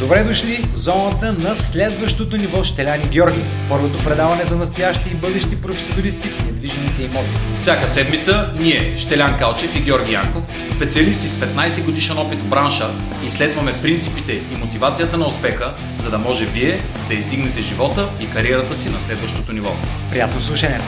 Добре 0.00 0.24
дошли 0.24 0.56
в 0.56 0.76
зоната 0.76 1.32
на 1.32 1.56
следващото 1.56 2.36
ниво 2.36 2.64
Щеляни 2.64 3.04
Георги. 3.08 3.40
Първото 3.68 4.04
предаване 4.04 4.44
за 4.44 4.56
настоящи 4.56 5.10
и 5.10 5.14
бъдещи 5.14 5.62
професионалисти 5.62 6.28
в 6.28 6.46
недвижимите 6.46 7.02
имоти. 7.02 7.40
Всяка 7.60 7.88
седмица 7.88 8.54
ние, 8.58 8.96
Щелян 8.98 9.38
Калчев 9.38 9.76
и 9.76 9.80
Георги 9.80 10.12
Янков, 10.12 10.44
специалисти 10.76 11.28
с 11.28 11.32
15 11.32 11.84
годишен 11.84 12.18
опит 12.18 12.40
в 12.40 12.48
бранша, 12.48 12.90
изследваме 13.24 13.72
принципите 13.82 14.32
и 14.32 14.56
мотивацията 14.58 15.16
на 15.16 15.28
успеха, 15.28 15.74
за 15.98 16.10
да 16.10 16.18
може 16.18 16.46
вие 16.46 16.80
да 17.08 17.14
издигнете 17.14 17.60
живота 17.60 18.08
и 18.20 18.30
кариерата 18.30 18.76
си 18.76 18.90
на 18.90 19.00
следващото 19.00 19.52
ниво. 19.52 19.70
Приятно 20.10 20.40
слушане! 20.40 20.80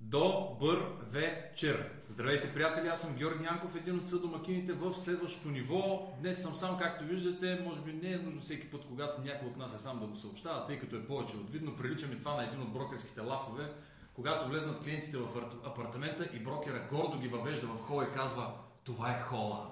Добър 0.00 0.78
вечер! 1.12 1.97
Здравейте, 2.18 2.54
приятели! 2.54 2.88
Аз 2.88 3.00
съм 3.00 3.14
Георги 3.14 3.44
Янков, 3.44 3.76
един 3.76 3.98
от 3.98 4.08
съдомакините 4.08 4.72
в 4.72 4.94
следващото 4.94 5.48
ниво. 5.48 6.12
Днес 6.20 6.42
съм 6.42 6.56
сам, 6.56 6.78
както 6.78 7.04
виждате. 7.04 7.60
Може 7.64 7.80
би 7.80 7.92
не 7.92 8.12
е 8.12 8.18
нужно 8.18 8.40
всеки 8.40 8.70
път, 8.70 8.84
когато 8.88 9.20
някой 9.20 9.48
от 9.48 9.56
нас 9.56 9.74
е 9.74 9.78
сам 9.78 10.00
да 10.00 10.06
го 10.06 10.16
съобщава, 10.16 10.64
тъй 10.64 10.78
като 10.78 10.96
е 10.96 11.06
повече 11.06 11.36
от 11.36 11.50
видно. 11.50 11.76
Прилича 11.76 12.06
ми 12.06 12.18
това 12.18 12.34
на 12.34 12.44
един 12.44 12.62
от 12.62 12.72
брокерските 12.72 13.20
лафове, 13.20 13.72
когато 14.14 14.48
влезнат 14.48 14.84
клиентите 14.84 15.16
в 15.16 15.26
апартамента 15.64 16.28
и 16.34 16.38
брокера 16.38 16.86
гордо 16.90 17.18
ги 17.18 17.28
въвежда 17.28 17.66
в 17.66 17.82
хола 17.82 18.04
и 18.04 18.14
казва 18.14 18.52
това 18.84 19.10
е 19.10 19.20
хола. 19.20 19.70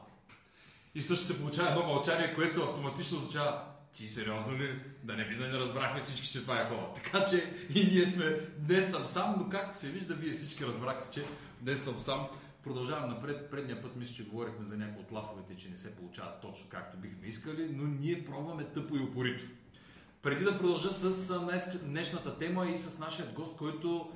И 0.95 1.03
също 1.03 1.27
се 1.27 1.41
получава 1.41 1.71
едно 1.71 1.83
мълчание, 1.83 2.35
което 2.35 2.63
автоматично 2.63 3.19
означава 3.19 3.63
ти 3.93 4.07
сериозно 4.07 4.53
ли? 4.53 4.81
Да 5.03 5.17
не 5.17 5.29
би 5.29 5.37
да 5.37 5.49
не 5.49 5.59
разбрахме 5.59 6.01
всички, 6.01 6.29
че 6.29 6.43
това 6.43 6.61
е 6.61 6.69
хола. 6.69 6.93
Така 6.95 7.25
че 7.25 7.53
и 7.75 7.85
ние 7.93 8.07
сме 8.07 8.41
днес 8.59 8.91
съм 8.91 9.07
сам, 9.07 9.35
но 9.39 9.49
както 9.49 9.77
се 9.77 9.89
вижда, 9.89 10.15
вие 10.15 10.33
всички 10.33 10.67
разбрахте, 10.67 11.09
че 11.11 11.25
днес 11.61 11.85
съм 11.85 11.99
сам. 11.99 12.29
Продължавам 12.63 13.11
напред. 13.11 13.51
Предния 13.51 13.83
път 13.83 13.97
мисля, 13.97 14.15
че 14.15 14.29
говорихме 14.29 14.65
за 14.65 14.77
някои 14.77 15.03
от 15.03 15.13
лафовете, 15.13 15.57
че 15.57 15.69
не 15.69 15.77
се 15.77 15.97
получават 15.97 16.41
точно 16.41 16.67
както 16.71 16.97
бихме 16.97 17.27
искали, 17.27 17.69
но 17.73 17.85
ние 17.85 18.25
пробваме 18.25 18.65
тъпо 18.65 18.97
и 18.97 19.01
упорито. 19.01 19.45
Преди 20.23 20.45
да 20.45 20.59
продължа 20.59 20.91
с 20.91 21.81
днешната 21.83 22.39
тема 22.39 22.67
и 22.67 22.77
с 22.77 22.99
нашия 22.99 23.27
гост, 23.27 23.57
който 23.57 24.13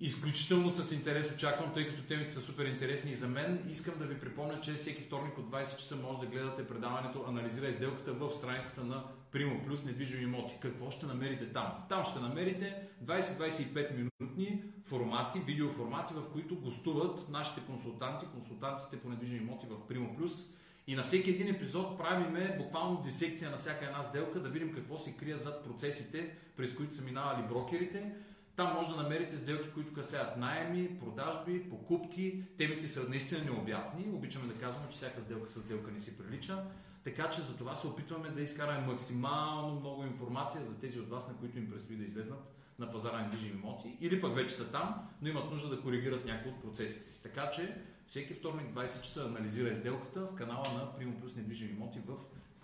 изключително 0.00 0.70
с 0.70 0.92
интерес 0.92 1.32
очаквам, 1.34 1.72
тъй 1.74 1.88
като 1.88 2.02
темите 2.02 2.32
са 2.32 2.40
супер 2.40 2.64
интересни 2.64 3.10
и 3.10 3.14
за 3.14 3.28
мен. 3.28 3.66
Искам 3.68 3.98
да 3.98 4.04
ви 4.04 4.20
припомня, 4.20 4.60
че 4.60 4.72
всеки 4.72 5.02
вторник 5.02 5.38
от 5.38 5.50
20 5.50 5.76
часа 5.76 5.96
може 5.96 6.20
да 6.20 6.26
гледате 6.26 6.66
предаването 6.66 7.24
Анализира 7.28 7.68
изделката 7.68 8.12
в 8.12 8.30
страницата 8.30 8.84
на 8.84 9.04
Primo 9.34 9.68
Plus 9.68 9.86
недвижими 9.86 10.22
имоти. 10.22 10.54
Какво 10.60 10.90
ще 10.90 11.06
намерите 11.06 11.52
там? 11.52 11.72
Там 11.88 12.04
ще 12.04 12.20
намерите 12.20 12.76
20-25 13.04 13.90
минутни 13.96 14.62
формати, 14.84 15.38
видеоформати, 15.38 16.14
в 16.14 16.32
които 16.32 16.56
гостуват 16.56 17.28
нашите 17.28 17.60
консултанти, 17.60 18.26
консултантите 18.26 19.00
по 19.00 19.08
недвижими 19.08 19.40
имоти 19.40 19.66
в 19.66 19.92
Primo 19.92 20.18
Plus. 20.18 20.50
И 20.86 20.94
на 20.94 21.02
всеки 21.02 21.30
един 21.30 21.48
епизод 21.48 21.98
правиме 21.98 22.56
буквално 22.58 23.02
дисекция 23.02 23.50
на 23.50 23.56
всяка 23.56 23.84
една 23.84 24.02
сделка, 24.02 24.40
да 24.40 24.48
видим 24.48 24.74
какво 24.74 24.98
се 24.98 25.16
крие 25.16 25.36
зад 25.36 25.64
процесите, 25.64 26.36
през 26.56 26.76
които 26.76 26.94
са 26.94 27.04
минавали 27.04 27.48
брокерите 27.48 28.12
там 28.56 28.72
може 28.74 28.90
да 28.90 29.02
намерите 29.02 29.36
сделки, 29.36 29.70
които 29.74 29.92
касаят 29.92 30.36
найеми, 30.36 30.98
продажби, 31.00 31.70
покупки. 31.70 32.42
Темите 32.58 32.88
са 32.88 33.08
наистина 33.08 33.44
необятни. 33.44 34.12
Обичаме 34.12 34.46
да 34.46 34.60
казваме, 34.60 34.86
че 34.90 34.96
всяка 34.96 35.20
сделка 35.20 35.48
с 35.48 35.60
сделка 35.60 35.90
не 35.90 35.98
си 35.98 36.18
прилича. 36.18 36.64
Така 37.04 37.30
че 37.30 37.40
за 37.40 37.56
това 37.56 37.74
се 37.74 37.86
опитваме 37.86 38.30
да 38.30 38.42
изкараме 38.42 38.86
максимално 38.86 39.80
много 39.80 40.04
информация 40.04 40.64
за 40.64 40.80
тези 40.80 41.00
от 41.00 41.08
вас, 41.08 41.28
на 41.28 41.36
които 41.36 41.58
им 41.58 41.70
предстои 41.70 41.96
да 41.96 42.04
излезнат 42.04 42.54
на 42.78 42.90
пазара 42.90 43.22
на 43.22 43.30
движими 43.30 43.60
имоти, 43.60 43.96
или 44.00 44.20
пък 44.20 44.34
вече 44.34 44.54
са 44.54 44.72
там, 44.72 45.08
но 45.22 45.28
имат 45.28 45.50
нужда 45.50 45.76
да 45.76 45.82
коригират 45.82 46.24
някои 46.24 46.50
от 46.50 46.62
процесите 46.62 47.04
си. 47.04 47.22
Така 47.22 47.50
че 47.50 47.76
всеки 48.06 48.34
вторник 48.34 48.74
20 48.74 49.02
часа 49.02 49.24
анализира 49.24 49.74
сделката 49.74 50.26
в 50.26 50.34
канала 50.34 50.64
на 50.74 50.80
Primo 50.80 51.22
Plus 51.22 51.36
недвижими 51.36 51.70
имоти 51.70 52.00
в 52.06 52.18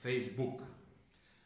Facebook. 0.05 0.61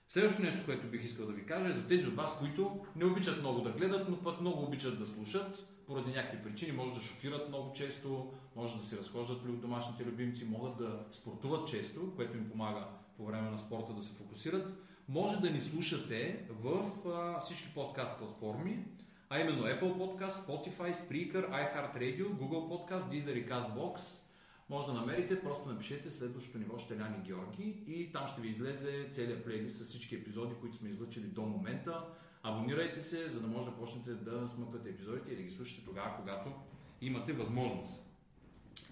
Следващото 0.09 0.47
нещо, 0.47 0.65
което 0.65 0.87
бих 0.87 1.05
искал 1.05 1.27
да 1.27 1.33
ви 1.33 1.47
кажа 1.47 1.69
е 1.69 1.73
за 1.73 1.89
тези 1.89 2.07
от 2.07 2.15
вас, 2.15 2.39
които 2.39 2.85
не 2.97 3.05
обичат 3.05 3.41
много 3.41 3.61
да 3.61 3.71
гледат, 3.71 4.09
но 4.09 4.23
пък 4.23 4.41
много 4.41 4.63
обичат 4.63 4.99
да 4.99 5.07
слушат, 5.07 5.69
поради 5.87 6.11
някакви 6.11 6.43
причини, 6.43 6.73
може 6.73 6.95
да 6.95 7.01
шофират 7.01 7.49
много 7.49 7.73
често, 7.73 8.33
може 8.57 8.77
да 8.77 8.83
се 8.83 8.99
разхождат 8.99 9.43
при 9.43 9.53
домашните 9.53 10.05
любимци, 10.05 10.45
могат 10.45 10.77
да 10.77 11.05
спортуват 11.13 11.69
често, 11.69 12.13
което 12.17 12.37
им 12.37 12.51
помага 12.51 12.87
по 13.17 13.27
време 13.27 13.51
на 13.51 13.59
спорта 13.59 13.93
да 13.93 14.03
се 14.03 14.13
фокусират. 14.13 14.75
Може 15.09 15.41
да 15.41 15.51
ни 15.51 15.61
слушате 15.61 16.47
в 16.51 16.91
а, 17.09 17.41
всички 17.41 17.75
подкаст 17.75 18.19
платформи, 18.19 18.85
а 19.31 19.41
именно 19.41 19.63
Apple 19.63 19.97
Podcast, 19.97 20.29
Spotify, 20.29 20.93
Spreaker, 20.93 21.51
iHeartRadio, 21.51 22.29
Google 22.29 22.89
Podcast, 22.89 23.11
Deezer 23.11 23.33
и 23.33 23.49
CastBox– 23.49 24.21
може 24.71 24.87
да 24.87 24.93
намерите, 24.93 25.43
просто 25.43 25.69
напишете 25.69 26.11
следващото 26.11 26.59
ниво 26.59 26.79
Щеляни 26.79 27.23
Георги 27.25 27.83
и 27.87 28.13
там 28.13 28.27
ще 28.27 28.41
ви 28.41 28.49
излезе 28.49 29.09
целият 29.11 29.45
плейлист 29.45 29.77
с 29.77 29.89
всички 29.89 30.15
епизоди, 30.15 30.55
които 30.61 30.77
сме 30.77 30.89
излъчили 30.89 31.27
до 31.27 31.43
момента. 31.43 32.05
Абонирайте 32.43 33.01
се, 33.01 33.29
за 33.29 33.41
да 33.41 33.47
може 33.47 33.67
да 33.67 33.77
почнете 33.77 34.15
да 34.15 34.49
смъквате 34.49 34.89
епизодите 34.89 35.33
и 35.33 35.37
да 35.37 35.43
ги 35.43 35.51
слушате 35.51 35.85
тогава, 35.85 36.17
когато 36.17 36.53
имате 37.01 37.33
възможност. 37.33 38.14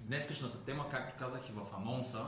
Днескашната 0.06 0.64
тема, 0.64 0.88
както 0.90 1.18
казах 1.18 1.48
и 1.48 1.52
в 1.52 1.76
анонса, 1.76 2.26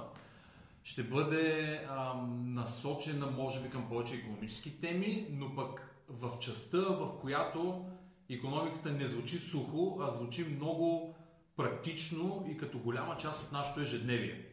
ще 0.83 1.03
бъде 1.03 1.77
ам, 1.91 2.55
насочена, 2.55 3.27
може 3.27 3.63
би, 3.63 3.71
към 3.71 3.89
повече 3.89 4.15
економически 4.15 4.81
теми, 4.81 5.27
но 5.31 5.55
пък 5.55 5.95
в 6.09 6.39
частта, 6.39 6.79
в 6.79 7.21
която 7.21 7.85
економиката 8.31 8.93
не 8.93 9.07
звучи 9.07 9.39
сухо, 9.39 9.99
а 10.01 10.11
звучи 10.11 10.45
много 10.45 11.15
практично 11.57 12.47
и 12.49 12.57
като 12.57 12.79
голяма 12.79 13.17
част 13.17 13.43
от 13.43 13.53
нашето 13.53 13.81
ежедневие. 13.81 14.47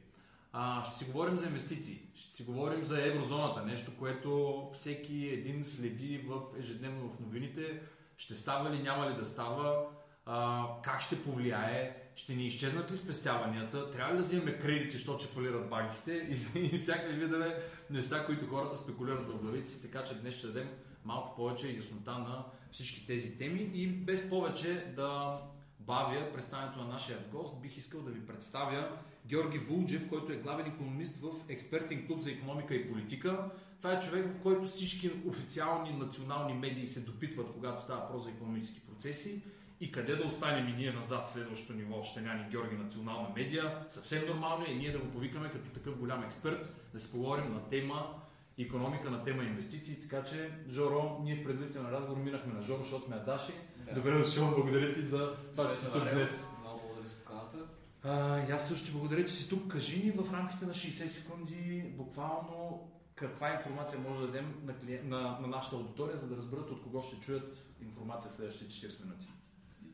А, 0.53 0.83
ще 0.83 0.97
си 0.97 1.11
говорим 1.11 1.37
за 1.37 1.45
инвестиции, 1.45 2.01
ще 2.13 2.35
си 2.35 2.43
говорим 2.43 2.83
за 2.83 3.05
еврозоната, 3.05 3.65
нещо, 3.65 3.91
което 3.99 4.61
всеки 4.73 5.27
един 5.27 5.63
следи 5.63 6.25
в 6.27 6.41
ежедневно 6.59 7.09
в 7.09 7.19
новините. 7.19 7.81
Ще 8.17 8.35
става 8.35 8.71
ли, 8.71 8.83
няма 8.83 9.09
ли 9.09 9.15
да 9.15 9.25
става, 9.25 9.85
а, 10.25 10.65
как 10.83 11.01
ще 11.01 11.23
повлияе, 11.23 12.00
ще 12.15 12.35
ни 12.35 12.45
изчезнат 12.45 12.91
ли 12.91 12.95
спестяванията, 12.95 13.91
трябва 13.91 14.13
ли 14.13 14.17
да 14.17 14.23
вземем 14.23 14.59
кредити, 14.59 14.91
защото 14.91 15.23
ще 15.23 15.33
фалират 15.33 15.69
банките? 15.69 16.13
И, 16.13 16.59
и 16.59 16.69
всякакви 16.69 17.19
видове 17.19 17.63
неща, 17.89 18.25
които 18.25 18.47
хората 18.47 18.77
спекулират 18.77 19.29
в 19.29 19.41
главите 19.41 19.81
така 19.81 20.03
че 20.03 20.15
днес 20.15 20.35
ще 20.35 20.47
дадем 20.47 20.69
малко 21.05 21.35
повече 21.35 21.75
яснота 21.75 22.11
на 22.11 22.45
всички 22.71 23.07
тези 23.07 23.37
теми 23.37 23.71
и 23.73 23.87
без 23.87 24.29
повече 24.29 24.93
да 24.95 25.39
бавя 25.79 26.31
представянето 26.33 26.79
на 26.79 26.87
нашия 26.87 27.17
гост, 27.31 27.61
бих 27.61 27.77
искал 27.77 28.01
да 28.01 28.11
ви 28.11 28.25
представя 28.25 28.97
Георги 29.27 29.57
Вулджев, 29.57 30.09
който 30.09 30.33
е 30.33 30.37
главен 30.37 30.65
економист 30.65 31.17
в 31.17 31.31
експертен 31.49 32.07
клуб 32.07 32.19
за 32.19 32.31
економика 32.31 32.75
и 32.75 32.91
политика. 32.91 33.51
Това 33.77 33.93
е 33.93 33.99
човек, 33.99 34.31
в 34.31 34.41
който 34.41 34.67
всички 34.67 35.11
официални 35.27 35.91
национални 35.91 36.53
медии 36.53 36.85
се 36.85 36.99
допитват, 36.99 37.51
когато 37.53 37.81
става 37.81 38.01
въпрос 38.01 38.23
за 38.23 38.29
економически 38.29 38.81
процеси 38.81 39.43
и 39.81 39.91
къде 39.91 40.15
да 40.15 40.27
останем 40.27 40.67
и 40.67 40.73
ние 40.73 40.91
назад 40.91 41.29
следващото 41.29 41.73
ниво, 41.73 42.03
ще 42.03 42.21
няма 42.21 42.43
Георги 42.51 42.75
национална 42.75 43.29
медия. 43.35 43.85
Съвсем 43.89 44.27
нормално 44.27 44.65
е 44.65 44.71
и 44.71 44.75
ние 44.75 44.91
да 44.91 44.99
го 44.99 45.11
повикаме 45.11 45.49
като 45.51 45.69
такъв 45.69 45.97
голям 45.97 46.23
експерт, 46.23 46.75
да 46.93 46.99
се 46.99 47.11
поговорим 47.11 47.53
на 47.53 47.69
тема 47.69 48.21
економика 48.59 49.09
на 49.09 49.23
тема 49.23 49.43
инвестиции, 49.43 50.01
така 50.01 50.23
че 50.23 50.51
Жоро, 50.69 51.19
ние 51.23 51.35
в 51.35 51.43
предварителен 51.43 51.89
разговор 51.89 52.21
минахме 52.21 52.53
на 52.53 52.61
Жоро, 52.61 52.83
защото 52.83 53.05
сме 53.05 53.15
Адаши. 53.15 53.51
Да. 53.85 53.93
Добре 53.93 54.17
дошъл, 54.17 54.47
благодаря 54.55 54.93
ти 54.93 55.01
за 55.01 55.35
това, 55.51 55.69
че 55.69 55.75
си 55.75 55.91
тук 55.93 56.03
днес. 56.13 56.49
Много 56.61 56.79
благодаря 56.79 57.07
за 57.07 57.15
поканата. 57.15 57.57
А, 58.03 58.53
аз 58.53 58.69
също 58.69 58.85
ти 58.85 58.91
благодаря, 58.91 59.25
че 59.25 59.33
си 59.33 59.49
тук. 59.49 59.71
Кажи 59.71 60.03
ни 60.05 60.11
в 60.11 60.33
рамките 60.33 60.65
на 60.65 60.73
60 60.73 61.07
секунди 61.07 61.93
буквално 61.97 62.87
каква 63.15 63.53
информация 63.53 63.99
може 63.99 64.19
да 64.19 64.25
дадем 64.25 64.53
на, 64.63 64.79
клиент, 64.79 65.09
на, 65.09 65.39
на 65.41 65.47
нашата 65.47 65.75
аудитория, 65.75 66.17
за 66.17 66.27
да 66.27 66.37
разберат 66.37 66.71
от 66.71 66.83
кого 66.83 67.01
ще 67.03 67.19
чуят 67.19 67.57
информация 67.81 68.31
следващите 68.31 68.73
40 68.73 69.03
минути. 69.03 69.27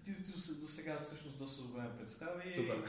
Ти 0.07 0.13
до, 0.61 0.67
сега 0.67 0.99
всъщност 0.99 1.37
доста 1.37 1.63
добре 1.63 1.81
ме 1.81 1.97
представи. 1.97 2.51
Супер. 2.51 2.83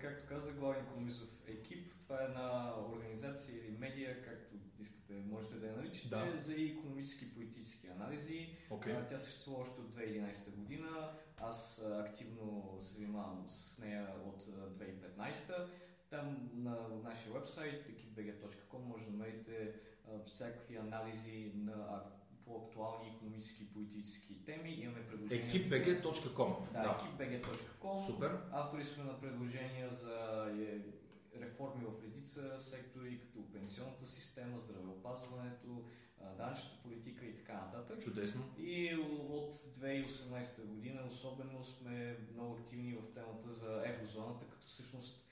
Както 0.00 0.28
каза, 0.28 0.52
главен 0.52 0.84
економизов 0.84 1.28
екип. 1.46 1.94
Това 2.02 2.22
е 2.22 2.24
една 2.24 2.74
организация 2.92 3.58
или 3.58 3.76
медия, 3.78 4.22
както 4.22 4.54
искате, 4.80 5.12
можете 5.12 5.54
да 5.54 5.66
я 5.66 5.76
наричате, 5.76 6.08
Да. 6.08 6.36
за 6.40 6.54
економически 6.54 7.24
и 7.24 7.34
политически 7.34 7.86
анализи. 7.88 8.56
А, 8.92 9.06
Тя 9.06 9.18
съществува 9.18 9.60
още 9.60 9.80
от 9.80 9.94
2011 9.94 10.50
година. 10.50 11.12
Аз 11.40 11.84
активно 11.84 12.76
се 12.80 12.94
занимавам 12.94 13.46
с 13.50 13.78
нея 13.78 14.08
от 14.26 14.42
а, 14.48 14.84
2015. 14.84 15.66
Там 16.10 16.50
на 16.54 16.88
нашия 16.88 17.32
вебсайт 17.32 17.88
ekipbg.com 17.88 18.78
може 18.78 19.04
да 19.04 19.10
намерите 19.10 19.74
всякакви 20.26 20.76
анализи 20.76 21.52
на 21.54 22.02
по 22.52 22.58
актуални 22.58 23.08
економически 23.08 23.62
и 23.62 23.66
политически 23.66 24.44
теми. 24.44 24.70
Имаме 24.70 25.06
предложения. 25.06 25.50
Ekipbg.com 25.50 26.72
Да, 26.72 26.82
да. 26.82 26.88
ekipbg.com. 26.88 28.06
Супер. 28.06 28.38
Автори 28.52 28.84
сме 28.84 29.04
на 29.04 29.20
предложения 29.20 29.90
за 29.94 30.46
е, 30.60 31.40
реформи 31.40 31.84
в 31.84 32.04
редица 32.04 32.58
сектори, 32.58 33.20
като 33.20 33.52
пенсионната 33.52 34.06
система, 34.06 34.58
здравеопазването, 34.58 35.84
данъчната 36.36 36.82
политика 36.82 37.26
и 37.26 37.36
така 37.36 37.52
нататък. 37.52 38.00
Чудесно. 38.00 38.44
И 38.58 38.94
от 39.30 39.52
2018 39.52 40.66
година 40.66 41.02
особено 41.10 41.64
сме 41.64 42.16
много 42.34 42.54
активни 42.54 42.94
в 42.94 43.14
темата 43.14 43.52
за 43.52 43.82
еврозоната, 43.86 44.44
като 44.44 44.66
всъщност 44.66 45.24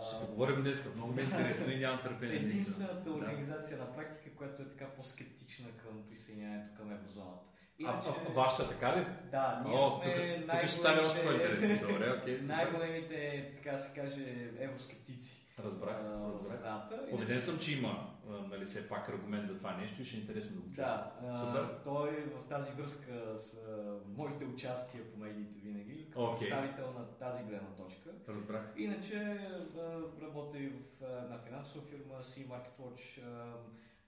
Ще 0.00 0.20
поговорим 0.20 0.62
днес, 0.62 0.94
много 0.96 1.12
ме 1.12 1.22
интересно 1.22 1.72
и 1.72 1.76
нямам 1.76 2.00
търпение. 2.02 2.36
единствената 2.36 2.94
Да. 3.00 3.10
организация 3.10 3.78
на 3.78 3.92
практика, 3.92 4.30
която 4.30 4.62
е 4.62 4.68
така 4.68 4.86
по-скептична 4.86 5.66
към 5.76 6.02
присъединяването 6.08 6.76
към 6.76 6.92
еврозоната. 6.92 7.46
А, 7.84 8.00
а, 8.28 8.32
вашата 8.32 8.68
така 8.68 8.96
ли? 8.96 9.06
Да, 9.30 9.62
ние 9.66 9.76
О, 9.76 10.00
сме 10.02 10.14
тук, 10.38 10.50
тук 10.50 10.60
ще 10.60 10.68
стане 10.70 11.00
още 11.00 11.18
най-големите- 11.18 11.58
по-интересно. 11.58 11.88
Добре, 11.88 12.14
супер. 12.14 12.40
най-големите, 12.42 13.50
така 13.54 13.78
се 13.78 14.00
каже, 14.00 14.24
евроскептици 14.58 15.41
Разбрах, 15.58 15.96
а, 15.96 16.32
разбрах. 16.38 17.12
Убеден 17.12 17.40
съм, 17.40 17.58
че 17.58 17.78
има 17.78 18.14
а, 18.28 18.32
нали, 18.32 18.64
все 18.64 18.88
пак 18.88 19.08
аргумент 19.08 19.48
за 19.48 19.58
това 19.58 19.76
нещо 19.76 20.02
и 20.02 20.04
ще 20.04 20.16
е 20.16 20.20
интересно 20.20 20.56
да 20.56 20.62
го 20.62 20.74
чуя. 20.74 20.86
Да, 20.86 21.12
а, 21.28 21.36
Супер. 21.36 21.80
той 21.84 22.10
в 22.10 22.48
тази 22.48 22.72
връзка 22.72 23.38
с 23.38 23.54
а, 23.54 23.98
моите 24.16 24.44
участия 24.44 25.12
по 25.12 25.18
медиите 25.18 25.60
винаги, 25.60 26.06
като 26.10 26.24
Окей. 26.24 26.38
представител 26.38 26.92
на 26.92 27.06
тази 27.06 27.44
гледна 27.44 27.68
точка. 27.68 28.10
Разбрах. 28.28 28.72
Иначе 28.76 29.16
а, 29.16 30.00
работя 30.22 30.58
и 30.58 30.68
в 30.68 31.02
а, 31.02 31.24
една 31.24 31.38
финансова 31.38 31.84
фирма 31.86 32.14
C 32.22 32.46
Market 32.46 32.80
Watch, 32.80 33.22
а, 33.26 33.54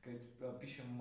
където 0.00 0.44
а, 0.44 0.58
пишем 0.58 1.00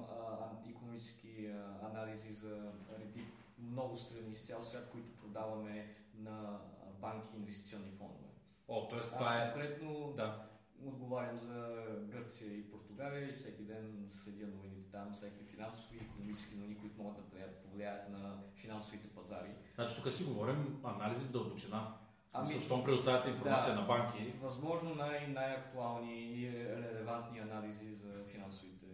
економически 0.69 1.49
анализи 1.83 2.33
за 2.33 2.71
реди 2.99 3.25
много 3.59 3.97
страни 3.97 4.31
из 4.31 4.41
цял 4.41 4.61
свят, 4.61 4.89
които 4.91 5.15
продаваме 5.15 5.95
на 6.15 6.31
а, 6.31 6.59
банки 7.01 7.27
и 7.33 7.39
инвестиционни 7.39 7.91
фондове. 7.97 8.22
О, 8.67 8.87
т.е. 8.87 8.99
Това 8.99 9.37
е... 9.37 9.51
конкретно 9.51 10.13
Да. 10.17 10.45
отговарям 10.85 11.37
за 11.37 11.75
Гърция 12.01 12.53
и 12.53 12.71
Португалия 12.71 13.29
и 13.29 13.33
всеки 13.33 13.63
ден 13.63 14.05
следя 14.09 14.47
новините 14.47 14.91
там, 14.91 15.13
всеки 15.13 15.43
финансови 15.45 15.97
и 15.97 16.03
економически 16.03 16.55
новини, 16.55 16.77
които 16.77 17.01
могат 17.01 17.15
да 17.15 17.23
повлияят- 17.63 18.09
на 18.09 18.37
финансовите 18.55 19.07
пазари. 19.07 19.49
Значи 19.75 19.95
тук 19.95 20.11
си 20.11 20.23
говорим 20.23 20.79
анализи 20.83 21.25
в 21.25 21.31
дълбочина. 21.31 21.97
Ами- 22.33 22.61
щом 22.61 22.83
предоставяте 22.83 23.29
информация 23.29 23.73
Да. 23.75 23.81
на 23.81 23.87
банки, 23.87 24.33
Възможно 24.41 24.95
най- 24.95 25.27
най-актуални 25.27 26.23
и 26.33 26.51
релевантни 26.65 27.39
анализи 27.39 27.93
за 27.93 28.23
финансовите 28.25 28.85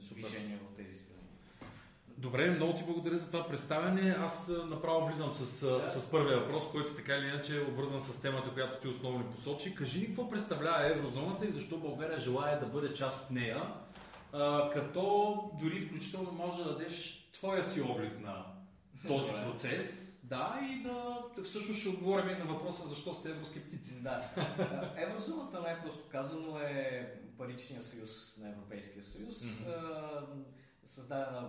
Супер. 0.00 0.22
движения 0.22 0.58
в 0.58 0.76
тези 0.76 0.94
страни. 0.94 1.15
Добре, 2.18 2.50
много 2.50 2.74
ти 2.74 2.82
благодаря 2.84 3.18
за 3.18 3.26
това 3.26 3.46
представяне. 3.48 4.16
Аз 4.18 4.52
направо 4.66 5.06
влизам 5.06 5.30
с, 5.32 5.66
Да. 5.68 5.86
с 5.86 6.10
първия 6.10 6.38
въпрос, 6.40 6.70
който 6.70 6.94
така 6.94 7.14
или 7.16 7.26
иначе 7.26 7.58
е 7.58 7.64
обвързан 7.64 8.00
с 8.00 8.20
темата, 8.20 8.50
която 8.54 8.80
ти 8.80 8.88
основно 8.88 9.24
посочи. 9.24 9.74
Кажи 9.74 10.00
ни 10.00 10.06
какво 10.06 10.30
представлява 10.30 10.90
еврозоната 10.90 11.46
и 11.46 11.50
защо 11.50 11.78
България 11.78 12.18
желая 12.18 12.60
да 12.60 12.66
бъде 12.66 12.94
част 12.94 13.24
от 13.24 13.30
нея, 13.30 13.72
а, 14.32 14.70
като 14.70 15.34
дори 15.62 15.80
включително 15.80 16.32
може 16.32 16.64
да 16.64 16.72
дадеш 16.72 17.24
твоя 17.32 17.64
си 17.64 17.80
облик 17.80 18.20
на 18.20 18.44
този 19.08 19.30
Добре. 19.30 19.44
процес. 19.50 20.02
Да, 20.24 20.60
и 20.62 20.82
да 20.82 21.24
всъщност 21.44 21.80
ще 21.80 21.88
отговорим 21.88 22.28
и 22.28 22.38
на 22.38 22.44
въпроса 22.44 22.86
защо 22.88 23.14
сте 23.14 23.30
евроскептици. 23.30 24.02
Да. 24.02 24.22
Еврозоната, 24.96 25.60
най-просто 25.60 26.02
казано, 26.12 26.58
е 26.58 27.14
паричния 27.38 27.82
съюз 27.82 28.36
на 28.40 28.48
Европейския 28.48 29.02
съюз, 29.02 29.42
Мгм. 29.44 29.70
Създадена 30.86 31.40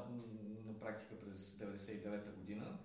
на 0.66 0.80
практика 0.80 1.20
през 1.20 1.58
1999 1.58 2.36
година. 2.36 2.78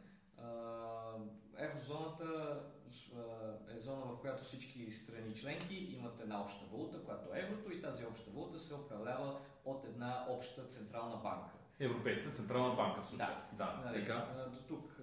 Еврозоната 1.57 2.61
е 3.77 3.81
зона, 3.81 4.05
в 4.05 4.21
която 4.21 4.45
всички 4.45 4.91
страни 4.93 5.35
членки 5.35 5.75
имат 5.75 6.21
една 6.21 6.43
обща 6.43 6.65
валута, 6.73 7.05
която 7.05 7.35
е 7.35 7.39
еврото 7.39 7.73
и 7.73 7.83
тази 7.83 8.07
обща 8.07 8.31
валута 8.31 8.59
се 8.59 8.75
управлява 8.75 9.41
от 9.65 9.85
една 9.85 10.27
обща 10.29 10.67
централна 10.67 11.17
банка. 11.17 11.55
Европейска 11.81 12.31
централна 12.31 12.75
банка 12.75 13.03
в 13.03 13.07
случая. 13.07 13.37
Да, 13.53 13.83
Нали, 13.85 14.01
така. 14.01 14.27
До 14.53 14.59
тук 14.59 15.01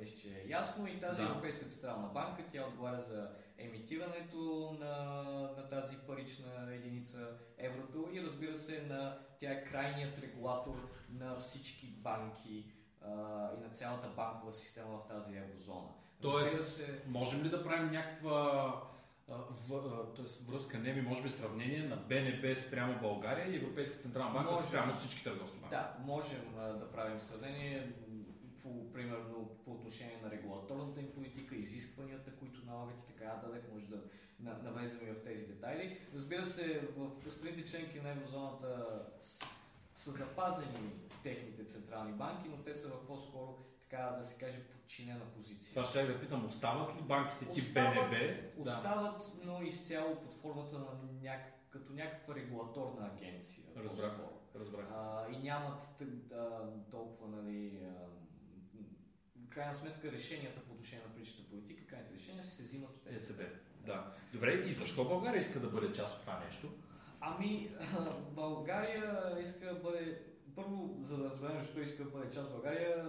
мисля, 0.00 0.16
че 0.20 0.28
е 0.28 0.48
ясно 0.48 0.86
и 0.86 1.00
тази 1.00 1.22
Да. 1.22 1.28
Европейска 1.28 1.64
централна 1.64 2.08
банка, 2.08 2.42
тя 2.52 2.66
отговаря 2.66 3.00
за 3.00 3.30
емитирането 3.58 4.76
на, 4.80 5.22
на 5.56 5.68
тази 5.68 5.96
парична 5.96 6.74
единица 6.74 7.28
еврото 7.58 8.08
и 8.12 8.22
разбира 8.22 8.56
се 8.56 8.82
на 8.82 9.18
тя 9.40 9.52
е 9.52 9.64
крайният 9.64 10.18
регулатор 10.18 10.90
на 11.10 11.36
всички 11.36 11.86
банки 11.86 12.72
а, 13.02 13.08
и 13.58 13.60
на 13.60 13.68
цялата 13.68 14.08
банкова 14.08 14.52
система 14.52 14.98
в 14.98 15.08
тази 15.08 15.36
еврозона. 15.36 15.88
Тоест, 16.22 16.64
се, 16.64 17.02
Можем 17.06 17.42
ли 17.42 17.48
да 17.48 17.64
правим 17.64 17.90
някаква 17.90 18.72
в, 19.30 20.06
тоест 20.16 20.46
връзка, 20.48 20.78
не 20.78 20.92
ми, 20.92 21.02
може 21.02 21.22
би 21.22 21.28
сравнение 21.28 21.82
на 21.82 21.96
БНБ 21.96 22.56
спрямо 22.56 23.00
България 23.00 23.46
и 23.46 23.56
Европейска 23.56 23.98
централна 23.98 24.34
банка 24.34 24.50
Може. 24.52 24.66
спрямо 24.66 24.94
всички 24.94 25.24
търговски 25.24 25.58
банки? 25.58 25.70
Да, 25.70 25.96
можем 26.00 26.44
да 26.54 26.88
правим 26.92 27.20
сравнение 27.20 27.92
по, 28.62 28.92
примерно 28.92 29.50
по 29.64 29.70
отношение 29.72 30.20
на 30.22 30.30
регулаторната 30.30 31.00
им 31.00 31.12
политика, 31.14 31.56
изискванията, 31.56 32.32
които 32.32 32.66
налагат 32.66 33.00
и 33.00 33.06
така 33.06 33.24
нататък, 33.24 33.62
може 33.72 33.86
да 33.86 33.96
на- 34.40 34.58
навлезем 34.62 34.98
и 35.02 35.12
в 35.12 35.24
тези 35.24 35.46
детайли. 35.46 35.98
Разбира 36.14 36.46
се, 36.46 36.80
в 36.96 37.30
страните 37.30 37.70
членки 37.70 38.00
на 38.00 38.10
еврозоната 38.10 39.02
са 39.96 40.10
запазени 40.10 40.90
техните 41.22 41.64
централни 41.64 42.12
банки, 42.12 42.48
но 42.48 42.56
те 42.56 42.74
са 42.74 42.88
в 42.88 43.06
по-скоро, 43.06 43.58
така 43.90 44.16
да 44.18 44.24
се 44.24 44.38
каже, 44.40 44.60
подчинена 44.62 45.24
позиция. 45.24 45.74
Това 45.74 45.84
ще 45.84 46.00
я 46.00 46.06
да 46.06 46.20
питам, 46.20 46.46
остават 46.46 46.96
ли 46.96 47.02
банките 47.02 47.44
тип 47.44 47.64
Остават- 47.64 48.10
БНБ? 48.10 48.16
Остават, 48.58 49.22
но 49.44 49.62
изцяло 49.62 50.16
под 50.16 50.34
формата 50.34 50.78
на 50.78 50.86
няк... 51.22 51.40
като 51.70 51.92
някаква 51.92 52.34
регулаторна 52.34 53.06
агенция. 53.06 53.64
Разбрах. 53.76 54.16
по-скоро. 54.16 54.40
Разбрах. 54.54 54.86
А, 54.90 55.26
и 55.32 55.38
нямат 55.38 55.82
т- 55.98 56.34
а, 56.34 56.60
толкова, 56.90 57.36
нали, 57.36 57.80
а, 57.84 58.06
в 59.36 59.48
крайна 59.48 59.74
сметка 59.74 60.12
решенията 60.12 60.60
по 60.60 60.72
отношение 60.72 61.04
на 61.08 61.14
паричната 61.14 61.50
политика, 61.50 61.86
крайните 61.86 62.14
решения 62.14 62.44
се 62.44 62.62
взимат 62.62 62.90
от 62.90 63.06
ЕЦБ. 63.06 63.40
ЕЦБ. 63.40 63.42
Да. 63.86 64.12
Добре, 64.32 64.52
и 64.52 64.72
защо 64.72 65.04
България 65.04 65.40
иска 65.40 65.60
да 65.60 65.68
бъде 65.68 65.92
част 65.92 66.14
от 66.14 66.20
това 66.20 66.42
нещо? 66.46 66.68
Ами, 67.20 67.70
България 68.30 69.36
иска 69.42 69.66
да 69.66 69.74
бъде... 69.74 70.22
Първо, 70.56 70.98
за 71.02 71.16
да 71.16 71.24
разберем 71.24 71.60
защо 71.60 71.80
иска 71.80 72.04
да 72.04 72.10
бъде 72.10 72.30
част 72.30 72.46
от 72.46 72.52
България, 72.52 73.08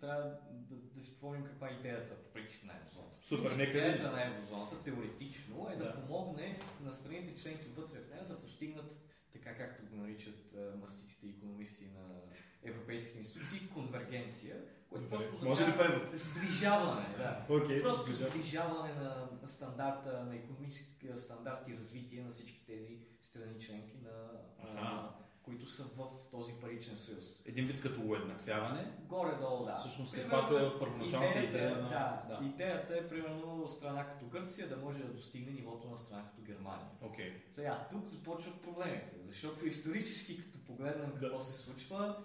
трябва 0.00 0.22
да, 0.50 0.76
да 0.94 1.00
си 1.00 1.20
помним 1.20 1.44
каква 1.44 1.68
е 1.68 1.76
идеята 1.80 2.14
по 2.14 2.32
принцип 2.32 2.64
на 2.64 2.72
еврозоната. 2.76 3.16
Супер, 3.26 3.50
нека 3.50 3.78
Идеята 3.78 4.10
на 4.10 4.26
еврозоната 4.26 4.82
теоретично 4.82 5.68
е 5.72 5.76
да, 5.76 5.84
Да. 5.84 5.94
помогне 5.94 6.58
на 6.82 6.92
страните 6.92 7.42
членки 7.42 7.66
вътре 7.76 7.98
в 8.00 8.10
нея 8.10 8.28
да 8.28 8.40
постигнат 8.40 8.96
така 9.32 9.56
както 9.56 9.86
го 9.86 9.96
наричат 9.96 10.54
а, 10.54 10.76
маститите 10.76 11.26
економисти 11.26 11.84
на 11.86 12.20
европейските 12.62 13.18
институции, 13.18 13.68
конвергенция, 13.74 14.56
което 14.90 15.04
Добре. 15.04 15.16
просто 15.16 15.44
Може 15.44 15.60
ли 15.60 15.70
означава 15.70 15.88
превод? 16.00 16.18
сближаване, 16.18 17.06
да. 17.18 17.46
Окей. 17.48 17.82
Просто 17.82 18.12
сближаване 18.12 18.94
на 18.94 19.28
стандарта, 19.48 20.24
на 20.24 20.36
економическия 20.36 21.16
стандарт 21.16 21.68
и 21.68 21.76
развитие 21.76 22.22
на 22.22 22.30
всички 22.30 22.66
тези 22.66 22.98
страни 23.20 23.60
членки 23.60 23.96
на, 24.02 24.30
Аха. 24.74 25.23
Които 25.44 25.66
са 25.66 25.84
в 25.84 26.06
този 26.30 26.52
паричен 26.52 26.96
съюз. 26.96 27.42
Един 27.46 27.66
вид 27.66 27.82
като 27.82 28.00
уеднаквяване. 28.02 28.92
Горе-долу, 29.00 29.64
да. 29.64 29.74
Всъщност, 29.74 30.12
Примерно, 30.12 30.30
каквато 30.30 30.66
е 30.66 30.78
първоначалната 30.78 31.38
идеята, 31.38 31.58
идея 31.58 31.76
на- 31.76 31.88
Да, 31.88 32.36
да. 32.40 32.46
идеята 32.46 32.96
е 32.96 33.08
примерно 33.08 33.68
страна 33.68 34.06
като 34.06 34.26
Гърция 34.26 34.68
да 34.68 34.76
може 34.76 34.98
да 34.98 35.12
достигне 35.12 35.52
нивото 35.52 35.88
на 35.88 35.98
страна 35.98 36.24
като 36.24 36.42
Германия. 36.42 36.86
Окей. 37.02 37.42
Сега, 37.52 37.88
тук 37.92 38.06
започват 38.06 38.60
проблемите, 38.60 39.16
защото 39.26 39.66
исторически, 39.66 40.42
като 40.42 40.58
погледнем 40.58 41.12
какво 41.20 41.40
се 41.40 41.52
случва, 41.52 42.24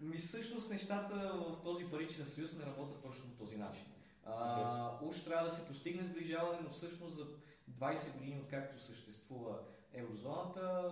ми 0.00 0.16
всъщност 0.18 0.70
нещата 0.70 1.14
в 1.34 1.62
този 1.62 1.84
паричен 1.84 2.26
съюз 2.26 2.58
не 2.58 2.66
работят 2.66 3.02
точно 3.02 3.24
по 3.24 3.44
този 3.44 3.56
начин. 3.56 3.84
А, 4.26 4.90
уж 5.02 5.20
трябва 5.20 5.44
да 5.44 5.54
се 5.54 5.66
постигне 5.66 6.04
сближаване, 6.04 6.58
но 6.62 6.70
всъщност 6.70 7.16
за 7.16 7.26
20 7.70 8.12
години, 8.12 8.40
откакто 8.40 8.82
съществува 8.82 9.58
еврозоната, 9.92 10.90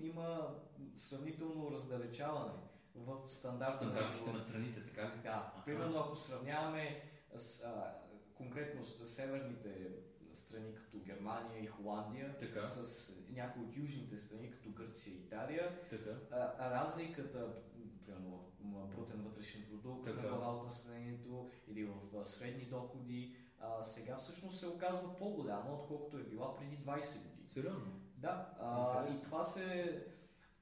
има 0.00 0.48
сравнително 0.96 1.70
раздалечаване 1.70 2.52
в 2.94 3.28
стандарта 3.28 3.84
на 3.84 3.90
Стандартите 3.90 4.32
на 4.32 4.40
страните, 4.40 4.86
така 4.86 5.02
ли? 5.02 5.20
Да, 5.22 5.52
Аха. 5.56 5.64
примерно 5.64 5.98
ако 6.00 6.16
сравняваме 6.16 7.02
с, 7.36 7.64
а, 7.64 7.94
конкретно 8.34 8.84
с 8.84 9.06
северните 9.06 9.90
страни 10.32 10.74
като 10.74 10.98
Германия 10.98 11.62
и 11.62 11.66
Холандия 11.66 12.36
Така. 12.38 12.62
с 12.64 13.12
някои 13.30 13.62
от 13.62 13.76
южните 13.76 14.18
страни 14.18 14.50
като 14.50 14.70
Гърция 14.70 15.14
и 15.14 15.16
Италия, 15.16 15.80
Така. 15.90 16.10
а, 16.30 16.70
разликата 16.70 17.54
примерно 18.06 18.52
в 18.60 18.86
брутен 18.96 19.22
вътрешен 19.22 19.64
продукт 19.70 20.04
Така. 20.04 20.22
на 20.22 20.28
глава 20.28 20.56
от 20.56 20.64
населението 20.64 21.50
или 21.68 21.84
в 21.84 22.24
средни 22.24 22.64
доходи, 22.64 23.36
а, 23.60 23.82
сега 23.82 24.16
всъщност 24.16 24.58
се 24.60 24.66
оказва 24.66 25.16
по-голяма, 25.16 25.72
отколкото 25.72 26.18
е 26.18 26.22
била 26.22 26.56
преди 26.56 26.76
20 26.76 27.18
години. 27.22 27.48
Сериозно? 27.48 28.00
Да, 28.16 28.54
а, 28.60 29.06
и 29.08 29.22
това 29.22 29.44
се. 29.44 30.06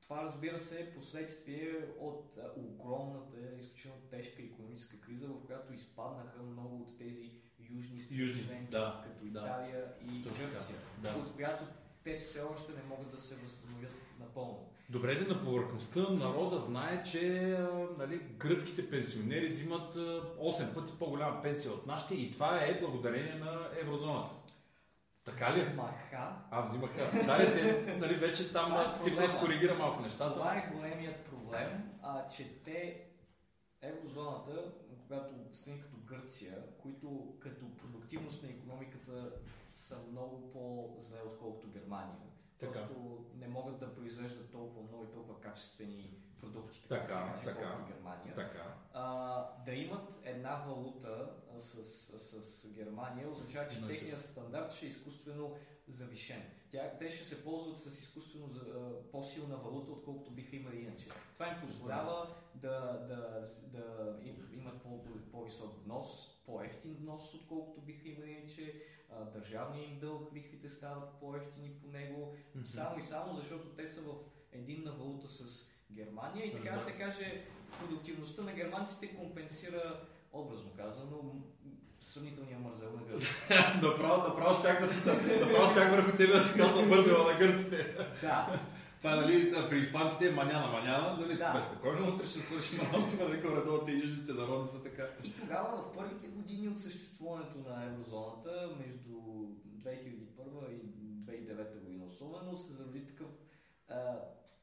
Това 0.05 0.25
разбира 0.25 0.59
се 0.59 0.81
е 0.81 0.91
последствие 0.95 1.73
от 1.99 2.39
огромната, 2.57 3.37
изключително 3.59 4.01
тежка 4.11 4.43
економическа 4.43 5.01
криза, 5.01 5.29
в 5.29 5.47
която 5.47 5.75
изпаднаха 5.75 6.43
много 6.43 6.77
от 6.77 6.99
тези 6.99 7.31
южни 7.71 8.01
страни, 8.01 8.67
да, 8.71 9.05
като 9.05 9.25
да. 9.25 9.41
Италия 9.41 9.85
и 10.03 10.23
Точно 10.23 10.45
така, 10.45 10.51
Гърция, 10.51 10.77
да. 11.03 11.09
от 11.09 11.35
която 11.35 11.65
те 12.05 12.19
все 12.19 12.43
още 12.43 12.73
не 12.73 12.83
могат 12.89 13.11
да 13.11 13.21
се 13.21 13.35
възстановят 13.35 13.93
напълно. 14.21 14.71
Добре, 14.89 15.15
де 15.15 15.35
на 15.35 15.45
повърхността 15.45 16.01
народа 16.01 16.59
знае, 16.59 17.03
че 17.03 17.57
нали, 17.99 18.19
гръцките 18.19 18.91
пенсионери 18.91 19.47
взимат 19.47 19.97
а, 19.97 19.99
8 19.99 20.75
пъти 20.75 20.93
по-голяма 20.99 21.43
пенсия 21.43 21.73
от 21.73 21.87
нашите 21.87 22.15
и 22.15 22.33
това 22.33 22.65
е 22.65 22.81
благодарение 22.81 23.35
на 23.35 23.69
еврозоната. 23.81 24.35
Така 25.25 25.57
ли? 25.57 25.75
Маха, 25.75 26.37
А, 26.51 26.63
взимаха. 26.67 27.25
Да, 27.27 27.39
ли, 27.39 27.45
те, 27.55 27.97
нали, 27.97 28.15
вече 28.15 28.53
там 28.53 28.73
е 28.73 29.03
Ципрас 29.03 29.33
проблема. 29.33 29.41
коригира 29.41 29.75
малко 29.75 30.03
нещата. 30.03 30.35
Това 30.35 30.55
е 30.57 30.71
големият 30.75 31.25
проблем, 31.25 31.91
а, 32.03 32.29
че 32.29 32.63
те, 32.63 33.07
еврозоната, 33.83 34.73
когато 35.03 35.35
страни 35.53 35.81
като 35.81 35.97
Гърция, 36.05 36.77
които 36.79 37.37
като 37.41 37.77
продуктивност 37.77 38.43
на 38.43 38.49
економиката 38.49 39.33
са 39.75 40.07
много 40.11 40.53
по-зле, 40.53 41.19
отколкото 41.27 41.71
Германия. 41.71 42.17
Така. 42.59 42.73
Просто 42.73 43.25
не 43.35 43.49
могат 43.49 43.79
да 43.81 43.95
произвеждат 43.95 44.51
толкова 44.53 44.83
много 44.89 45.05
и 45.05 45.13
толкова 45.13 45.41
качествени 45.41 46.24
продукти, 46.45 46.83
така, 46.89 47.03
да 47.03 47.09
се 47.09 47.45
Така, 47.45 47.61
каже, 47.61 47.75
така. 47.75 47.85
Германия. 47.95 48.35
Така. 48.35 48.75
А, 48.93 49.65
да 49.65 49.73
имат 49.73 50.21
една 50.25 50.57
валута 50.57 51.31
с, 51.59 51.85
с, 51.85 52.43
с 52.43 52.73
Германия 52.75 53.31
означава, 53.31 53.69
че 53.69 53.87
техният 53.87 54.21
стандарт 54.21 54.73
ще 54.73 54.87
е 54.87 54.89
изкуствено 54.89 55.57
завишен. 55.89 56.43
Тя, 56.71 56.93
те 56.99 57.11
ще 57.11 57.25
се 57.25 57.45
ползват 57.45 57.79
с 57.79 58.01
изкуствено 58.01 58.49
по-силна 59.13 59.57
валута, 59.57 59.93
отколкото 59.93 60.31
биха 60.31 60.57
имали 60.57 60.81
иначе. 60.81 61.09
Това 61.35 61.49
им 61.49 61.61
позволява 61.61 62.35
да, 62.55 62.79
да, 63.09 63.47
да 63.73 64.17
им- 64.23 64.49
имат 64.53 64.83
по, 64.83 65.05
по-висок 65.33 65.85
внос, 65.85 66.41
по-ефтин 66.47 66.95
внос, 66.95 67.35
отколкото 67.35 67.81
биха 67.81 68.09
имали 68.09 68.31
иначе. 68.31 68.83
А, 69.13 69.25
Държавният 69.25 69.91
им 69.91 69.99
дълг, 70.01 70.33
лихвите 70.35 70.69
стават 70.69 71.09
по-ефтини 71.21 71.71
по 71.71 71.89
него. 71.89 72.35
Само 72.65 72.99
и 72.99 73.03
само 73.03 73.37
защото 73.37 73.69
те 73.69 73.87
са 73.87 74.01
в 74.01 74.15
единна 74.53 74.93
валута 74.93 75.29
с 75.29 75.71
Германия 75.93 76.47
и 76.47 76.53
така 76.53 76.71
да 76.71 76.81
се 76.81 76.93
каже, 76.93 77.45
продуктивността 77.81 78.43
на 78.43 78.53
германците 78.53 79.15
компенсира, 79.17 80.01
образно 80.33 80.71
казано, 80.77 81.35
сравнителния 82.01 82.59
мързел 82.59 82.93
на 82.93 83.03
гърците. 83.03 83.55
направо, 83.83 84.29
направо 84.29 84.55
щях 84.55 84.81
да 84.81 84.87
се 84.87 85.11
направо 85.41 85.67
щях 85.73 85.91
върху 85.91 86.17
тебе 86.17 86.33
да 86.33 86.41
се 86.41 86.59
казвам 86.59 86.89
бързела 86.89 87.33
на 87.33 87.39
гърците. 87.39 87.97
да, 88.23 88.61
Това, 89.03 89.17
нали, 89.17 89.53
при 89.71 89.79
испанците 89.79 90.29
е 90.29 90.31
маняна, 90.31 90.67
маняна, 90.67 91.17
нали, 91.21 91.37
Да. 91.37 91.61
спокойно, 91.61 92.09
утре 92.15 92.27
ще 92.27 92.39
свършим 92.39 92.81
работа, 92.81 93.29
нали, 93.29 93.41
горе-долу 93.41 93.85
те 93.85 93.93
южните 93.93 94.33
народи 94.33 94.69
са 94.69 94.83
така. 94.83 95.09
и 95.25 95.33
тогава 95.33 95.77
в 95.77 95.97
първите 95.97 96.29
години 96.29 96.69
от 96.69 96.81
съществуването 96.81 97.59
на 97.59 97.85
еврозоната, 97.85 98.71
между 98.87 99.11
2001 99.67 100.71
и 100.71 101.05
2009 101.25 101.81
година 101.81 102.05
особено, 102.05 102.57
се 102.57 102.73
зароди 102.73 103.07
такъв 103.07 103.27
а, 103.89 103.97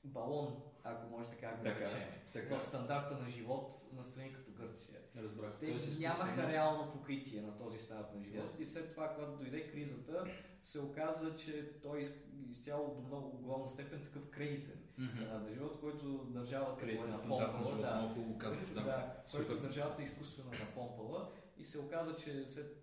балон, 0.04 0.62
ако 0.84 1.10
може 1.10 1.30
така 1.30 1.48
да 1.48 1.56
го 1.58 1.64
наречем, 1.64 2.00
така. 2.34 2.58
в 2.58 2.64
стандарта 2.64 3.18
на 3.18 3.30
живот 3.30 3.72
на 3.94 4.04
страни 4.04 4.34
като 4.34 4.52
Гърция. 4.52 5.00
Разбрах. 5.18 5.52
Те 5.60 5.66
Тоест, 5.66 6.00
нямаха 6.00 6.48
реално 6.48 6.92
покритие 6.92 7.42
на 7.42 7.58
този 7.58 7.78
стандарт 7.78 8.16
на 8.16 8.24
живот. 8.24 8.50
И 8.60 8.66
след 8.66 8.90
това, 8.92 9.14
когато 9.16 9.38
дойде 9.38 9.72
кризата, 9.72 10.26
се 10.64 10.80
оказа, 10.80 11.36
че 11.36 11.82
той 11.82 12.00
е 12.00 12.02
из- 12.02 12.12
изцяло 12.50 12.96
до 12.96 13.02
много 13.02 13.38
голяма 13.38 13.68
степен 13.68 14.02
такъв 14.04 14.30
кредитен 14.30 14.82
стандарт 15.12 15.44
на 15.44 15.54
живот, 15.54 15.80
който 15.80 16.18
държавата 16.24 16.84
е 16.84 16.86
Кредитен 16.86 17.10
на 17.10 17.18
напомпала. 17.18 17.78
Да, 17.82 17.96
много 17.96 18.14
хубаво 18.14 18.38
казваш, 18.38 18.70
да. 18.70 18.84
да, 18.84 19.24
който 19.32 19.60
държавата 19.60 20.02
е 20.02 20.06
изкуствено 20.06 20.52
напомпала 20.52 21.32
и 21.58 21.64
се 21.64 21.80
оказа, 21.80 22.16
че 22.16 22.48
след 22.48 22.82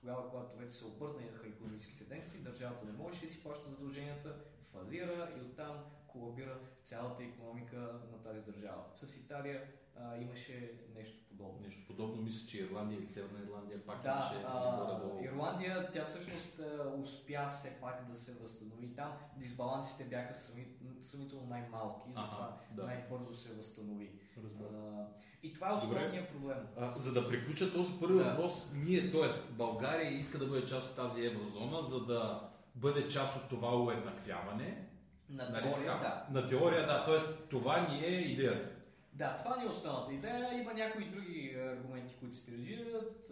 тогава, 0.00 0.30
когато 0.30 0.56
вече 0.56 0.76
се 0.76 0.84
обърнаха 0.84 1.48
економическите 1.48 2.04
тенденции, 2.08 2.40
държавата 2.40 2.86
не 2.86 2.92
можеше 2.92 3.24
да 3.26 3.32
си 3.32 3.42
плаща 3.42 3.70
задълженията, 3.70 4.36
фалира 4.72 5.32
и 5.38 5.40
оттам 5.40 5.84
колабира 6.14 6.58
цялата 6.82 7.22
економика 7.24 7.76
на 8.12 8.22
тази 8.22 8.40
държава. 8.40 8.82
С 8.94 9.16
Италия 9.16 9.62
а, 9.96 10.16
имаше 10.16 10.80
нещо 10.94 11.18
подобно. 11.28 11.60
Нещо 11.60 11.86
подобно 11.86 12.22
мисля, 12.22 12.48
че 12.48 12.58
Ирландия 12.58 12.98
или 12.98 13.08
Северна 13.08 13.38
Ирландия 13.46 13.86
пак 13.86 14.02
Да, 14.02 14.10
имаше 14.10 14.46
а. 14.46 15.24
Ирландия, 15.24 15.90
тя 15.92 16.04
всъщност 16.04 16.58
а, 16.58 16.88
успя 17.00 17.48
все 17.50 17.80
пак 17.80 18.06
да 18.08 18.14
се 18.16 18.34
възстанови. 18.34 18.94
Там 18.96 19.12
дисбалансите 19.36 20.04
бяха 20.04 20.34
сами, 20.34 20.66
сравнително 21.00 21.46
най-малки, 21.46 22.08
затова 22.08 22.58
да. 22.70 22.84
най-бързо 22.84 23.32
се 23.32 23.54
възстанови. 23.54 24.10
А, 24.36 25.06
и 25.42 25.52
това 25.52 25.70
е 25.70 25.74
основният 25.74 26.28
проблем. 26.28 26.66
А, 26.76 26.90
за 26.90 27.12
да 27.12 27.28
приключа 27.28 27.72
този 27.72 27.92
първи 28.00 28.18
Да. 28.18 28.24
въпрос, 28.24 28.70
ние, 28.74 29.10
т.е. 29.12 29.52
България 29.52 30.10
иска 30.10 30.38
да 30.38 30.46
бъде 30.46 30.66
част 30.66 30.90
от 30.90 30.96
тази 30.96 31.26
еврозона, 31.26 31.82
за 31.82 32.06
да 32.06 32.50
бъде 32.74 33.08
част 33.08 33.36
от 33.36 33.48
това 33.48 33.76
уеднаквяване. 33.76 34.88
На 35.34 35.50
Нали 35.50 35.62
теория, 35.62 35.92
така? 35.92 36.24
да. 36.30 36.40
На 36.40 36.46
теория, 36.48 36.86
да. 36.86 37.04
Т.е. 37.04 37.18
това 37.50 37.80
ни 37.88 38.04
е 38.04 38.10
идеята. 38.20 38.68
Да, 39.12 39.36
това 39.36 39.56
ни 39.56 39.64
е 39.64 39.68
основната 39.68 40.12
идея. 40.12 40.60
Има 40.60 40.74
някои 40.74 41.04
други 41.04 41.56
а, 41.58 41.70
аргументи, 41.70 42.16
които 42.20 42.36
се 42.36 42.50
реализират. 42.52 43.30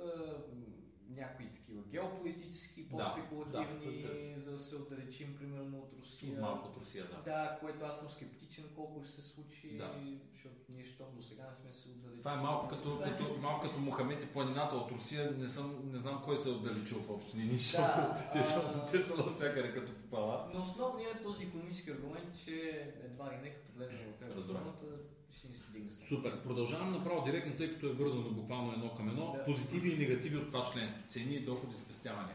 Някои 1.17 1.47
такива 1.47 1.83
геополитически, 1.83 2.89
по-спекулативни, 2.89 4.03
да, 4.03 4.21
се. 4.21 4.41
за 4.41 4.51
да 4.51 4.59
се 4.59 4.77
отдалечим 4.77 5.37
примерно 5.39 5.79
от 5.79 5.93
Русия. 6.01 6.41
Малко 6.41 6.69
от 6.69 6.77
Русия, 6.77 7.05
да. 7.07 7.23
Да, 7.25 7.59
което 7.61 7.85
аз 7.85 7.99
съм 8.01 8.11
скептичен 8.11 8.65
колко 8.77 9.03
ще 9.05 9.13
се 9.13 9.23
случи, 9.23 9.77
Да. 9.77 9.95
защото 10.33 10.57
ние, 10.69 10.85
щом 10.85 11.07
до 11.17 11.23
сега 11.23 11.43
не 11.49 11.55
сме 11.55 11.73
се 11.73 11.89
отдалечили. 11.89 12.19
Това 12.19 12.33
е 12.33 12.37
малко 12.37 12.69
като, 12.69 12.99
Да. 12.99 13.05
като, 13.05 13.37
малко 13.41 13.61
като 13.67 13.79
Мохамед 13.79 14.23
и 14.25 14.29
планината 14.29 14.77
от 14.77 14.91
Русия. 14.93 15.31
Не, 15.39 15.49
съм, 15.49 15.91
не 15.93 15.99
знам 15.99 16.23
кой 16.25 16.39
се 16.39 16.49
е 16.49 16.53
отдалечил 16.53 16.99
в 16.99 17.11
общи 17.11 17.37
линии, 17.37 17.59
защото 17.59 17.83
Да, 17.83 18.29
те, 18.33 18.43
са, 18.43 18.73
а- 18.77 18.87
те 18.87 18.99
са 18.99 19.25
навсякъде 19.25 19.73
като 19.73 19.93
попала. 19.95 20.51
Но 20.55 20.61
основният 20.63 21.17
е 21.17 21.23
този 21.23 21.45
економически 21.45 21.91
аргумент, 21.91 22.45
че 22.45 22.55
едва 23.05 23.33
ли 23.33 23.37
не 23.37 23.55
като 23.55 23.73
влезем 23.73 23.99
в 24.19 24.23
еврозоната, 24.23 24.87
ще 25.39 25.49
ни 25.49 25.55
се 25.55 25.73
дигне 25.73 25.91
стъпка. 25.91 26.09
Супер. 26.09 26.43
Продължавам 26.43 26.93
направо 26.93 27.25
директно, 27.25 27.57
тъй 27.57 27.73
като 27.75 27.87
е 27.87 27.93
вързано 27.93 28.31
буквално 28.31 28.73
едно 28.73 28.95
към 28.95 29.09
едно. 29.09 29.33
Да. 29.33 29.45
Позитиви 29.45 29.93
и 29.93 29.99
негативи 29.99 30.37
от 30.37 30.47
това 30.47 30.71
членство. 30.73 31.03
Цени, 31.09 31.41
доходи, 31.41 31.77
спестяване. 31.77 32.33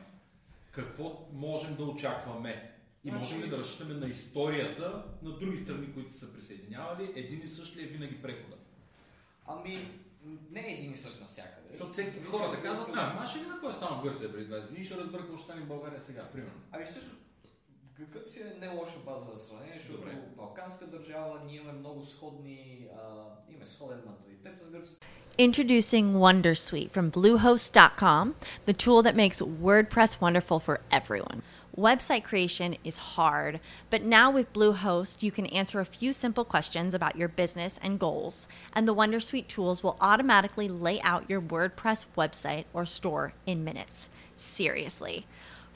Какво 0.71 1.27
можем 1.33 1.75
да 1.75 1.83
очакваме? 1.83 2.73
И 3.03 3.09
Значи- 3.09 3.19
можем 3.19 3.41
ли 3.41 3.49
да 3.49 3.57
разчитаме 3.57 3.93
на 3.93 4.07
историята 4.07 5.05
на 5.23 5.31
други 5.31 5.57
страни, 5.57 5.93
които 5.93 6.13
са 6.13 6.33
присъединявали? 6.33 7.11
Един 7.15 7.41
и 7.43 7.47
същ 7.47 7.77
ли 7.77 7.83
е 7.83 7.87
винаги 7.87 8.21
прехода? 8.21 8.55
Ами, 9.47 9.89
не 10.51 10.67
е 10.67 10.73
един 10.73 10.91
и 10.91 10.97
същ 10.97 11.21
навсякъде. 11.21 11.67
Защото 11.71 11.93
всеки 11.93 12.23
хората 12.23 12.61
казват, 12.61 12.87
страната. 12.87 13.17
а, 13.17 13.21
маше 13.21 13.39
ли 13.39 13.43
на 13.43 13.49
какво 13.53 13.69
е 13.69 13.73
станал 13.73 13.99
в 13.99 14.03
Гърция 14.03 14.33
преди 14.33 14.49
20 14.49 14.67
години? 14.67 14.85
Ще 14.85 14.97
разбера 14.97 15.21
какво 15.21 15.37
ще 15.37 15.43
стане 15.45 15.61
в 15.61 15.67
България 15.67 16.01
сега, 16.01 16.29
примерно. 16.33 16.61
Ами 16.71 16.85
всъщност, 16.85 17.17
Гърция 18.12 18.46
е 18.46 18.60
не 18.60 18.68
лоша 18.68 18.98
база 19.06 19.30
за 19.36 19.38
сравнение, 19.38 19.78
защото 19.78 20.00
Добре. 20.00 20.10
е 20.10 20.36
балканска 20.36 20.86
държава, 20.86 21.40
ние 21.46 21.56
имаме 21.56 21.78
много 21.78 22.04
сходни, 22.04 22.88
а, 22.94 22.98
имаме 23.48 23.66
сходен 23.66 23.98
менталитет 24.06 24.56
с 24.56 24.70
Гърция. 24.70 24.98
Introducing 25.38 26.06
Wondersuite 26.26 26.90
from 26.90 27.10
Bluehost.com, 27.10 28.34
the 28.66 28.74
tool 28.74 29.02
that 29.02 29.16
makes 29.16 29.40
WordPress 29.40 30.20
wonderful 30.20 30.60
for 30.60 30.76
everyone. 30.98 31.40
Website 31.76 32.22
creation 32.22 32.76
is 32.84 32.98
hard, 33.16 33.58
but 33.88 34.02
now 34.02 34.30
with 34.30 34.52
Bluehost, 34.52 35.22
you 35.22 35.32
can 35.32 35.46
answer 35.46 35.80
a 35.80 35.86
few 35.86 36.12
simple 36.12 36.44
questions 36.44 36.92
about 36.94 37.16
your 37.16 37.28
business 37.28 37.80
and 37.82 37.98
goals, 37.98 38.46
and 38.74 38.86
the 38.86 38.94
Wondersuite 38.94 39.48
tools 39.48 39.82
will 39.82 39.96
automatically 39.98 40.68
lay 40.68 41.00
out 41.00 41.30
your 41.30 41.40
WordPress 41.40 42.04
website 42.14 42.66
or 42.74 42.84
store 42.84 43.32
in 43.46 43.64
minutes. 43.64 44.10
Seriously. 44.36 45.26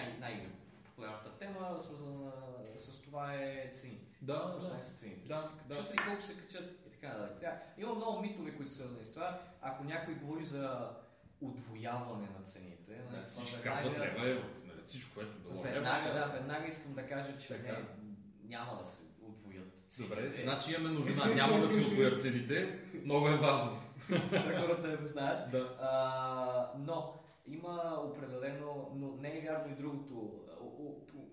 Винаги 0.00 0.20
най- 0.20 0.34
най-популярната 0.34 1.30
тема, 1.30 1.76
свързана 1.80 2.32
с 2.76 3.00
това 3.00 3.34
е 3.34 3.70
цените. 3.74 4.06
Да, 4.22 4.52
Просто 4.52 4.74
да. 4.74 4.82
са 4.82 4.96
цените. 4.96 5.28
Да, 5.28 5.34
да. 5.34 5.42
Защото 5.68 5.94
и 5.94 6.06
колко 6.06 6.22
се 6.22 6.36
качат 6.36 6.70
и 6.86 6.90
така 6.90 7.08
нататък. 7.08 7.38
Сега, 7.38 7.62
има 7.78 7.94
много 7.94 8.20
митове, 8.20 8.56
които 8.56 8.72
са 8.72 8.78
свързани 8.78 9.04
с 9.04 9.12
това. 9.12 9.40
Ако 9.62 9.84
някой 9.84 10.14
говори 10.14 10.44
за 10.44 10.90
удвояване 11.40 12.28
на 12.30 12.44
цените, 12.44 12.92
нали, 12.92 12.98
Да, 13.12 13.28
това 13.28 13.28
всички 13.30 13.56
веднага- 13.56 13.76
казват 13.76 13.98
лева 13.98 14.28
евро. 14.30 14.44
Нали, 14.66 14.80
Всичко, 14.84 15.14
което 15.14 15.38
било 15.38 15.52
евро. 15.56 15.62
Веднага, 15.64 16.00
ще- 16.00 16.12
да, 16.12 16.26
веднага 16.26 16.66
искам 16.66 16.94
да 16.94 17.06
кажа, 17.06 17.38
че 17.38 17.48
Така. 17.48 17.72
не, 17.72 17.84
няма 18.44 18.76
да 18.76 18.86
се 18.86 19.02
удвоят 19.22 19.72
цените. 19.86 20.14
Добре, 20.14 20.42
значи 20.42 20.74
имаме 20.74 20.90
новина. 20.90 21.24
Няма 21.26 21.58
да 21.58 21.68
се 21.68 21.80
отвоят 21.80 22.22
цените. 22.22 22.78
Много 23.04 23.28
е 23.28 23.36
важно. 23.36 23.82
да 24.30 24.60
хората 24.60 24.88
не 24.90 25.06
знаят. 25.06 25.50
Да. 25.50 25.76
А, 25.80 26.72
но 26.78 27.14
има 27.50 28.02
определено, 28.04 28.90
но 28.94 29.16
не 29.16 29.38
е 29.38 29.40
вярно 29.40 29.72
и 29.72 29.76
другото. 29.76 30.40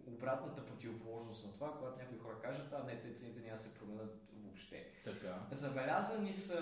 Обратната 0.07 0.65
противоположност 0.65 1.45
на 1.47 1.53
това, 1.53 1.73
когато 1.77 1.99
някои 1.99 2.17
хора 2.17 2.35
кажат, 2.41 2.73
а 2.73 2.83
не, 2.83 3.01
те 3.01 3.13
цените 3.13 3.39
няма 3.41 3.57
се 3.57 3.73
променят 3.75 4.21
въобще. 4.33 4.87
Така. 5.03 5.39
Забелязани 5.51 6.33
са 6.33 6.59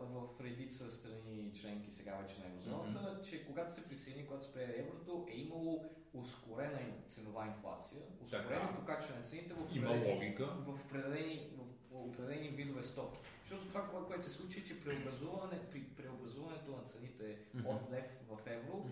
в 0.00 0.40
редица 0.40 0.90
страни 0.90 1.52
членки 1.60 1.90
сега 1.90 2.16
вече 2.16 2.34
на 2.40 2.46
еврозоната, 2.46 3.22
че 3.22 3.46
когато 3.46 3.72
се 3.74 3.88
присъедини, 3.88 4.26
когато 4.26 4.44
се 4.44 4.54
прие 4.54 4.74
еврото, 4.76 5.26
е 5.30 5.36
имало 5.36 5.84
ускорена 6.14 6.78
ценова 7.06 7.46
инфлация, 7.46 8.00
ускорено 8.22 8.74
покачване 8.76 9.18
на 9.18 9.24
цените 9.24 9.54
в 9.54 9.58
определени- 9.60 10.20
в 10.66 10.68
определени, 10.68 11.50
в 11.90 11.94
определени 11.96 12.48
видове 12.48 12.82
стоки. 12.82 13.18
Защото 13.50 13.68
това, 13.68 13.80
кое- 13.82 14.06
което 14.06 14.24
се 14.24 14.30
случи, 14.30 14.60
е, 14.60 14.64
че 14.64 14.80
преобразуване, 14.80 15.60
при 15.70 15.84
преобразуването 15.84 16.70
на 16.72 16.82
цените 16.82 17.38
от 17.64 17.90
лев 17.90 18.04
в 18.28 18.38
евро, 18.46 18.86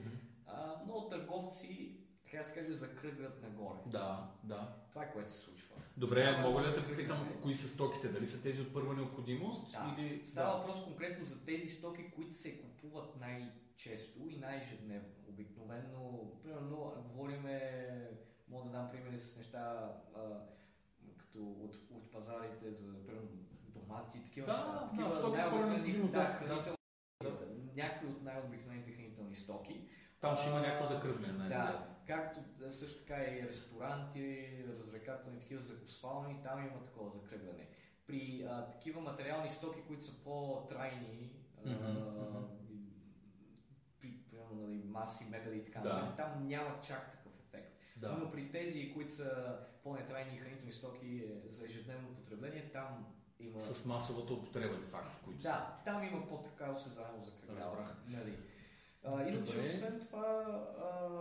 а, 0.46 0.82
много 0.84 1.08
търговци, 1.08 1.96
така 2.24 2.38
да 2.38 2.44
се 2.44 2.54
каже, 2.54 2.72
закръгват 2.72 3.42
нагоре. 3.42 3.78
Да, 3.86 4.30
да. 4.44 4.76
Това 4.88 5.04
е 5.04 5.12
което 5.12 5.32
се 5.32 5.38
случва. 5.38 5.74
Добре, 5.96 6.22
Става 6.22 6.42
мога 6.42 6.60
ли 6.60 6.66
да 6.66 6.74
те 6.74 6.88
попитам 6.88 7.38
кои 7.42 7.54
са 7.54 7.68
стоките? 7.68 8.08
Дали 8.08 8.26
са 8.26 8.42
тези 8.42 8.62
от 8.62 8.72
първа 8.72 8.94
необходимост? 8.94 9.72
Да. 9.72 9.96
Или... 9.98 10.24
Става 10.24 10.50
Да. 10.50 10.58
въпрос 10.58 10.84
конкретно 10.84 11.24
за 11.24 11.44
тези 11.44 11.68
стоки, 11.68 12.10
които 12.10 12.34
се 12.34 12.58
купуват 12.58 13.16
най-често 13.16 14.28
и 14.28 14.36
най-ежедневно. 14.36 15.08
Обикновено, 15.28 16.30
примерно, 16.42 16.76
говориме, 17.06 18.10
мога 18.48 18.64
да 18.64 18.70
дам 18.70 18.90
примери 18.90 19.18
с 19.18 19.36
неща, 19.38 19.92
а, 20.16 20.20
като 21.16 21.38
от, 21.42 21.76
от 21.90 22.10
пазарите 22.12 22.72
за 22.72 23.06
примерно, 23.06 23.28
домати, 23.88 24.24
такива 24.24 24.46
Да, 24.46 24.52
неща. 24.52 24.72
да, 24.72 24.88
Такива 24.88 25.12
стоки, 25.12 25.36
най-обикновени, 25.36 25.92
да, 26.02 26.08
да, 26.08 26.24
хранителни, 26.26 26.76
някои 27.74 28.08
от 28.08 28.22
най-обикновените 28.22 28.92
хранителни 28.92 29.34
стоки. 29.34 29.88
Там 30.20 30.36
ще 30.36 30.50
има 30.50 30.60
някакво 30.60 30.94
закръгляне. 30.94 31.32
нали? 31.38 31.48
Да, 31.48 31.88
както 32.06 32.40
също 32.70 32.98
така 32.98 33.22
и 33.22 33.42
ресторанти, 33.42 34.48
развлекателни 34.78 35.40
такива 35.40 35.62
закуспални, 35.62 36.42
там 36.42 36.66
има 36.66 36.84
такова 36.84 37.10
закръгляне. 37.10 37.68
При 38.06 38.46
а, 38.50 38.68
такива 38.68 39.00
материални 39.00 39.50
стоки, 39.50 39.80
които 39.86 40.04
са 40.04 40.24
по-трайни, 40.24 41.30
мгм. 41.66 41.76
при 44.00 44.18
примерно, 44.30 44.66
нали, 44.66 44.82
маси, 44.84 45.26
мебели 45.30 45.58
и 45.58 45.64
така 45.64 45.80
Да. 45.80 46.14
там 46.16 46.46
няма 46.46 46.80
чак 46.82 47.12
такъв 47.12 47.32
ефект. 47.40 47.76
Да. 47.96 48.12
Но 48.12 48.30
при 48.30 48.50
тези, 48.50 48.94
които 48.94 49.12
са 49.12 49.58
по-нетрайни 49.82 50.38
хранителни 50.38 50.72
стоки 50.72 51.24
е, 51.46 51.50
за 51.50 51.64
ежедневно 51.64 52.14
потребление, 52.14 52.70
там 52.72 53.06
има... 53.40 53.60
С 53.60 53.84
масовата 53.86 54.32
употреба, 54.32 54.74
де 54.76 54.86
факто, 54.86 55.16
които 55.24 55.42
са. 55.42 55.48
Да, 55.48 55.76
там 55.84 56.04
има 56.04 56.26
по-така 56.28 56.72
осезаемо 56.72 57.24
закръгляване. 57.24 57.76
Разбрах. 57.80 57.96
Нали. 58.08 58.34
А, 59.04 59.22
иначе, 59.28 59.52
Добре. 59.52 59.68
освен 59.68 60.00
това, 60.00 60.46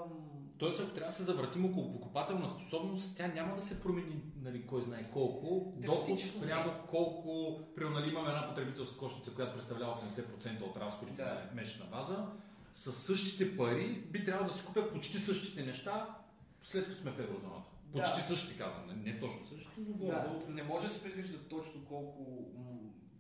ам, 0.05 0.49
Тоест, 0.57 0.79
ако 0.79 0.89
трябва 0.89 1.09
да 1.09 1.15
се 1.15 1.23
завъртим 1.23 1.65
около 1.65 1.91
покупателна 1.93 2.47
способност, 2.49 3.17
тя 3.17 3.27
няма 3.27 3.55
да 3.55 3.61
се 3.61 3.81
промени, 3.81 4.21
нали, 4.41 4.67
кой 4.67 4.81
знае 4.81 5.03
колко. 5.13 5.73
Доход 5.77 6.07
Драстично 6.07 6.41
спрямо 6.41 6.73
колко, 6.89 7.59
примерно, 7.75 7.99
нали, 7.99 8.09
имаме 8.09 8.29
една 8.29 8.47
потребителска 8.49 8.97
кошница, 8.97 9.33
която 9.35 9.53
представлява 9.53 9.93
80% 9.93 10.61
от 10.61 10.77
разходите 10.77 11.23
Да. 11.23 11.33
на 11.33 11.49
месечна 11.55 11.85
база. 11.91 12.27
С 12.73 12.91
същите 12.93 13.57
пари 13.57 14.07
би 14.11 14.23
трябвало 14.23 14.49
да 14.49 14.57
си 14.57 14.65
купят 14.65 14.93
почти 14.93 15.17
същите 15.17 15.63
неща, 15.63 16.15
след 16.63 16.85
като 16.85 16.97
сме 16.97 17.11
в 17.11 17.19
еврозоната. 17.19 17.69
Да. 17.87 18.03
Почти 18.03 18.21
същите, 18.21 18.57
казвам. 18.57 18.87
Не, 18.87 19.13
не 19.13 19.19
точно 19.19 19.45
същите, 19.45 19.81
но 19.81 20.05
Да, 20.07 20.39
не 20.49 20.63
може 20.63 20.87
да 20.87 20.93
се 20.93 21.03
предвижда 21.03 21.37
точно 21.49 21.85
колко 21.85 22.45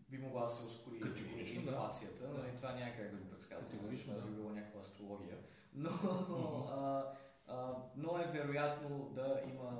би 0.09 0.17
могла 0.17 0.41
да 0.41 0.47
се 0.47 0.65
ускори 0.65 0.99
Категорично, 0.99 1.61
да. 1.61 1.71
инфлацията. 1.71 2.27
Да. 2.27 2.33
Нали, 2.33 2.55
Това 2.55 2.73
няма 2.73 2.91
как 2.91 3.11
да 3.11 3.17
го 3.17 3.29
предсказва. 3.29 3.65
Категорично, 3.65 4.13
да. 4.13 4.21
би 4.21 4.31
било 4.31 4.49
някаква 4.49 4.79
астрология. 4.81 5.37
Но, 5.73 5.89
а, 6.71 7.03
а, 7.47 7.73
но 7.95 8.17
е 8.17 8.27
вероятно 8.27 9.09
да 9.09 9.41
има 9.45 9.79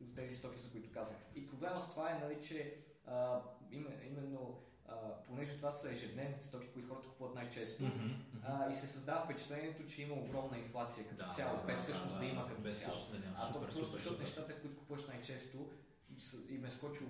за 0.00 0.14
тези 0.14 0.34
стоки, 0.34 0.60
за 0.60 0.70
които 0.70 0.90
казах. 0.92 1.16
И 1.34 1.48
проблема 1.48 1.80
с 1.80 1.90
това 1.90 2.10
е, 2.10 2.18
нали, 2.18 2.42
че 2.42 2.76
а, 3.06 3.40
им- 3.70 3.88
именно 4.06 4.58
а, 4.88 4.94
понеже 5.18 5.56
това 5.56 5.70
са 5.70 5.92
ежедневните 5.92 6.44
стоки, 6.44 6.68
които 6.68 6.88
хората 6.88 7.08
купуват 7.08 7.34
най-често, 7.34 7.82
Мгм, 7.84 7.94
мгм. 7.96 8.16
а, 8.44 8.70
и 8.70 8.74
се 8.74 8.86
създава 8.86 9.24
впечатлението, 9.24 9.86
че 9.86 10.02
има 10.02 10.14
огромна 10.14 10.58
инфлация 10.58 11.04
като 11.04 11.16
Да, 11.18 11.28
цяло, 11.28 11.56
да, 11.56 11.62
без 11.62 11.80
всъщност 11.80 12.14
да, 12.14 12.18
да, 12.18 12.24
има 12.24 12.42
да, 12.42 12.48
като 12.48 12.60
без 12.60 12.80
цяло. 12.80 12.96
да. 13.12 13.18
А 13.36 13.52
то 13.52 13.60
просто 13.60 13.84
супер, 13.84 13.98
защото 13.98 14.20
нещата, 14.22 14.60
които 14.60 14.76
купуваш 14.76 15.06
най-често, 15.06 15.70
им 16.48 16.64
е 16.64 16.70
скочил 16.70 17.06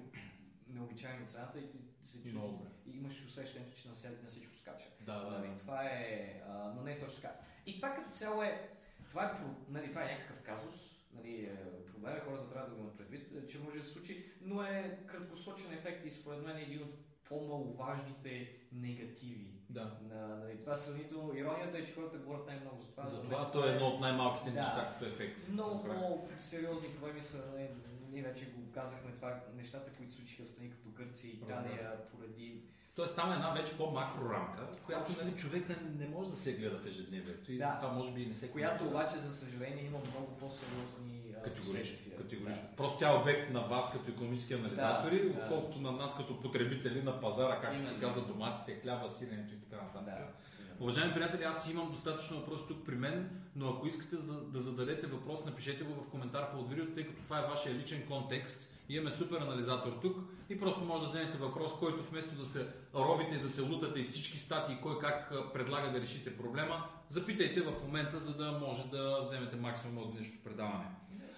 необичайно 0.68 1.26
цената 1.26 1.58
и 1.58 1.70
ти 1.70 1.78
се 2.04 2.18
чу- 2.20 2.58
и 2.86 2.90
имаш 2.90 3.24
усещането, 3.24 3.72
че 3.72 3.88
на, 3.88 3.94
се- 3.94 4.18
на 4.22 4.28
всичко 4.28 4.56
скача. 4.56 4.86
Да, 5.00 5.20
да, 5.20 5.30
Нали, 5.30 5.58
това 5.58 5.84
е, 5.84 6.42
а, 6.48 6.72
но 6.76 6.82
не 6.82 6.92
е 6.92 7.00
точно 7.00 7.16
така. 7.16 7.34
И 7.66 7.76
това 7.76 7.94
като 7.94 8.10
цяло 8.10 8.42
е, 8.42 8.70
това 9.08 9.24
е, 9.24 9.32
нали, 9.68 9.88
това 9.88 10.02
е 10.02 10.12
някакъв 10.12 10.42
казус, 10.42 10.74
нали, 11.12 11.34
е, 11.36 11.56
проблем 11.86 12.16
е, 12.16 12.20
хората 12.20 12.50
трябва 12.50 12.68
да 12.68 12.74
го 12.74 12.80
имат 12.80 12.96
предвид, 12.96 13.30
е, 13.32 13.46
че 13.46 13.58
може 13.58 13.78
да 13.78 13.84
се 13.84 13.92
случи, 13.92 14.32
но 14.40 14.62
е 14.62 14.98
краткосрочен 15.06 15.72
ефект 15.72 16.06
и 16.06 16.10
според 16.10 16.42
мен 16.42 16.56
е 16.56 16.62
един 16.62 16.82
от 16.82 16.94
по-маловажните 17.28 18.52
негативи 18.72 19.50
Да. 19.70 19.98
На, 20.08 20.36
нали, 20.36 20.60
това 20.60 20.76
сравнително. 20.76 21.34
Иронията 21.36 21.78
е, 21.78 21.84
че 21.84 21.94
хората 21.94 22.18
говорят 22.18 22.46
най-много 22.46 22.80
за 22.82 22.88
това. 22.90 23.06
Затова 23.06 23.38
защото 23.38 23.60
то 23.60 23.68
е 23.68 23.72
едно 23.72 23.86
от 23.86 24.00
най-малките 24.00 24.50
Да. 24.50 24.56
неща 24.56 24.90
като 24.92 25.04
ефект. 25.04 25.48
Много 25.48 25.84
по-сериозни 25.84 26.88
проблеми 26.88 27.22
са, 27.22 27.44
нали, 27.54 27.68
ние 28.10 28.22
вече 28.22 28.44
го 28.44 28.72
казахме, 28.74 29.12
това 29.12 29.40
нещата, 29.56 29.90
които 29.92 30.12
случиха 30.12 30.42
в 30.44 30.48
страни 30.48 30.70
като 30.70 30.88
Гърция 30.88 31.30
и 31.30 31.34
Италия, 31.34 32.08
поради 32.10 32.62
Тоест 32.94 33.16
там 33.16 33.32
е 33.32 33.34
една 33.34 33.50
вече 33.50 33.76
по-макро 33.76 34.30
рамка, 34.30 34.68
която 34.86 35.12
Точно. 35.12 35.24
нали, 35.24 35.36
човека 35.36 35.76
не 35.98 36.08
може 36.08 36.30
да 36.30 36.36
се 36.36 36.56
гледа 36.56 36.78
в 36.78 36.86
ежедневието 36.86 37.52
и 37.52 37.58
Да. 37.58 37.66
затова 37.66 37.92
може 37.94 38.12
би 38.14 38.26
не 38.26 38.34
се 38.34 38.50
която 38.50 38.84
обаче, 38.86 39.18
за 39.18 39.34
съжаление, 39.34 39.84
има 39.84 39.98
много 39.98 40.36
по-сериозни 40.40 41.25
Категорично. 41.54 42.12
категорично. 42.16 42.62
Просто 42.76 42.98
тя 42.98 43.12
е 43.12 43.16
обект 43.16 43.50
на 43.50 43.60
вас 43.60 43.92
като 43.92 44.10
економически 44.10 44.54
анализатори, 44.54 45.28
Да, 45.28 45.34
да. 45.34 45.40
отколкото 45.40 45.80
на 45.80 45.92
нас 45.92 46.16
като 46.16 46.40
потребители 46.40 47.02
на 47.02 47.20
пазара, 47.20 47.60
както 47.60 47.76
ти 47.78 47.82
Именно. 47.82 48.00
каза, 48.00 48.20
доматите, 48.26 48.80
хляба, 48.82 49.10
сиренето 49.10 49.54
и 49.54 49.60
така 49.70 49.76
Да. 49.76 50.00
нататък. 50.00 50.24
да. 50.26 50.32
Уважаеми 50.80 51.14
приятели, 51.14 51.44
аз 51.44 51.72
имам 51.72 51.90
достатъчно 51.90 52.36
въпроси 52.36 52.64
тук 52.68 52.84
при 52.86 52.94
мен, 52.94 53.30
но 53.56 53.68
ако 53.68 53.86
искате 53.86 54.16
да 54.46 54.60
зададете 54.60 55.06
въпрос, 55.06 55.44
напишете 55.44 55.84
го 55.84 56.02
в 56.02 56.08
коментар 56.10 56.52
под 56.52 56.68
видеото, 56.68 56.94
тъй 56.94 57.06
като 57.06 57.22
това 57.22 57.38
е 57.38 57.46
вашия 57.46 57.74
личен 57.74 58.06
контекст. 58.08 58.72
Имаме 58.88 59.10
супер 59.10 59.36
анализатор 59.36 59.98
тук 60.02 60.16
и 60.48 60.60
просто 60.60 60.84
може 60.84 61.04
да 61.04 61.10
вземете 61.10 61.38
въпрос, 61.38 61.72
който 61.78 62.02
вместо 62.02 62.34
да 62.34 62.44
се 62.46 62.66
ровите 62.94 63.34
и 63.34 63.40
да 63.40 63.48
се 63.48 63.62
лутате 63.62 64.00
из 64.00 64.08
всички 64.10 64.38
статии, 64.38 64.76
кой 64.82 64.98
как 64.98 65.32
предлага 65.54 65.90
да 65.92 66.00
решите 66.00 66.36
проблема, 66.36 66.86
запитайте 67.08 67.60
в 67.60 67.72
момента, 67.86 68.18
за 68.18 68.36
да 68.36 68.52
може 68.52 68.88
да 68.90 69.20
вземете 69.22 69.56
максимум 69.56 69.98
от 69.98 70.12
днешното 70.14 70.44
предаване. 70.44 70.84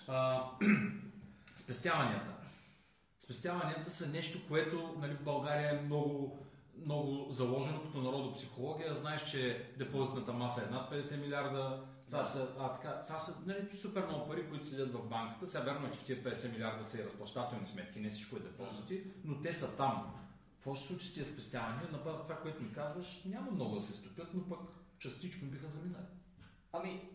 А, 0.08 0.50
спестяванията. 1.56 2.34
Спестяванията 3.20 3.90
са 3.90 4.08
нещо, 4.08 4.38
което 4.48 4.94
нали, 4.98 5.14
в 5.14 5.22
България 5.22 5.70
е 5.70 5.82
много, 5.82 6.38
много 6.84 7.26
заложено 7.30 7.82
като 7.82 8.02
народопсихология. 8.02 8.94
Знаеш, 8.94 9.30
че 9.30 9.72
депозитната 9.78 10.32
маса 10.32 10.62
е 10.68 10.70
над 10.70 10.92
50 10.92 11.20
милиарда. 11.20 11.84
Това 12.06 12.24
са, 12.24 12.48
а, 12.58 12.72
така, 12.72 13.02
това 13.06 13.18
са 13.18 13.46
нали, 13.46 13.76
супер 13.76 14.06
много 14.06 14.28
пари, 14.28 14.48
които 14.48 14.66
седят 14.66 14.92
в 14.92 15.08
банката. 15.08 15.46
Сега 15.46 15.64
вярно 15.64 15.86
е, 15.86 15.90
че 15.90 15.98
в 15.98 16.04
тия 16.04 16.24
50 16.24 16.52
милиарда 16.52 16.84
са 16.84 17.00
и 17.00 17.04
разплащателни 17.04 17.66
сметки, 17.66 18.00
не 18.00 18.10
всичко 18.10 18.36
е 18.36 18.40
депозити, 18.40 19.04
но 19.24 19.40
те 19.40 19.54
са 19.54 19.76
там. 19.76 20.14
Какво 20.54 20.74
ще 20.74 20.82
се 20.82 20.88
случи 20.88 21.06
с 21.08 21.14
тия 21.14 21.26
спестявания? 21.26 21.88
На 21.92 21.98
база 21.98 22.22
това, 22.22 22.36
което 22.36 22.62
ми 22.62 22.72
казваш, 22.72 23.22
няма 23.24 23.50
много 23.50 23.74
да 23.74 23.82
се 23.82 23.92
стопят, 23.92 24.28
но 24.34 24.48
пък 24.48 24.60
частично 24.98 25.48
биха 25.48 25.68
заминали. 25.68 26.06
Ами, 26.72 27.10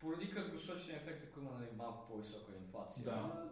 поради 0.00 0.30
краткосрочния 0.30 0.96
ефект, 0.96 1.24
ако 1.24 1.40
има 1.40 1.50
нали, 1.52 1.68
малко 1.76 2.08
по-висока 2.08 2.52
инфлация, 2.56 3.04
Да. 3.04 3.48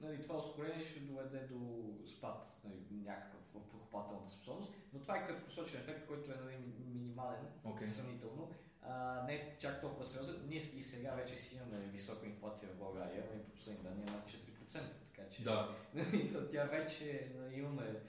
нали, 0.00 0.22
това 0.22 0.36
ускорение 0.36 0.84
ще 0.84 1.00
доведе 1.00 1.38
до 1.38 1.58
спад 2.06 2.60
нали, 2.64 2.76
някакъв 3.04 3.40
в 3.54 3.68
покупателната 3.70 4.30
способност, 4.30 4.74
но 4.92 5.00
това 5.00 5.16
е 5.16 5.26
краткосрочен 5.26 5.80
ефект, 5.80 6.06
който 6.06 6.32
е 6.32 6.36
нали, 6.44 6.56
ми- 6.56 6.94
минимален, 6.94 7.46
Окей. 7.64 7.86
сравнително. 7.88 8.50
А, 8.82 9.22
не 9.26 9.34
е 9.34 9.56
чак 9.58 9.80
толкова 9.80 10.04
сериозен. 10.04 10.36
Ние 10.48 10.58
и 10.58 10.60
сега 10.82 11.10
вече 11.14 11.36
си 11.36 11.56
имаме 11.56 11.86
висока 11.86 12.26
инфлация 12.26 12.68
в 12.68 12.78
България, 12.78 13.24
но 13.30 13.40
и 13.40 13.44
по 13.44 13.50
последни 13.50 13.82
данни 13.82 14.02
е 14.02 14.10
над 14.10 14.26
4%, 14.26 14.80
така 15.14 15.28
че 15.28 15.44
Да. 15.44 15.74
нали, 15.94 16.30
тя 16.50 16.64
вече 16.64 17.32
нали, 17.36 17.54
имаме... 17.58 18.00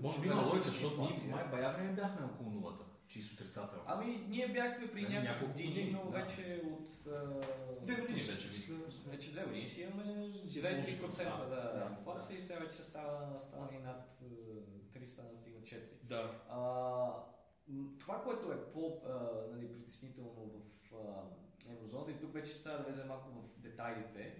Може 0.00 0.20
би 0.20 0.26
има 0.28 0.42
логика, 0.42 0.62
защото 0.64 1.00
ние 1.00 1.30
май 1.34 1.44
баяха 1.50 1.82
не 1.82 1.92
бяхме 1.92 2.26
около 2.26 2.50
нулата, 2.50 2.84
чист 3.12 3.32
отрицателно. 3.32 3.84
Ами, 3.86 4.26
ние 4.28 4.48
бяхме 4.48 4.92
при 4.92 5.02
Нали, 5.02 5.12
няколко 5.14 5.32
няколко 5.32 5.52
години, 5.52 5.68
години, 5.70 5.90
но 6.04 6.10
да. 6.10 6.18
вече 6.18 6.62
от... 6.64 6.88
а, 7.06 7.40
Две 7.82 7.94
години 7.94 8.20
вече, 8.20 8.48
мисля. 8.48 8.74
Вече 9.06 9.32
две 9.32 9.44
години 9.44 9.66
си 9.66 9.82
имаме 9.82 10.32
Си 10.46 10.62
2-3% 10.62 11.16
да, 11.38 11.46
да, 11.48 11.56
да, 11.56 11.62
да, 11.72 11.96
инфлация 11.98 12.38
и 12.38 12.40
сега 12.40 12.60
вече 12.60 12.82
става, 12.82 13.40
става 13.40 13.68
и 13.74 13.78
над 13.78 14.22
а, 14.22 14.98
300 14.98 15.30
на 15.30 15.36
стигна 15.36 15.60
4. 15.60 15.78
Да. 16.02 16.40
А, 16.48 16.58
това, 18.00 18.22
което 18.22 18.52
е 18.52 18.72
по-притеснително 18.72 20.30
в 20.32 20.94
а, 20.94 21.22
еврозоната, 21.72 22.10
и 22.10 22.20
тук 22.20 22.32
вече 22.34 22.54
става 22.54 22.78
да 22.78 22.84
влезе 22.84 23.04
малко 23.04 23.28
в 23.30 23.60
детайлите, 23.60 24.34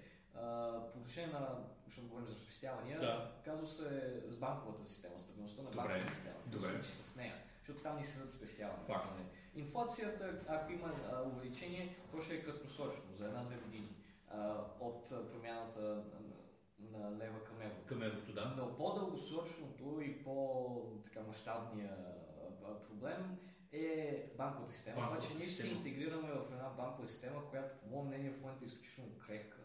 по 0.92 0.98
отношение 0.98 1.32
на, 1.32 1.58
защото 1.86 2.08
говорим 2.08 2.26
за 2.26 2.34
спестявания, 2.34 3.00
Да. 3.00 3.32
казва 3.44 3.66
се 3.66 4.20
с 4.28 4.36
банковата 4.36 4.86
система, 4.86 5.18
стабилността 5.18 5.62
на 5.62 5.70
Добре. 5.70 5.88
банковата 5.88 6.14
система. 6.14 6.36
Какво 6.44 6.50
се 6.60 6.66
Добре. 6.66 6.82
случи 6.84 6.90
с 7.02 7.16
нея? 7.16 7.34
Защото 7.62 7.82
там 7.82 7.96
ни 7.96 8.04
седат 8.04 8.30
спестявания. 8.30 8.86
Факт. 8.86 9.18
Инфлацията, 9.54 10.40
ако 10.48 10.72
има 10.72 10.92
а, 11.12 11.22
увеличение, 11.22 11.96
то 12.10 12.20
ще 12.20 12.34
е 12.34 12.42
краткосрочно, 12.44 13.16
за 13.16 13.26
една-две 13.26 13.56
години, 13.56 13.88
а, 14.28 14.64
от 14.80 15.30
промяната 15.32 16.04
на, 16.78 17.10
лева 17.10 17.44
към 17.44 17.60
евро. 17.60 17.76
Към 17.86 18.02
еврото, 18.02 18.32
да. 18.32 18.54
Но 18.56 18.76
по-дългосрочното 18.76 20.00
и 20.00 20.24
по-мащабния 20.24 21.96
проблем 22.88 23.38
е 23.72 24.26
банковата 24.36 24.72
система. 24.72 24.96
Банковата 24.96 25.26
това, 25.26 25.38
че 25.38 25.44
ние 25.44 25.52
се 25.52 25.68
интегрираме 25.68 26.28
в 26.28 26.52
една 26.52 26.68
банкова 26.76 27.08
система, 27.08 27.50
която, 27.50 27.74
по 27.80 27.88
мое 27.88 28.04
мнение, 28.04 28.30
в 28.30 28.40
момента 28.40 28.64
е 28.64 28.66
изключително 28.66 29.18
крехка. 29.26 29.58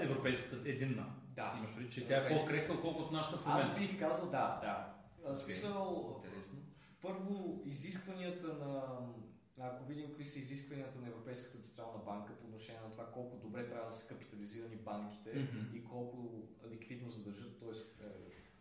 Европейската 0.00 0.68
единна. 0.68 1.06
Да. 1.34 1.54
Имаш 1.58 1.74
преди, 1.74 1.90
че 1.90 2.08
тя 2.08 2.14
е 2.14 2.16
Европейска. 2.16 2.46
по-крехка, 2.46 2.72
отколкото 2.72 3.12
нашата 3.12 3.36
в 3.36 3.46
Аз 3.46 3.46
момента. 3.46 3.78
бих 3.78 3.98
казал 3.98 4.26
да, 4.26 4.60
да. 4.60 5.34
Смисъл, 5.34 6.22
Интересно. 6.24 6.58
Първо, 7.06 7.62
изискванията 7.64 8.46
на... 8.46 8.98
Ако 9.60 9.84
видим 9.84 10.06
какви 10.06 10.24
са 10.24 10.38
изискванията 10.38 10.98
на 10.98 11.08
Европейската 11.08 11.58
централна 11.58 11.98
банка 12.04 12.32
по 12.38 12.46
отношение 12.46 12.80
на 12.80 12.90
това 12.90 13.06
колко 13.06 13.36
добре 13.36 13.68
трябва 13.68 13.86
да 13.86 13.92
са 13.92 14.08
капитализирани 14.08 14.76
банките 14.76 15.30
Мгм. 15.34 15.76
и 15.76 15.84
колко 15.84 16.42
ликвидност 16.70 17.24
да 17.24 17.30
държат, 17.30 17.58
т.е. 17.60 18.04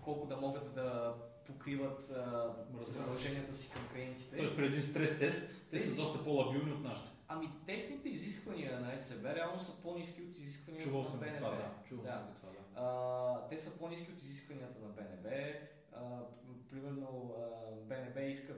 колко 0.04 0.28
да 0.28 0.38
могат 0.38 0.76
да 0.76 1.16
покриват 1.46 2.12
а, 2.12 2.54
задълженията 2.88 3.56
си 3.56 3.72
към 3.72 3.88
клиентите. 3.94 4.38
Тоест 4.38 4.56
при 4.56 4.66
един 4.66 4.82
стрес 4.84 5.20
тест, 5.20 5.68
те 5.72 5.80
са 5.80 5.96
доста 5.96 6.24
по-лабилни 6.24 6.72
от 6.72 6.82
нашите. 6.84 7.10
Ами 7.28 7.50
техните 7.66 8.10
изисквания 8.10 8.80
на 8.80 8.94
ЕЦБ 8.94 9.26
реално 9.26 9.60
са 9.60 9.82
по-низки 9.82 10.22
от 10.22 10.38
изискванията 10.38 10.86
Чувал 10.90 11.02
на 11.04 11.20
БНБ. 11.20 11.38
това, 11.38 11.50
да. 11.50 11.72
Чувал 11.86 12.04
Да. 12.06 12.12
съм 12.12 12.28
това, 12.36 12.50
да. 12.50 12.82
А, 12.82 13.48
те 13.50 13.58
са 13.58 13.78
по-низки 13.78 14.12
от 14.12 14.24
изискванията 14.24 14.80
на 14.80 14.88
БНБ. 14.88 15.30
А, 15.94 16.20
примерно 16.70 17.36
а, 17.38 17.72
БНБ 17.76 18.22
иска 18.22 18.54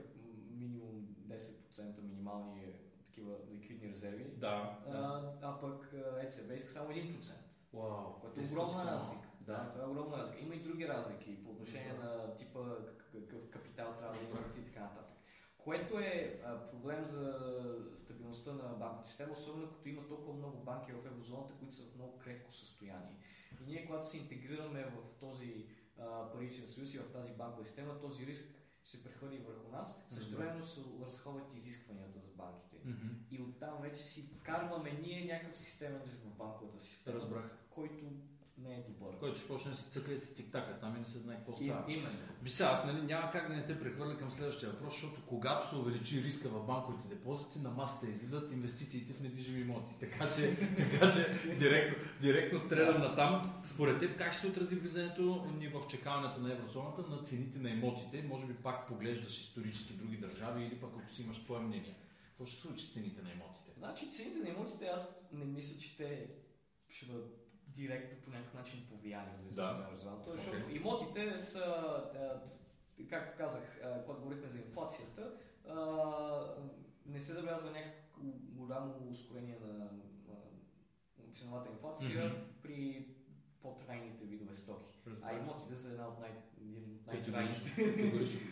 минимум 0.50 1.08
10% 1.28 2.02
минимални 2.02 2.72
такива 3.06 3.34
ликвидни 3.50 3.88
резерви, 3.88 4.24
Да, 4.24 4.78
да. 4.86 4.96
а, 4.96 5.32
а 5.42 5.60
пък 5.60 5.92
а, 5.94 6.22
ЕЦБ 6.22 6.52
иска 6.56 6.70
само 6.70 6.90
1%. 6.90 7.32
Вау. 7.72 8.20
Което 8.20 8.40
е 8.40 8.44
огромна 8.44 8.84
разлика. 8.84 9.28
Да. 9.40 9.70
това 9.72 9.84
е 9.84 9.88
огромна 9.88 10.18
разлика. 10.18 10.42
Има 10.44 10.54
и 10.54 10.62
други 10.62 10.88
разлики 10.88 11.44
по 11.44 11.50
отношение 11.50 11.92
на 11.92 12.34
типа 12.34 12.60
какъв 13.12 13.50
капитал 13.50 13.94
трябва 13.98 14.18
да 14.18 14.24
имат 14.24 14.56
и 14.58 14.64
така 14.64 14.80
нататък. 14.80 15.16
Което 15.58 15.98
е 15.98 16.40
а, 16.44 16.68
проблем 16.70 17.04
за 17.04 17.38
стабилността 17.94 18.52
на 18.52 18.62
банковата 18.62 19.08
система, 19.08 19.32
особено 19.32 19.70
като 19.72 19.88
има 19.88 20.06
толкова 20.08 20.34
много 20.34 20.58
банки 20.58 20.92
в 20.92 21.06
еврозоната, 21.06 21.54
които 21.58 21.74
са 21.74 21.82
в 21.82 21.94
много 21.94 22.18
крехко 22.18 22.52
състояние. 22.52 23.16
И 23.60 23.66
ние, 23.66 23.86
когато 23.86 24.08
се 24.08 24.18
интегрираме 24.18 24.84
в 24.84 25.18
този 25.20 25.52
а, 25.54 25.77
паричен 26.32 26.66
съюз 26.66 26.94
и 26.94 26.98
в 26.98 27.12
тази 27.12 27.32
банкова 27.32 27.66
система, 27.66 28.00
този 28.00 28.26
риск 28.26 28.44
ще 28.82 28.96
се 28.96 29.04
прехвърли 29.04 29.38
върху 29.38 29.70
нас. 29.70 30.06
Също 30.10 30.36
времено 30.36 30.62
се 30.62 30.80
разходват 31.06 31.54
изискванията 31.54 32.18
за 32.18 32.28
банките. 32.36 32.76
Мгм. 32.84 33.08
И 33.30 33.40
оттам 33.40 33.82
вече 33.82 34.02
си 34.02 34.22
вкарваме 34.22 34.92
ние 34.92 35.24
някакъв 35.24 35.56
системен 35.56 36.02
риск 36.06 36.20
в 36.24 36.36
банковата 36.36 36.80
система, 36.80 37.16
Разбрах. 37.16 37.58
който 37.70 38.04
не 38.62 38.74
е 38.74 38.82
добър. 38.88 39.18
Който 39.18 39.38
ще 39.38 39.48
почне 39.48 39.70
да 39.70 39.76
се 39.76 39.90
цъка 39.90 40.12
и 40.12 40.18
се 40.18 40.34
тиктака, 40.34 40.80
там 40.80 40.96
и 40.96 41.00
не 41.00 41.06
се 41.06 41.18
знае 41.18 41.36
какво 41.36 41.52
И, 41.52 41.66
става. 41.68 41.92
именно. 41.92 42.18
Виж 42.42 42.52
сега, 42.52 42.68
аз 42.68 42.84
нали, 42.86 43.02
няма 43.02 43.30
как 43.30 43.48
да 43.48 43.56
не 43.56 43.66
те 43.66 43.80
прехвърля 43.80 44.18
към 44.18 44.30
следващия 44.30 44.70
въпрос, 44.70 44.92
защото 44.92 45.22
когато 45.26 45.68
се 45.68 45.76
увеличи 45.76 46.22
риска 46.22 46.48
в 46.48 46.66
банковите 46.66 47.08
депозити, 47.08 47.58
на 47.58 47.70
масата 47.70 48.06
излизат 48.06 48.52
инвестициите 48.52 49.12
в 49.12 49.20
недвижими 49.20 49.60
имоти. 49.60 49.92
Така 50.00 50.28
че, 50.28 50.56
така 50.76 51.12
че 51.12 51.54
директно, 51.58 52.04
директно 52.20 52.58
стрелям 52.58 53.00
на 53.00 53.16
там. 53.16 53.60
Според 53.64 53.98
теб 53.98 54.18
как 54.18 54.32
ще 54.32 54.40
се 54.40 54.46
отрази 54.46 54.76
влизането 54.76 55.46
ни 55.58 55.68
в 55.68 55.82
чекалането 55.90 56.40
на 56.40 56.52
еврозоната 56.52 57.02
на 57.10 57.22
цените 57.22 57.58
на 57.58 57.70
имотите? 57.70 58.22
Може 58.22 58.46
би 58.46 58.54
пак 58.54 58.88
поглеждаш 58.88 59.40
исторически 59.40 59.92
други 59.92 60.16
държави 60.16 60.64
или 60.64 60.80
пък 60.80 60.90
ако 60.98 61.10
си 61.10 61.22
имаш 61.22 61.44
твое 61.44 61.60
мнение. 61.60 61.94
Какво 62.28 62.46
ще 62.46 62.60
случи 62.60 62.84
с 62.84 62.92
цените 62.92 63.22
на 63.22 63.30
имотите? 63.32 63.70
Значи 63.78 64.10
цените 64.10 64.38
на 64.38 64.48
имотите 64.48 64.86
аз 64.86 65.24
не 65.32 65.44
мисля, 65.44 65.80
че 65.80 65.96
те 65.96 66.26
ще 66.88 67.06
бъдат 67.06 67.47
директно 67.68 68.22
по 68.22 68.30
някакъв 68.30 68.54
начин 68.54 68.86
повлияни 68.90 69.30
от 69.48 69.54
Да. 69.54 69.86
еврозоната, 69.88 70.36
защото 70.36 70.58
Окей. 70.64 70.76
имотите 70.76 71.38
са, 71.38 72.02
както 73.10 73.38
казах, 73.38 73.80
когато 74.06 74.20
говорихме 74.20 74.48
за 74.48 74.58
инфлацията, 74.58 75.32
не 77.06 77.20
се 77.20 77.32
забелязва 77.32 77.70
някакво 77.70 78.22
голямо 78.32 78.94
ускорение 79.10 79.58
на, 79.60 79.90
ценовата 81.32 81.70
инфлация 81.70 82.24
Мгм. 82.24 82.34
при 82.62 83.08
по-трайните 83.62 84.24
видове 84.24 84.54
стоки. 84.54 84.94
А 85.22 85.38
имотите 85.38 85.76
са 85.76 85.88
една 85.88 86.08
от 86.08 86.20
най- 86.20 86.42
най-трайните. 87.06 87.70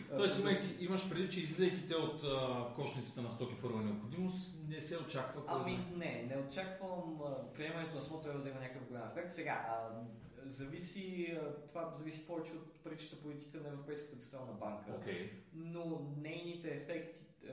Тоест 0.17 0.39
имайки, 0.39 0.75
имаш 0.79 1.09
преди, 1.09 1.29
че 1.29 1.43
излизайки 1.43 1.87
те 1.87 1.95
от 1.95 2.23
а, 2.23 2.67
кошницата 2.75 3.21
на 3.21 3.29
стоки 3.29 3.55
първа 3.61 3.81
необходимост, 3.81 4.55
не 4.67 4.81
се 4.81 4.97
очаква 4.97 5.41
Ами 5.47 5.77
не, 5.95 6.23
не 6.23 6.37
очаквам 6.47 7.21
а, 7.21 7.53
приемането 7.53 7.95
на 7.95 8.01
самото 8.01 8.29
евро 8.29 8.43
да 8.43 8.49
има 8.49 8.59
някакъв 8.59 8.87
голям 8.87 9.09
ефект. 9.11 9.31
Сега, 9.31 9.65
а, 9.69 10.03
зависи, 10.45 11.37
а, 11.41 11.67
това 11.67 11.93
зависи 11.95 12.27
повече 12.27 12.51
от 12.51 12.83
паричната 12.83 13.23
политика 13.23 13.57
на 13.57 13.67
Европейската 13.67 14.17
централна 14.17 14.53
банка. 14.53 14.91
Окей. 15.01 15.31
но 15.53 16.13
нейните 16.17 16.69
ефекти, 16.69 17.25
е, 17.47 17.51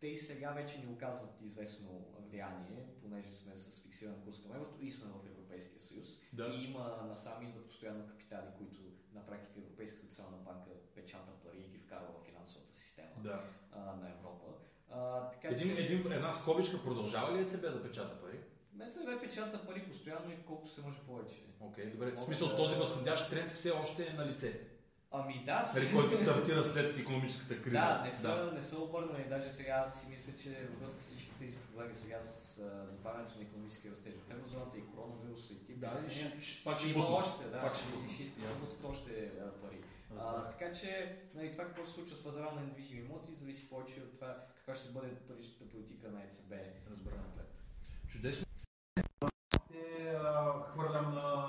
те 0.00 0.06
и 0.06 0.16
сега 0.16 0.50
вече 0.50 0.78
ни 0.78 0.92
оказват 0.92 1.42
известно 1.42 1.88
влияние, 2.18 2.86
понеже 3.02 3.30
сме 3.30 3.56
с 3.56 3.82
фиксиран 3.82 4.14
курс 4.24 4.42
към 4.42 4.52
еврото 4.52 4.76
и 4.80 4.90
сме 4.90 5.10
в 5.10 5.31
Европейския 5.52 5.80
съюз. 5.80 6.06
Да. 6.32 6.46
И 6.46 6.64
има 6.64 7.06
насам 7.08 7.42
идват 7.42 7.66
постоянно 7.66 8.06
капитали, 8.08 8.46
които 8.58 8.80
на 9.14 9.26
практика 9.26 9.60
Европейската 9.60 10.06
централна 10.06 10.36
банка 10.36 10.70
печата 10.94 11.32
пари 11.44 11.58
и 11.58 11.68
ги 11.68 11.78
вкарва 11.78 12.06
в 12.20 12.26
финансовата 12.26 12.72
система 12.72 13.08
Да. 13.18 13.44
а, 13.72 13.78
на 13.78 14.10
Европа. 14.10 14.46
А, 14.90 15.30
така 15.30 15.48
Един, 15.48 15.76
че 15.76 15.82
един, 15.82 16.12
една 16.12 16.32
скобичка 16.32 16.82
продължава 16.84 17.36
ли 17.36 17.42
ЕЦБ 17.42 17.60
да 17.60 17.82
печата 17.82 18.20
пари? 18.20 18.40
МЦБ 18.74 19.20
печата 19.20 19.66
пари 19.66 19.88
постоянно 19.88 20.32
и 20.32 20.42
колкото 20.46 20.70
се 20.70 20.80
може 20.80 20.98
повече. 21.00 21.36
Окей, 21.60 21.86
добре. 21.86 22.10
В 22.10 22.20
смисъл, 22.20 22.56
този 22.56 22.74
възходящ 22.76 23.30
тренд 23.30 23.52
все 23.52 23.70
още 23.70 24.06
е 24.06 24.12
на 24.12 24.26
лице. 24.26 24.60
Ами 25.14 25.42
да, 25.46 25.72
Нали, 25.74 25.92
който 25.94 26.16
стартира 26.16 26.64
след 26.64 26.98
економическата 26.98 27.62
криза. 27.62 27.76
Да, 27.76 28.02
не 28.04 28.12
са, 28.12 28.50
не 28.54 28.62
са 28.62 28.78
обърнали. 28.78 29.24
Даже 29.28 29.50
сега 29.50 29.82
аз 29.84 30.00
си 30.00 30.06
мисля, 30.10 30.32
че 30.42 30.66
във 30.70 30.80
връзка 30.80 31.02
с 31.02 31.06
всички 31.06 31.30
тези 31.38 31.56
проблеми 31.56 31.94
сега 31.94 32.20
с 32.20 32.58
а, 32.58 32.86
забавянето 32.86 33.36
на 33.36 33.42
економическия 33.42 33.92
растеж 33.92 34.14
в 34.14 34.30
еврозоната 34.30 34.78
и 34.78 34.86
коронавируса 34.86 35.52
и 35.52 35.64
тип 35.64 35.78
Да, 35.78 35.92
и 36.08 36.42
ще- 36.42 36.64
пак 36.64 36.78
ще 36.80 36.90
има 36.90 37.04
още, 37.04 37.44
да, 37.44 37.60
Пак 37.60 37.74
ще, 37.74 38.14
ще 38.14 38.22
ще 38.24 38.40
да 38.40 38.48
бутнат 38.48 38.84
още 38.84 39.10
а, 39.40 39.50
пари. 39.50 39.80
А, 40.18 40.44
така 40.50 40.72
че 40.72 41.16
нали, 41.34 41.52
това 41.52 41.64
какво 41.64 41.84
се 41.84 41.92
случва 41.92 42.16
с 42.16 42.24
пазара 42.24 42.50
на 42.52 42.60
недвижими 42.60 43.00
имоти 43.00 43.32
зависи 43.34 43.68
повече 43.68 44.00
от 44.00 44.14
това 44.14 44.36
каква 44.56 44.74
ще 44.74 44.88
бъде 44.88 45.08
паричната 45.08 45.64
политика 45.68 46.08
на 46.10 46.22
ЕЦБ 46.22 46.52
Разбрах. 46.90 47.14
за 47.14 47.20
напред. 47.20 47.54
Чудесно. 48.08 48.46
Те 49.72 50.08
а, 50.14 50.52
хвърлям 50.72 51.14
на, 51.14 51.48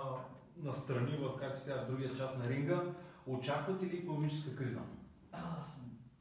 на 0.58 0.74
страни 0.74 1.18
в, 1.18 1.38
как 1.40 1.60
се 1.60 1.66
казва, 1.66 1.86
другия 1.86 2.14
част 2.14 2.38
на 2.38 2.50
ринга. 2.50 2.82
Очаквате 3.28 3.86
ли 3.86 3.98
економическа 3.98 4.56
криза? 4.56 4.80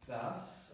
Да, 0.07 0.41
с... 0.41 0.73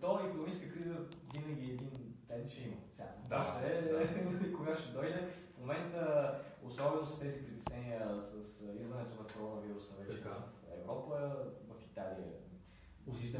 то 0.00 0.20
економическа 0.26 0.72
криза 0.72 0.94
винаги 1.34 1.70
един 1.70 1.90
ден 2.28 2.50
ще 2.50 2.62
има. 2.62 2.76
Сега, 2.94 3.08
Да, 3.28 3.38
после, 3.42 4.52
кога 4.56 4.76
ще 4.76 4.92
дойде. 4.92 5.28
В 5.50 5.58
момента, 5.60 6.34
особено 6.64 7.06
с 7.06 7.18
тези 7.18 7.44
притеснения 7.46 8.20
с 8.22 8.62
идването 8.80 9.22
на 9.22 9.26
коронавируса 9.28 9.94
вече 9.98 10.22
Така. 10.22 10.34
в 10.34 10.78
Европа, 10.80 11.36
в 11.68 11.82
Италия. 11.92 12.26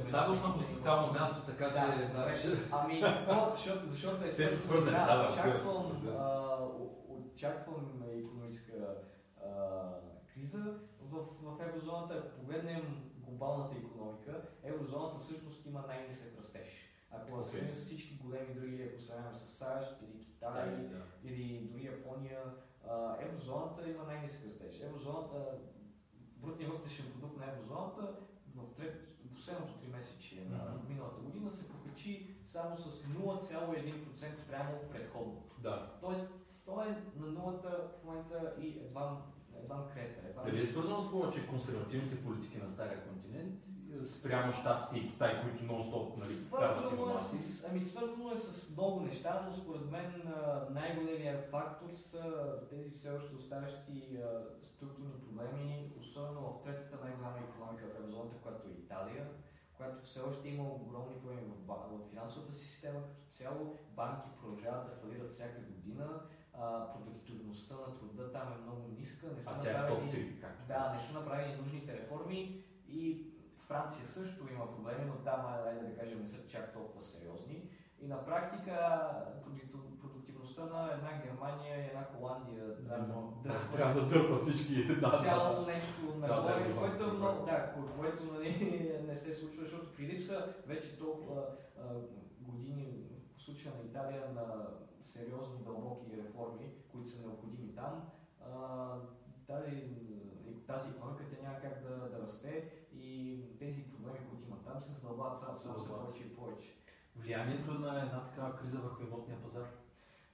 Оставил 0.00 0.36
съм 0.36 0.54
по 0.54 0.62
специално 0.62 1.12
място, 1.12 1.42
така 1.46 1.68
че... 1.68 1.74
Да, 1.74 2.20
добре. 2.20 2.68
ами, 2.70 3.00
то, 3.28 3.52
защото, 3.56 3.90
защото 3.90 4.24
е 4.24 4.28
Те 4.28 4.48
са 4.48 4.66
свързани, 4.66 4.96
да, 4.96 5.16
да, 5.16 5.32
очаквам, 5.32 5.86
разбира 5.92 6.12
се. 6.12 6.18
а, 6.18 6.58
о- 6.62 6.90
очаквам 7.34 8.02
економическа 8.18 8.72
а, 9.44 9.48
криза 10.34 10.74
в, 11.10 11.26
в 11.42 11.60
еврозоната. 11.60 12.14
Ако 12.14 12.40
погледнем 12.40 13.10
глобалната 13.16 13.76
економика, 13.78 14.42
еврозоната 14.62 15.18
всъщност 15.18 15.66
има 15.66 15.84
най-нисък 15.86 16.38
растеж. 16.40 16.90
Ако 17.10 17.32
Окей. 17.34 17.44
сравним 17.44 17.74
всички 17.74 18.18
големи 18.24 18.54
други, 18.54 18.82
ако 18.82 19.00
сравним 19.02 19.34
с 19.34 19.48
САЩ 19.48 19.96
или 20.02 20.24
Китай, 20.24 20.70
да. 20.70 21.02
или 21.24 21.68
дори 21.72 21.84
Япония, 21.86 22.40
еврозоната 23.20 23.90
има 23.90 24.04
най-нисък 24.04 24.46
растеж. 24.46 24.80
Еврозоната, 24.80 25.58
брутният 26.36 26.72
вътрешен 26.72 27.12
продукт 27.12 27.36
на 27.36 27.52
еврозоната 27.52 28.16
в 28.54 29.34
последното 29.34 29.78
три 29.78 29.88
месече 29.88 30.44
на 30.50 30.56
Мгм. 30.58 30.88
миналата 30.88 31.20
година 31.20 31.50
се 31.50 31.68
покачи 31.68 32.36
само 32.46 32.78
с 32.78 33.02
0,1% 33.02 34.34
спрямо 34.36 34.78
предходното. 34.90 35.56
Да. 35.58 35.92
Тоест, 36.00 36.40
то 36.64 36.82
е 36.82 37.02
на 37.16 37.26
нулата 37.26 37.90
в 38.00 38.04
момента 38.04 38.54
и 38.60 38.68
едва, 38.68 39.22
едва 39.64 39.88
крета. 39.94 40.20
Едва 40.28 40.42
Дали 40.42 40.62
е 40.62 40.66
свързано 40.66 41.00
с 41.00 41.10
повече 41.10 41.46
консервативните 41.46 42.22
политики 42.24 42.58
на 42.58 42.68
Стария 42.68 43.04
континент 43.04 43.54
спрямо 44.06 44.52
Штатите 44.52 44.98
и 44.98 45.08
Китай, 45.10 45.42
които 45.42 45.64
нон-стоп 45.64 46.18
нали, 46.18 46.30
Свързано 46.30 47.10
е, 47.10 47.38
с, 47.38 47.64
ами, 47.70 47.84
свързано 47.84 48.32
е 48.32 48.38
с 48.38 48.70
много 48.70 49.00
неща, 49.00 49.46
но 49.46 49.56
според 49.56 49.90
мен 49.90 50.34
най-големият 50.70 51.50
фактор 51.50 51.90
са 51.94 52.44
тези 52.70 52.90
все 52.90 53.10
още 53.10 53.34
оставащи 53.34 54.18
структурни 54.62 55.12
проблеми, 55.12 55.92
особено 56.00 56.40
в 56.40 56.62
третата 56.64 57.04
най-голяма 57.04 57.38
економика 57.38 57.84
в 57.86 57.98
еврозоната, 57.98 58.36
която 58.42 58.68
е 58.68 58.72
Италия, 58.72 59.28
която 59.76 60.04
все 60.04 60.20
още 60.20 60.48
има 60.48 60.62
огромни 60.62 61.14
проблеми 61.14 61.42
в, 61.68 62.10
финансовата 62.10 62.54
си 62.54 62.66
система 62.66 63.00
като 63.02 63.36
цяло. 63.36 63.78
Банки 63.96 64.28
продължават 64.40 64.86
да 64.86 64.96
фалират 64.96 65.32
всяка 65.32 65.60
година, 65.60 66.20
а, 66.60 66.92
продуктивността 66.92 67.74
на 67.76 67.94
труда 67.94 68.32
там 68.32 68.52
е 68.52 68.62
много 68.62 68.88
ниска, 68.98 69.26
не 69.36 69.42
са 69.42 69.50
А 69.50 69.62
тя 69.62 69.70
е 69.70 69.74
в 69.74 69.88
топ 69.88 69.98
направени 69.98 70.12
3, 70.12 70.40
както 70.40 70.66
да, 70.68 70.92
не 70.94 71.00
са 71.00 71.20
направени 71.20 71.56
нужните 71.56 71.92
реформи 71.92 72.64
и 72.88 73.26
Франция 73.58 74.08
също 74.08 74.52
има 74.52 74.74
проблеми, 74.74 75.04
но 75.06 75.14
там, 75.14 75.40
айде 75.46 75.80
да 75.80 75.96
кажем, 75.96 76.22
не 76.22 76.28
са 76.28 76.48
чак 76.48 76.72
толкова 76.72 77.02
сериозни. 77.02 77.70
И 78.00 78.06
на 78.06 78.24
практика 78.24 78.72
продуктив- 79.42 80.00
продуктивността 80.00 80.64
на 80.64 80.92
една 80.92 81.22
Германия 81.24 81.76
и 81.76 81.86
една 81.86 82.04
Холандия 82.04 82.76
трябва 83.72 84.00
да, 84.00 84.08
дърпа 84.08 84.36
всички. 84.36 84.86
Да, 84.86 85.18
цялото 85.18 85.66
нещо 85.66 86.16
на 86.16 86.26
еврозона, 86.26 86.80
което 86.80 87.04
е 87.04 87.12
много, 87.12 87.46
да, 87.46 87.72
ко- 87.74 87.98
което 87.98 88.24
нали, 88.24 88.50
не 89.06 89.16
се 89.16 89.34
случва, 89.34 89.62
защото 89.62 89.94
при 89.96 90.02
липса 90.02 90.54
вече 90.66 90.98
толкова 90.98 91.46
а, 91.78 91.82
години 92.40 92.94
в 93.36 93.42
случая 93.42 93.74
на 93.74 93.82
Италия 93.82 94.22
на 94.30 94.66
сериозни 95.04 95.58
дълбоки 95.64 96.16
реформи, 96.16 96.72
които 96.88 97.08
са 97.08 97.20
необходими 97.20 97.74
там, 97.74 98.02
тази, 99.46 99.82
тази 100.66 100.90
економика 100.90 101.24
тя 101.30 101.42
няма 101.42 101.60
как 101.60 101.82
да, 101.82 102.08
да 102.08 102.18
расте 102.22 102.70
и 102.92 103.40
тези 103.58 103.82
проблеми, 103.82 104.18
които 104.30 104.46
има 104.46 104.56
там, 104.64 104.80
се 104.80 104.92
задълбават 104.92 105.40
само, 105.40 105.58
все 105.58 105.68
Задълбават. 105.68 106.00
повече 106.06 106.24
и 106.24 106.36
повече. 106.36 106.74
Влиянието 107.16 107.74
на 107.74 108.02
една 108.02 108.24
такава 108.24 108.56
криза 108.56 108.78
върху 108.78 109.02
имотния 109.02 109.42
пазар? 109.42 109.66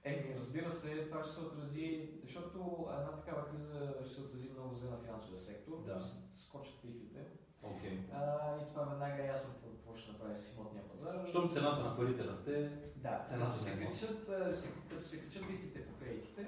Еми, 0.03 0.35
разбира 0.39 0.73
се, 0.73 1.05
това 1.07 1.23
ще 1.23 1.33
се 1.33 1.41
отрази, 1.41 2.09
защото 2.23 2.87
една 2.99 3.11
такава 3.15 3.45
криза 3.49 3.95
ще 4.05 4.15
се 4.15 4.21
отрази 4.21 4.49
много 4.49 4.75
зле 4.75 4.89
на 4.89 4.97
финансовия 4.97 5.39
сектор, 5.39 5.83
Да. 5.85 6.11
скочат 6.35 6.85
лихвите. 6.85 7.27
Окей. 7.63 7.99
А, 8.13 8.21
и 8.57 8.67
това 8.67 8.83
веднага 8.83 9.23
е 9.23 9.27
ясно 9.27 9.49
какво, 9.53 9.95
ще 9.95 10.11
направи 10.11 10.35
с 10.35 10.53
имотния 10.53 10.83
пазар. 10.83 11.27
Щом 11.27 11.49
цената 11.49 11.79
на 11.79 11.95
парите 11.97 12.23
расте, 12.23 12.71
Да, 12.95 13.25
Цената 13.29 13.59
се 13.59 13.79
качат, 13.79 14.25
се, 14.55 14.69
като 14.89 15.07
се 15.07 15.19
качат 15.19 15.41
лихвите 15.41 15.87
по 15.87 15.93
кредитите, 15.95 16.47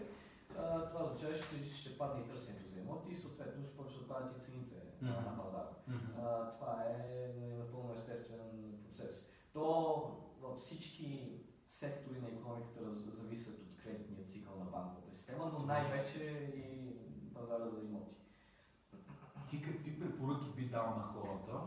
а, 0.58 0.86
това 0.86 1.04
означава, 1.04 1.34
че 1.34 1.74
ще 1.74 1.98
падне 1.98 2.22
и 2.22 2.30
търсенето 2.30 2.70
за 2.70 2.80
имоти 2.80 3.12
и 3.12 3.18
съответно 3.18 3.64
ще 3.64 3.78
почнат 3.78 4.02
да 4.02 4.08
падат 4.08 4.38
и 4.38 4.46
цените 4.46 4.76
на- 5.02 5.12
Мгм. 5.12 5.22
на 5.22 5.44
пазара. 5.44 5.70
Мгм. 5.88 6.20
А, 6.20 6.52
това 6.52 6.84
е 6.84 6.98
нали, 7.30 7.54
напълно 7.54 7.94
естествен 7.94 8.40
процес. 8.84 9.26
То 9.54 9.64
във 10.42 10.58
всички 10.58 11.40
сектори 11.70 12.20
на 12.22 12.28
економиката 12.28 12.80
зависят 13.12 13.54
от 13.56 13.84
кредитния 13.84 14.28
цикъл 14.28 14.56
на 14.56 14.66
банковата 14.66 15.12
система, 15.12 15.52
но 15.54 15.66
най-вече 15.66 16.24
и 16.56 16.90
пазара 17.34 17.70
за 17.70 17.80
имоти. 17.82 18.16
Ти 19.54 19.62
какви 19.62 20.00
препоръки 20.00 20.50
би 20.56 20.66
дал 20.66 20.86
на 20.98 21.04
хората 21.04 21.60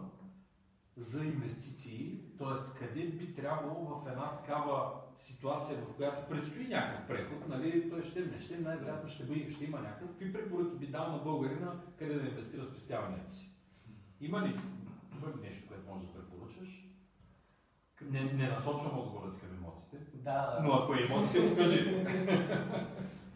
за 0.96 1.24
инвестиции, 1.24 2.20
т.е. 2.38 2.78
къде 2.78 3.06
би 3.06 3.34
трябвало 3.34 3.84
в 3.84 4.08
една 4.08 4.36
такава 4.36 4.92
ситуация, 5.16 5.78
в 5.78 5.96
която 5.96 6.28
предстои 6.28 6.68
някакъв 6.68 7.08
преход, 7.08 7.48
нали, 7.48 7.90
той 7.90 8.02
ще 8.02 8.20
не 8.20 8.40
ще, 8.40 8.58
най-вероятно 8.58 9.08
ще, 9.08 9.24
бъде, 9.24 9.50
ще 9.50 9.64
има 9.64 9.80
някакъв, 9.80 10.08
какви 10.08 10.32
препоръки 10.32 10.76
би 10.76 10.86
дал 10.86 11.12
на 11.12 11.18
българина 11.18 11.72
къде 11.98 12.14
да 12.14 12.28
инвестира 12.28 12.66
спестяванията 12.66 13.32
си? 13.32 13.50
Има 14.20 14.40
ли, 14.40 14.60
има 15.18 15.28
ли 15.28 15.40
нещо, 15.42 15.68
което 15.68 15.90
можеш 15.90 16.08
да 16.08 16.14
препоръчаш? 16.14 16.88
Не, 18.02 18.24
не 18.24 18.48
насочвам 18.48 18.98
отговора 18.98 19.32
ти 19.32 19.40
към 19.40 19.54
имотите, 19.54 19.96
Да, 20.14 20.60
но 20.62 20.72
ако 20.72 20.94
е 20.94 21.00
имотите, 21.00 21.48
го 21.48 21.56
кажи. 21.56 22.06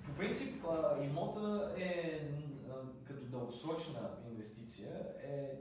По 0.04 0.12
принцип, 0.16 0.64
имота 1.02 1.74
е 1.78 2.20
като 3.04 3.24
дългосрочна 3.24 4.00
инвестиция 4.40 4.90
е, 5.22 5.60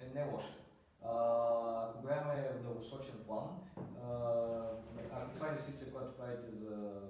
е 0.00 0.06
не 0.14 0.24
лоша. 0.24 0.54
Ако 1.02 2.02
гледаме 2.02 2.50
в 2.50 2.62
дългосрочен 2.62 3.24
план, 3.26 3.48
ако 5.12 5.34
това 5.34 5.46
е 5.46 5.50
инвестиция, 5.50 5.92
която 5.92 6.16
правите 6.16 6.50
за, 6.50 7.02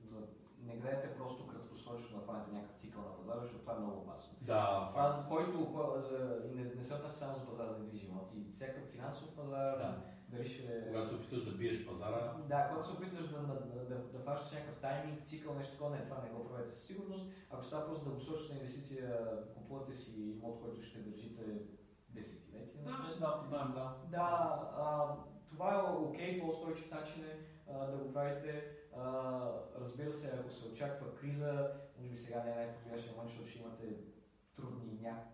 за 0.00 0.16
не 0.58 0.76
гледате 0.76 1.16
просто 1.16 1.46
краткосрочно 1.46 2.18
да 2.18 2.24
хванете 2.24 2.50
някакъв 2.50 2.76
цикъл 2.76 3.02
на 3.02 3.16
пазара, 3.16 3.40
защото 3.40 3.60
това 3.60 3.72
е 3.72 3.78
много 3.78 3.98
опасно. 3.98 4.32
Да, 4.40 4.88
Това, 4.90 5.10
за 5.10 5.28
който 5.28 5.72
ко- 5.72 6.00
за, 6.00 6.40
и 6.44 6.54
не, 6.54 6.64
не 6.64 6.82
се 6.82 6.94
отнася 6.94 7.18
само 7.18 7.36
за 7.36 7.46
пазар 7.46 7.66
за 7.66 7.78
недвижими 7.78 8.12
имоти, 8.12 8.50
всякакъв 8.54 8.90
финансов 8.90 9.28
пазар, 9.36 9.78
Да. 9.78 9.94
Дали 10.34 10.48
ще... 10.48 10.86
Когато 10.86 11.08
се 11.08 11.14
опиташ 11.14 11.44
да 11.44 11.52
биеш 11.52 11.86
пазара, 11.86 12.34
Да, 12.48 12.66
когато 12.68 12.86
се 12.86 12.92
опитваш 12.92 13.28
да, 13.28 13.38
да, 13.38 13.54
да, 13.54 13.84
да, 13.84 13.98
да 14.12 14.18
фащаш 14.18 14.52
някакъв 14.52 14.76
тайминг, 14.80 15.24
цикъл, 15.24 15.54
нещо 15.54 15.72
такова, 15.72 15.90
не, 15.90 16.04
това 16.04 16.22
не 16.22 16.30
го 16.30 16.48
правете 16.48 16.72
със 16.72 16.86
сигурност. 16.86 17.26
Ако 17.50 17.64
става 17.64 17.86
просто 17.86 18.04
дългосрочна 18.04 18.54
инвестиция, 18.54 19.28
купувате 19.54 19.94
си 19.94 20.20
имот, 20.20 20.60
който 20.62 20.82
ще 20.82 20.98
държите 20.98 21.42
десетилетия. 22.08 22.82
напред. 22.82 23.18
да, 23.20 23.44
да, 23.50 23.64
да. 23.74 23.96
Да, 24.10 24.70
а, 24.76 25.16
това 25.50 25.74
е 25.74 25.92
окей, 25.92 26.40
по-устойчив 26.40 26.90
начин 26.90 27.24
е 27.24 27.36
да 27.90 27.96
го 27.96 28.12
правите. 28.12 28.64
А, 28.96 29.40
разбира 29.80 30.12
се, 30.12 30.38
ако 30.40 30.50
се 30.50 30.68
очаква 30.68 31.14
криза, 31.14 31.70
може 31.98 32.10
би 32.10 32.16
сега 32.16 32.44
не 32.44 32.50
е 32.50 32.54
най-подходящия 32.54 33.12
момент, 33.12 33.30
защото 33.30 33.50
ще 33.50 33.58
имате 33.58 33.96
трудни, 34.56 34.98
ня... 35.02 35.24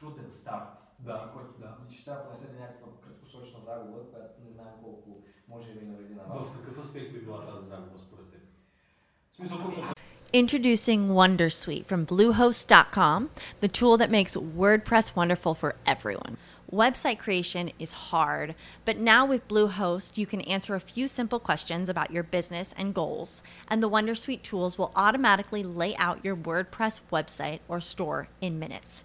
труден 0.00 0.30
старт, 0.30 0.68
Да, 0.98 1.30
който 1.34 1.52
да. 1.60 1.76
ще 1.94 2.04
трябва 2.04 2.22
да 2.22 2.28
понесете 2.28 2.60
някаква 2.60 2.88
краткосрочна 3.04 3.60
загуба, 3.66 3.98
която 4.10 4.34
не 4.44 4.50
знаем 4.50 4.74
колко 4.82 5.08
може 5.48 5.66
да 5.72 5.80
ви 5.80 5.86
навреди 5.86 6.14
на 6.14 6.22
вас. 6.34 6.48
В 6.48 6.58
какъв 6.58 6.84
аспект 6.84 7.12
би 7.12 7.18
била 7.18 7.46
тази 7.46 7.68
загуба 7.68 7.98
според 7.98 8.30
теб? 8.30 8.40
В 9.32 9.36
смисъл, 9.36 9.58
първо 9.58 9.82
Introducing 10.34 11.08
Wondersuite 11.08 11.84
from 11.84 12.06
Bluehost.com, 12.06 13.28
the 13.60 13.68
tool 13.68 13.98
that 13.98 14.10
makes 14.10 14.34
WordPress 14.34 15.14
wonderful 15.14 15.54
for 15.54 15.74
everyone. 15.84 16.38
Website 16.72 17.18
creation 17.18 17.70
is 17.78 17.92
hard, 17.92 18.54
but 18.86 18.96
now 18.96 19.26
with 19.26 19.46
Bluehost, 19.46 20.16
you 20.16 20.24
can 20.24 20.40
answer 20.42 20.74
a 20.74 20.80
few 20.80 21.06
simple 21.06 21.38
questions 21.38 21.90
about 21.90 22.10
your 22.10 22.22
business 22.22 22.72
and 22.78 22.94
goals, 22.94 23.42
and 23.68 23.82
the 23.82 23.90
Wondersuite 23.90 24.40
tools 24.40 24.78
will 24.78 24.90
automatically 24.96 25.62
lay 25.62 25.94
out 25.96 26.24
your 26.24 26.34
WordPress 26.34 27.00
website 27.12 27.58
or 27.68 27.78
store 27.82 28.28
in 28.40 28.58
minutes. 28.58 29.04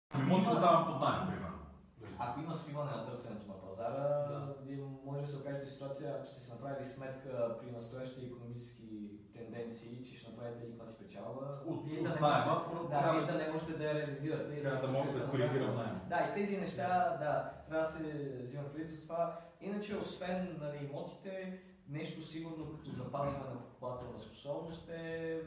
Направили 6.61 6.85
сметка 6.85 7.57
при 7.61 7.71
настоящите 7.71 8.25
економически 8.25 9.09
тенденции, 9.33 10.05
че 10.05 10.17
ще 10.17 10.31
направите 10.31 10.67
ликва 10.67 10.87
си 10.87 10.93
печалба, 10.97 11.59
От- 11.65 11.77
от 11.77 11.85
да, 11.85 11.93
не 11.93 12.19
найема, 12.19 12.65
можете, 12.73 12.95
да, 12.95 13.13
да- 13.13 13.25
да 13.25 13.45
не 13.45 13.51
можете 13.53 13.73
да 13.73 13.83
я 13.83 13.93
реализирате. 13.93 14.53
и 14.53 14.61
Трябва 14.61 14.81
да 14.81 14.93
да 14.93 14.99
спрете 14.99 15.17
на 15.17 15.29
коригирам 15.29 15.75
найема. 15.75 16.01
Да, 16.09 16.29
и 16.31 16.33
тези 16.33 16.57
неща, 16.57 16.87
да, 17.19 17.51
трябва 17.67 17.85
да 17.85 17.91
се 17.91 18.03
взимат 18.43 18.71
предвид 18.73 18.89
за 18.89 19.01
това. 19.01 19.39
Иначе, 19.61 19.97
освен 19.97 20.57
нали, 20.61 20.85
имотите, 20.85 21.59
нещо 21.89 22.21
сигурно 22.23 22.71
като 22.77 22.91
запазване 22.91 23.49
на 23.53 23.59
покупателна 23.59 24.19
способност 24.19 24.89
е 24.89 25.41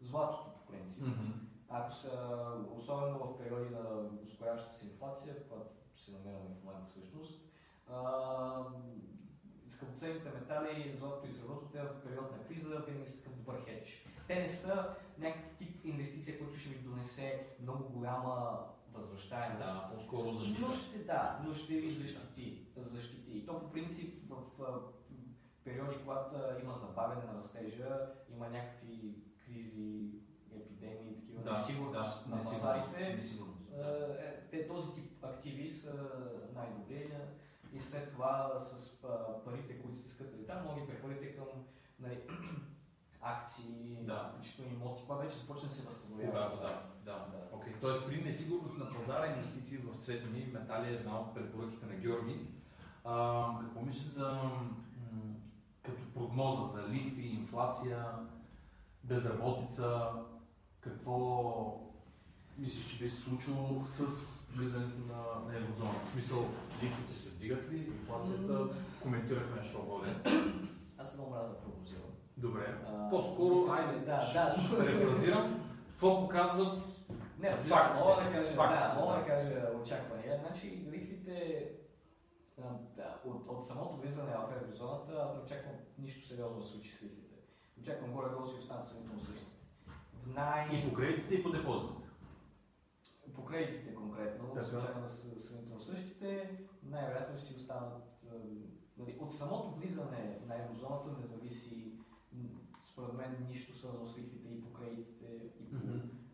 златото 0.00 0.50
по 0.54 0.72
принцип. 0.72 1.04
Ако 1.68 1.94
са, 1.94 2.10
особено 2.76 3.18
в 3.18 3.38
периоди 3.38 3.70
на 3.70 3.80
ускоряваща 4.26 4.72
се 4.74 4.86
инфлация, 4.86 5.34
в 5.34 5.48
която 5.48 5.70
се 5.96 6.12
намираме 6.12 6.44
в 6.60 6.64
момента 6.64 6.86
всъщност, 6.88 7.40
а, 7.92 8.62
скъпоценните 9.78 10.30
метали, 10.30 10.94
златото 10.98 11.28
и 11.28 11.32
среброто, 11.32 11.66
те 11.72 11.80
в 11.82 12.02
период 12.04 12.32
на 12.32 12.44
криза 12.46 12.82
винаги 12.88 13.10
са 13.10 13.18
такъв 13.18 13.36
добър 13.36 13.64
хедж. 13.64 14.04
Те 14.28 14.34
не 14.34 14.48
са 14.48 14.94
някакъв 15.18 15.56
тип 15.58 15.84
инвестиция, 15.84 16.38
който 16.38 16.58
ще 16.58 16.68
ви 16.68 16.78
донесе 16.78 17.46
много 17.62 17.84
голяма 17.88 18.58
възвръщаемост. 18.92 19.58
Да, 19.58 19.90
по-скоро 19.94 20.32
защита. 20.32 20.60
Но 20.60 20.72
ще, 20.72 20.98
да, 20.98 21.40
но 21.44 21.54
ще 21.54 21.74
ви 21.74 21.90
защити. 21.90 22.66
защити. 22.76 23.38
И 23.38 23.46
то 23.46 23.60
по 23.60 23.70
принцип 23.72 24.24
в 24.28 24.42
периоди, 25.64 25.96
когато 26.00 26.36
има 26.62 26.76
забавяне 26.76 27.24
на 27.24 27.38
растежа, 27.38 28.06
има 28.30 28.48
някакви 28.48 29.14
кризи, 29.46 30.10
епидемии, 30.56 31.14
такива 31.14 31.42
Да, 31.42 31.50
несигурност 31.52 32.28
да, 32.28 32.36
на 32.36 32.42
пазарите. 32.42 33.14
несигурност, 33.16 33.60
а, 33.72 33.88
е, 34.20 34.48
те 34.50 34.66
този 34.66 34.92
тип 34.94 35.24
активи 35.24 35.72
са 35.72 36.10
най-добри 36.54 37.12
и 37.72 37.80
след 37.80 38.12
това 38.12 38.58
с 38.58 38.96
парите, 39.44 39.78
които 39.82 39.96
сте 39.98 40.10
скътали 40.10 40.46
там, 40.46 40.64
може 40.64 40.74
да 40.74 40.80
ги 40.80 40.86
прехвърлите 40.86 41.36
към 41.36 41.46
нали, 42.00 42.20
акции, 43.22 43.98
Да. 44.02 44.32
включително 44.34 44.72
имоти, 44.72 45.02
когато 45.06 45.26
вече 45.26 45.38
започне 45.38 45.68
да 45.68 45.74
се 45.74 45.86
възстановява. 45.86 46.30
Когато, 46.32 46.56
да, 47.04 47.12
да. 47.12 47.26
Окей. 47.52 47.72
Тоест 47.80 48.06
при 48.06 48.24
несигурност 48.24 48.78
на 48.78 48.92
пазара 48.92 49.26
инвестиции 49.26 49.78
в 49.78 50.04
цветни 50.04 50.50
метали 50.52 50.88
е 50.88 50.94
една 50.96 51.20
от 51.20 51.34
препоръките 51.34 51.86
на 51.86 51.94
Георги. 51.94 52.46
А, 53.04 53.46
какво 53.60 53.80
мислиш 53.82 54.12
за 54.12 54.32
м, 54.32 55.34
като 55.82 56.02
прогноза 56.14 56.66
за 56.66 56.88
лихви, 56.88 57.26
инфлация, 57.26 58.06
безработица, 59.04 60.12
какво 60.80 61.80
мислиш, 62.58 62.90
че 62.90 62.98
би 62.98 63.08
се 63.08 63.16
случило 63.22 63.84
с 63.84 64.04
влизането 64.52 64.98
на, 64.98 65.50
на 65.50 65.56
еврозоната? 65.56 66.06
В 66.06 66.12
смисъл, 66.12 66.48
лихвите 66.82 67.14
се 67.16 67.30
вдигат 67.30 67.70
ли, 67.72 67.76
инфлацията, 67.78 68.68
коментирахме 69.02 69.56
нещо 69.56 69.82
горе. 69.82 70.14
Аз 70.98 71.14
много 71.14 71.30
мразя 71.30 71.48
да 71.48 71.60
прогнозирам. 71.60 72.02
Добре. 72.36 72.74
А, 72.86 73.10
По-скоро, 73.10 73.54
мисля, 73.54 73.72
айде, 73.74 73.98
да, 74.06 74.20
ще- 74.20 74.38
да. 74.38 74.54
ще 74.66 74.78
префразирам. 74.78 75.64
Какво 75.90 76.20
показват 76.20 76.82
Не, 77.38 77.50
Фактите. 77.50 78.04
мога 78.04 78.22
да 78.22 78.32
кажа, 78.32 78.54
Фактите, 78.54 78.94
да, 78.94 79.00
мога 79.00 79.12
да. 79.12 79.18
да 79.20 79.26
кажа 79.26 79.78
очаквания. 79.82 80.38
Значи 80.46 80.86
лихвите 80.90 81.68
да, 82.96 83.14
от, 83.24 83.48
от 83.48 83.66
самото 83.66 83.96
влизане 83.96 84.30
в 84.32 84.62
еврозоната, 84.62 85.12
аз 85.24 85.34
не 85.34 85.40
очаквам 85.42 85.74
нищо 85.98 86.28
сериозно 86.28 86.60
да 86.60 86.66
случи 86.66 86.90
с 86.90 87.02
лихвите. 87.02 87.34
Очаквам 87.82 88.12
горе-долу 88.12 88.46
си 88.46 88.54
останат 88.58 88.86
сравнително 88.86 89.20
същите. 89.20 89.52
В 90.22 90.34
най... 90.34 90.68
и 90.72 90.88
по 90.88 90.94
кредитите, 90.94 91.34
и 91.34 91.42
по 91.42 91.50
депозитите. 91.50 92.07
По 93.38 93.44
кредитите 93.44 93.94
конкретно, 93.94 94.54
да 94.54 94.64
са 94.64 95.40
сравнително 95.40 95.82
същите, 95.82 96.58
най-вероятно 96.82 97.38
си 97.38 97.54
останат... 97.56 98.24
Нали, 98.98 99.18
от 99.20 99.34
самото 99.34 99.70
влизане 99.70 100.40
на 100.46 100.62
еврозоната 100.62 101.10
не 101.20 101.26
зависи 101.26 101.92
според 102.82 103.14
мен 103.14 103.46
нищо 103.48 103.78
свързано 103.78 104.06
с 104.06 104.18
лихвите 104.18 104.48
и 104.48 104.62
по 104.62 104.72
кредитите, 104.72 105.26
и 105.60 105.70
по, 105.70 105.76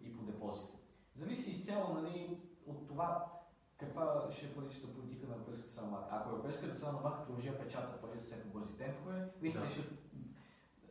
и 0.03 0.17
по 0.17 0.23
депозитите. 0.23 0.79
Зависи 1.15 1.51
изцяло 1.51 1.95
нали, 1.95 2.41
от 2.67 2.89
това 2.89 3.33
каква 3.77 4.29
ще 4.33 4.47
е 4.47 4.55
политическата 4.55 4.95
политика 4.95 5.27
на 5.27 5.35
Европейската 5.35 5.69
централна 5.71 5.97
банка. 5.97 6.09
Ако 6.17 6.31
Европейската 6.31 6.75
централна 6.75 7.01
банка 7.03 7.27
продължи 7.27 7.51
да 7.51 7.59
печата 7.59 8.01
пари 8.01 8.21
с 8.21 8.25
всеки 8.25 8.49
бързи 8.49 8.77
темпове, 8.77 9.29
лихвите 9.43 9.67
Да. 9.67 9.71
ще, 9.73 9.83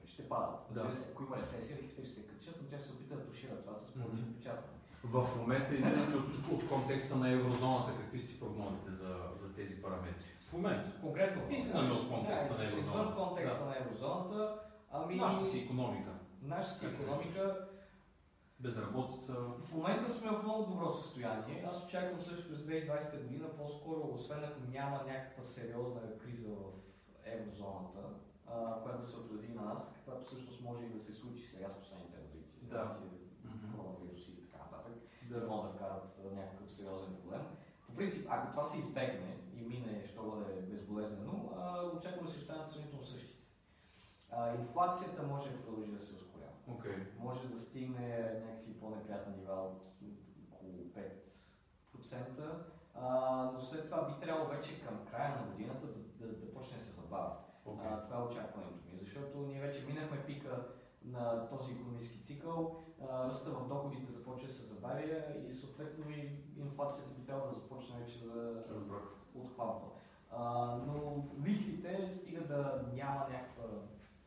ще 0.05 0.29
падат. 0.29 0.59
Да. 0.71 0.93
Се, 0.93 1.11
ако 1.11 1.23
има 1.23 1.37
рецесия, 1.37 1.77
лихвите 1.81 2.05
ще 2.05 2.13
се 2.13 2.27
качат, 2.27 2.55
но 2.61 2.67
тя 2.67 2.77
ще 2.79 2.87
се 2.87 2.93
опита 2.93 3.15
да 3.15 3.25
тушира 3.25 3.61
това 3.61 3.77
с 3.77 3.93
повече 3.93 4.21
Мгм. 4.23 4.33
печатане. 4.33 4.77
В 5.03 5.27
момента, 5.37 5.75
извинете, 5.75 6.17
от, 6.17 6.51
от 6.51 6.69
контекста 6.69 7.15
на 7.15 7.29
еврозоната, 7.29 7.91
какви 7.97 8.19
сте 8.19 8.39
прогнозите 8.39 8.91
за, 8.91 9.17
за 9.35 9.53
тези 9.53 9.81
параметри? 9.81 10.25
В 10.49 10.53
момента. 10.53 11.01
Конкретно. 11.01 11.41
Извън 11.57 11.91
от 11.91 12.09
контекста 12.09 12.53
да, 12.53 12.63
на 12.63 12.69
извън 12.69 13.01
еврозоната. 13.01 13.15
контекста 13.15 13.63
Да. 13.63 13.69
на 13.69 13.77
еврозоната, 13.77 14.59
ами... 14.91 15.15
Нашата 15.15 15.45
си 15.45 15.59
економика. 15.59 16.09
Нашата 16.41 16.75
си 16.75 16.85
економика 16.85 17.67
безработица. 18.59 19.33
В 19.33 19.73
момента 19.73 20.13
сме 20.13 20.31
в 20.31 20.43
много 20.43 20.65
добро 20.65 20.91
състояние. 20.93 21.65
Аз 21.69 21.85
очаквам 21.85 22.21
също 22.21 22.49
през 22.49 22.59
2020 22.59 23.21
година, 23.21 23.47
по-скоро, 23.57 24.09
освен 24.13 24.43
ако 24.43 24.59
няма 24.71 25.03
някаква 25.07 25.43
сериозна 25.43 26.17
криза 26.17 26.47
в 26.47 26.63
еврозоната, 27.25 27.99
а, 28.47 28.81
която 28.83 29.01
да 29.01 29.07
се 29.07 29.17
отрази 29.17 29.49
на 29.53 29.61
нас, 29.61 29.91
каквато 29.95 30.25
всъщност 30.25 30.61
може 30.61 30.85
и 30.85 30.89
да 30.89 30.99
се 30.99 31.13
случи 31.13 31.43
сега 31.43 31.69
с 31.69 31.79
последните 31.79 32.17
развития. 32.17 32.53
Да. 32.61 32.77
Нататък. 32.77 33.13
Да. 35.39 35.47
Могат 35.47 35.71
да 35.71 35.77
вкарат 35.77 36.19
някакъв 36.35 36.71
сериозен 36.71 37.15
проблем. 37.15 37.41
По 37.87 37.95
принцип, 37.95 38.27
ако 38.29 38.51
това 38.51 38.63
се 38.63 38.79
избегне 38.79 39.37
и 39.55 39.61
мине, 39.61 40.07
що 40.07 40.23
бъде 40.23 40.61
безболезнено, 40.61 41.51
а, 41.57 41.85
очаквам 41.85 42.25
да 42.25 42.31
си 42.31 42.39
останат 42.39 42.71
сравнително 42.71 43.05
същите. 43.05 43.43
А, 44.31 44.55
инфлацията 44.55 45.23
може 45.23 45.49
да 45.49 45.61
продължи 45.61 45.91
да 45.91 45.99
се 45.99 46.13
ускорява. 46.15 46.51
Окей. 46.67 46.95
Може 47.19 47.47
да 47.47 47.59
стигне 47.59 48.41
някакви 48.45 48.79
по-неприятни 48.79 49.37
нива 49.37 49.53
от 49.53 49.81
около 50.53 50.71
5%, 51.95 52.63
а, 52.95 53.51
но 53.53 53.61
след 53.61 53.85
това 53.85 54.07
би 54.07 54.25
трябвало 54.25 54.49
вече 54.49 54.81
към 54.81 55.05
края 55.11 55.35
на 55.35 55.51
годината 55.51 55.87
да, 55.87 56.27
да, 56.27 56.33
да 56.33 56.53
почне 56.53 56.77
да 56.77 56.83
се 56.83 56.91
забавя. 56.91 57.31
Окей. 57.65 57.87
А, 57.91 58.03
това 58.03 58.17
е 58.17 58.23
очакването 58.23 58.85
ми, 58.85 58.99
защото 59.01 59.37
ние 59.37 59.61
вече 59.61 59.85
минахме 59.85 60.25
пика 60.25 60.65
на 61.05 61.49
този 61.49 61.71
економически 61.71 62.23
цикъл, 62.23 62.83
ръста 63.01 63.49
в 63.49 63.67
доходите 63.67 64.11
започва 64.11 64.47
да 64.47 64.53
се 64.53 64.63
забавя 64.63 65.23
и 65.49 65.53
съответно 65.53 66.09
и 66.09 66.31
инфлацията 66.57 67.09
би 67.09 67.25
трябвало 67.25 67.49
да 67.49 67.59
започне 67.59 67.99
вече 67.99 68.25
да 68.25 68.63
Разбрах. 68.69 69.03
отхлапва. 69.35 69.87
А, 70.31 70.75
но 70.87 71.23
лихвите, 71.45 72.09
стига 72.11 72.41
да 72.47 72.85
няма 72.93 73.27
някаква 73.29 73.63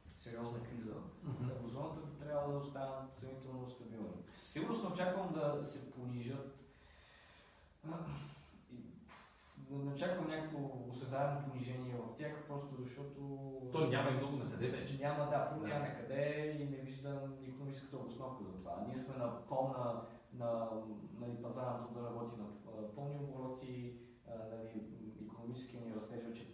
сериозна 0.09 0.63
криза, 0.63 0.95
Мгм. 1.25 1.51
еврозоната 1.51 2.01
би 2.01 2.19
трябвало 2.19 2.53
да 2.53 2.59
останат 2.59 3.15
сравнително 3.15 3.71
стабилни. 3.71 4.23
Сигурно 4.33 4.91
очаквам 4.93 5.33
да 5.33 5.65
се 5.65 5.91
понижат 5.91 6.57
не 9.71 9.93
очаквам 9.93 10.29
някакво 10.29 10.71
осезаемо 10.89 11.41
понижение 11.41 11.95
в 11.95 12.17
тях, 12.17 12.45
просто 12.49 12.77
защото... 12.79 13.21
То 13.73 13.87
няма 13.87 14.11
и 14.11 14.15
много 14.15 14.37
на 14.37 14.51
къде 14.51 14.69
вече. 14.69 14.99
Няма, 14.99 15.27
да, 15.27 15.49
първо 15.51 15.63
Да. 15.63 15.69
няма 15.69 15.81
на 15.81 15.97
къде 15.97 16.57
и 16.61 16.65
не 16.65 16.77
виждам 16.77 17.19
економическата 17.49 17.97
обосновка 17.97 18.45
за 18.45 18.53
това. 18.53 18.85
Ние 18.89 18.99
сме 18.99 19.17
на 19.17 19.47
пълна, 19.49 20.03
на, 20.33 20.69
нали, 21.21 21.43
пазара 21.43 21.79
труда 21.79 22.07
работи 22.07 22.33
на 22.37 22.47
пълни 22.95 23.17
обороти, 23.25 23.99
нали, 24.51 24.87
економически 25.25 25.79
ни 25.79 25.95
растеж 25.95 26.25
вече 26.25 26.47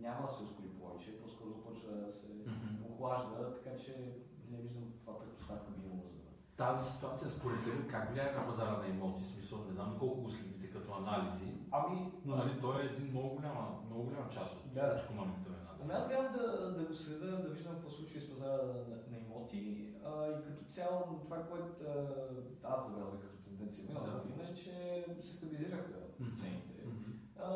няма 0.00 0.26
да 0.26 0.32
се 0.32 0.42
ускори 0.42 0.68
повече, 0.68 1.20
по-скоро 1.22 1.50
започва 1.50 1.92
да 1.92 2.12
се 2.12 2.26
Мгм. 2.46 2.92
охлажда, 2.92 3.54
така 3.54 3.76
че 3.78 4.16
не 4.50 4.58
виждам 4.58 4.84
това 5.00 5.18
предпоставка 5.18 5.70
би 5.70 5.86
имало 5.86 6.08
за 6.08 6.18
Тази 6.56 6.90
ситуация 6.90 7.30
според 7.30 7.64
теб 7.64 7.90
как 7.90 8.12
влияе 8.12 8.32
на 8.32 8.46
пазара 8.46 8.76
на 8.78 8.86
имоти? 8.88 9.24
Смисъл, 9.24 9.64
не 9.64 9.72
знам 9.72 9.96
колко 9.98 10.20
го 10.20 10.30
следите 10.68 10.78
като 10.78 10.92
анализи, 10.94 11.52
Ами, 11.70 12.12
но 12.24 12.36
нали, 12.36 12.60
той 12.60 12.82
е 12.82 12.86
един 12.86 13.10
много 13.10 13.28
голяма, 13.28 13.80
много 13.86 14.02
голяма 14.02 14.30
част 14.30 14.52
от 14.54 14.72
Да. 14.74 15.00
економиката 15.04 15.50
на 15.50 15.56
Ами 15.82 15.92
аз 15.92 16.08
гледам 16.08 16.32
да, 16.32 16.72
да 16.72 16.84
го 16.84 16.94
следа, 16.94 17.36
да 17.36 17.48
виждам 17.48 17.74
какво 17.74 17.90
случва 17.90 18.20
с 18.20 18.30
пазара 18.30 18.62
на, 18.62 18.72
на 19.10 19.18
имоти 19.18 19.94
а, 20.04 20.26
и 20.26 20.42
като 20.44 20.64
цяло 20.70 21.18
това, 21.24 21.42
което 21.46 21.84
а, 21.84 22.74
аз 22.74 22.88
забелязах 22.88 23.20
като 23.20 23.42
тенденция 23.44 23.84
миналата 23.88 24.12
Да. 24.12 24.18
година 24.18 24.48
е, 24.50 24.54
че 24.54 25.04
се 25.20 25.36
стабилизираха 25.36 25.92
цените. 26.36 26.84
Мгм. 26.86 27.10
А, 27.38 27.52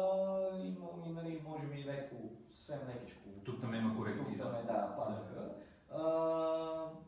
и, 0.59 0.77
нали, 1.13 1.43
може 1.45 1.67
би 1.67 1.85
леко, 1.85 2.17
съвсем 2.51 2.89
лекичко. 2.89 3.29
Тук 3.45 3.61
там 3.61 3.75
има 3.75 3.97
корекции, 3.97 4.37
Тук 4.39 4.47
там 4.47 4.55
е, 4.55 4.63
да, 4.63 4.95
падаха. 4.97 5.55
А, 5.95 6.03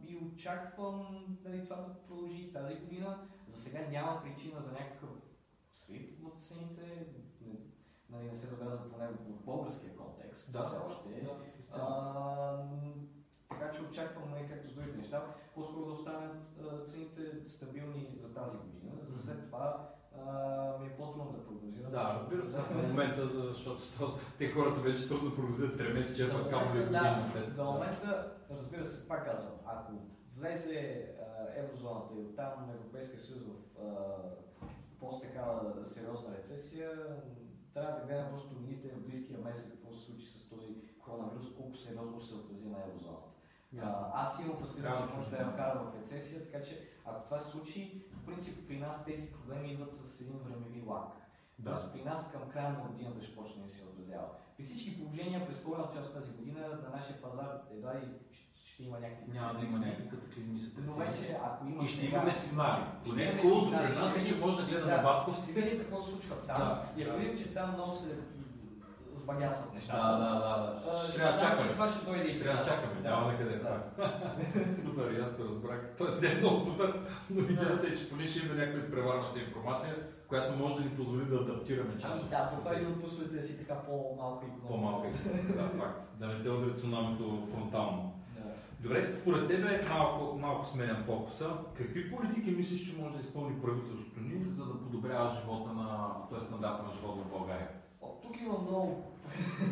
и 0.09 0.17
очаквам 0.17 1.25
нали, 1.45 1.65
това 1.65 1.77
да 1.77 1.95
продължи 1.95 2.53
тази 2.53 2.75
година. 2.75 3.19
За 3.49 3.61
сега 3.61 3.79
няма 3.91 4.23
причина 4.23 4.61
за 4.61 4.73
някакъв 4.73 5.11
срив 5.87 6.07
в 6.23 6.43
цените. 6.43 7.07
Не, 7.41 7.59
нали, 8.11 8.31
не 8.31 8.37
се 8.37 8.47
забелязва 8.47 8.91
поне 8.91 9.09
в 9.09 9.45
българския 9.45 9.97
контекст. 9.97 10.53
Да. 10.53 10.63
Все 10.63 10.77
още. 10.89 11.09
Да. 11.21 11.31
А, 11.73 12.59
така 13.51 13.73
че 13.73 13.83
очаквам, 13.83 14.31
нали, 14.31 14.49
както 14.49 14.71
с 14.71 14.75
другите 14.75 14.97
неща, 14.99 15.25
по-скоро 15.55 15.87
да 15.87 15.93
останат 15.93 16.37
цените 16.87 17.49
стабилни 17.49 18.09
за 18.17 18.35
тази 18.35 18.57
година. 18.57 18.93
За 19.09 19.23
след 19.23 19.47
това 19.47 19.91
ми 20.81 20.87
е 20.87 20.97
по-трудно 20.97 21.33
да 21.33 21.45
прогнозирам. 21.45 21.91
Да, 21.93 22.19
разбира 22.21 22.47
се, 22.47 22.73
за 22.75 22.89
момента, 22.89 23.27
защото 23.27 23.83
то- 23.99 24.19
те 24.39 24.51
хората 24.51 24.81
вече 24.81 25.09
трудно 25.09 25.35
прогнозират 25.35 25.79
3 25.79 25.93
месеца, 25.93 26.25
За 26.25 26.51
камо 26.51 26.75
ли 26.75 26.85
да, 26.91 27.27
за 27.49 27.65
момента, 27.65 28.33
разбира 28.51 28.85
се, 28.85 29.09
пак 29.09 29.25
казвам, 29.25 29.53
ако 29.67 29.93
влезе 30.37 31.09
еврозоната 31.57 32.15
и 32.15 32.21
оттам 32.21 32.71
Европейския 32.75 33.21
съюз 33.21 33.43
в 33.43 33.75
по-такава 35.05 35.87
сериозна 35.87 36.37
рецесия, 36.37 36.91
трябва 37.75 38.01
да 38.01 38.07
гледаме 38.07 38.31
просто 38.31 38.61
мините 38.61 38.89
в 38.89 39.01
близкия 39.01 39.39
месец 39.39 39.71
какво 39.71 39.93
се 39.93 40.05
случи 40.05 40.27
с 40.27 40.49
този 40.49 40.75
коронавирус, 40.99 41.55
колко 41.57 41.77
сериозно 41.77 42.21
се 42.21 42.35
отрази 42.35 42.69
на 42.69 42.79
еврозоната. 42.79 43.29
А, 43.83 44.11
аз 44.23 44.41
имам 44.41 44.57
опасения, 44.57 44.97
че 44.97 45.17
може 45.17 45.31
да 45.31 45.37
я 45.37 45.51
вкара 45.51 45.79
в 45.79 46.01
рецесия, 46.01 46.45
така 46.45 46.65
че 46.65 46.89
ако 47.05 47.25
това 47.25 47.39
се 47.39 47.51
случи, 47.51 48.05
в 48.13 48.27
принцип 48.27 48.69
при 48.69 48.79
нас 48.79 49.05
тези 49.05 49.33
проблеми 49.33 49.73
идват 49.73 49.93
с 49.93 50.21
един 50.21 50.39
времеви 50.39 50.83
лак. 50.87 51.13
Да. 51.59 51.71
Тоест 51.71 51.93
при 51.93 52.05
нас 52.05 52.33
към 52.33 52.51
края 52.51 52.73
на 52.73 52.81
годината 52.81 53.23
ще 53.23 53.37
почне 53.37 53.63
да 53.63 53.71
се 53.71 53.85
отразява. 53.85 54.29
При 54.57 54.65
всички 54.65 54.99
положения 54.99 55.47
през 55.47 55.63
по-голямата 55.63 55.99
част 55.99 56.15
тази 56.15 56.33
година 56.33 56.61
на 56.61 56.97
нашия 56.97 57.23
пазар 57.23 57.61
едва 57.71 57.95
ли 57.95 58.09
ще- 58.75 58.83
има 58.83 58.99
някакви 59.01 59.33
Няма 59.33 59.55
да 59.55 59.67
има 59.67 59.79
някакви 59.79 60.09
катаклизми 60.11 60.59
с 60.59 60.71
Но 60.79 60.93
вече, 60.95 61.39
ако 61.45 61.67
има 61.67 61.85
И 61.85 61.87
ще 61.87 62.01
сега- 62.01 62.17
имаме 62.17 62.33
сигнали. 62.33 62.83
Поне 63.05 63.41
сигнали, 63.43 63.89
при 63.89 63.99
нас 63.99 64.17
е, 64.17 64.27
че 64.27 64.37
може 64.37 64.57
да 64.57 64.63
гледа 64.63 64.87
да, 64.87 64.97
на 64.97 65.03
Батковци. 65.03 65.51
Ще 65.51 65.61
видим 65.61 65.79
какво 65.79 66.03
се 66.03 66.11
случва 66.11 66.37
там. 66.37 66.57
Да, 66.59 66.83
И 66.97 67.03
ако 67.03 67.19
видим, 67.19 67.39
че 67.39 67.55
там 67.55 67.73
много 67.73 67.93
се 67.95 68.09
сбагясват 69.15 69.75
нещата. 69.75 69.99
Да, 69.99 70.13
да, 70.15 70.31
да, 70.37 70.53
да. 70.93 70.99
Ще 71.03 71.17
трябва 71.17 71.33
да 71.33 71.41
чакаме. 71.41 71.63
че 71.63 71.73
Това 71.73 71.89
ще 71.89 72.05
дойде. 72.07 72.25
и 72.25 72.33
Ще 72.33 72.43
трябва 72.43 72.63
да 72.65 72.69
чакаме. 72.71 73.01
Няма 73.03 73.39
къде. 73.39 73.57
Да. 73.59 73.77
Супер, 74.85 75.11
и 75.11 75.21
аз 75.21 75.37
те 75.37 75.43
разбрах. 75.45 75.81
Тоест 75.99 76.23
не 76.23 76.29
е 76.29 76.35
много 76.35 76.65
супер, 76.67 77.01
но 77.31 77.41
идеята 77.43 77.87
е, 77.87 77.95
че 77.95 78.11
поне 78.11 78.27
ще 78.27 78.47
има 78.47 78.55
някаква 78.55 78.79
изпреварваща 78.79 79.41
информация, 79.41 79.95
която 80.29 80.59
може 80.59 80.75
да 80.75 80.81
ни 80.81 80.91
позволи 80.91 81.25
да 81.25 81.37
адаптираме 81.37 81.99
част 81.99 82.23
от 82.23 82.31
Да, 82.31 82.51
това 82.51 82.73
е 82.73 82.77
един 82.77 82.89
от 82.89 83.01
плюсовете 83.03 83.37
да 83.37 83.43
си 83.45 83.59
така 83.59 83.75
по-малко 83.77 84.47
икономика. 84.47 84.69
По-малко. 84.69 85.07
Да, 85.57 85.69
факт. 85.81 86.09
Да 86.19 86.27
не 86.27 86.43
те 86.43 86.51
удари 86.51 86.81
цунамито 86.81 87.43
фронтално. 87.53 88.21
Добре, 88.85 89.13
според 89.13 89.49
тебе 89.49 89.87
малко, 89.89 90.37
малко 90.37 90.67
сменям 90.67 91.03
фокуса. 91.03 91.51
Какви 91.77 92.11
политики 92.11 92.51
мислиш, 92.51 92.91
че 92.91 93.01
може 93.01 93.15
да 93.15 93.21
изпълни 93.21 93.63
правителството 93.63 94.21
ни, 94.21 94.45
за 94.51 94.65
да 94.65 94.83
подобрява 94.83 95.31
живота 95.31 95.73
на, 95.73 96.15
т.е. 96.31 96.41
стандарта 96.41 96.83
на 96.83 96.93
живота 96.93 97.23
в 97.23 97.31
България? 97.31 97.69
О, 98.03 98.07
тук 98.23 98.41
има 98.41 98.59
много. 98.59 99.03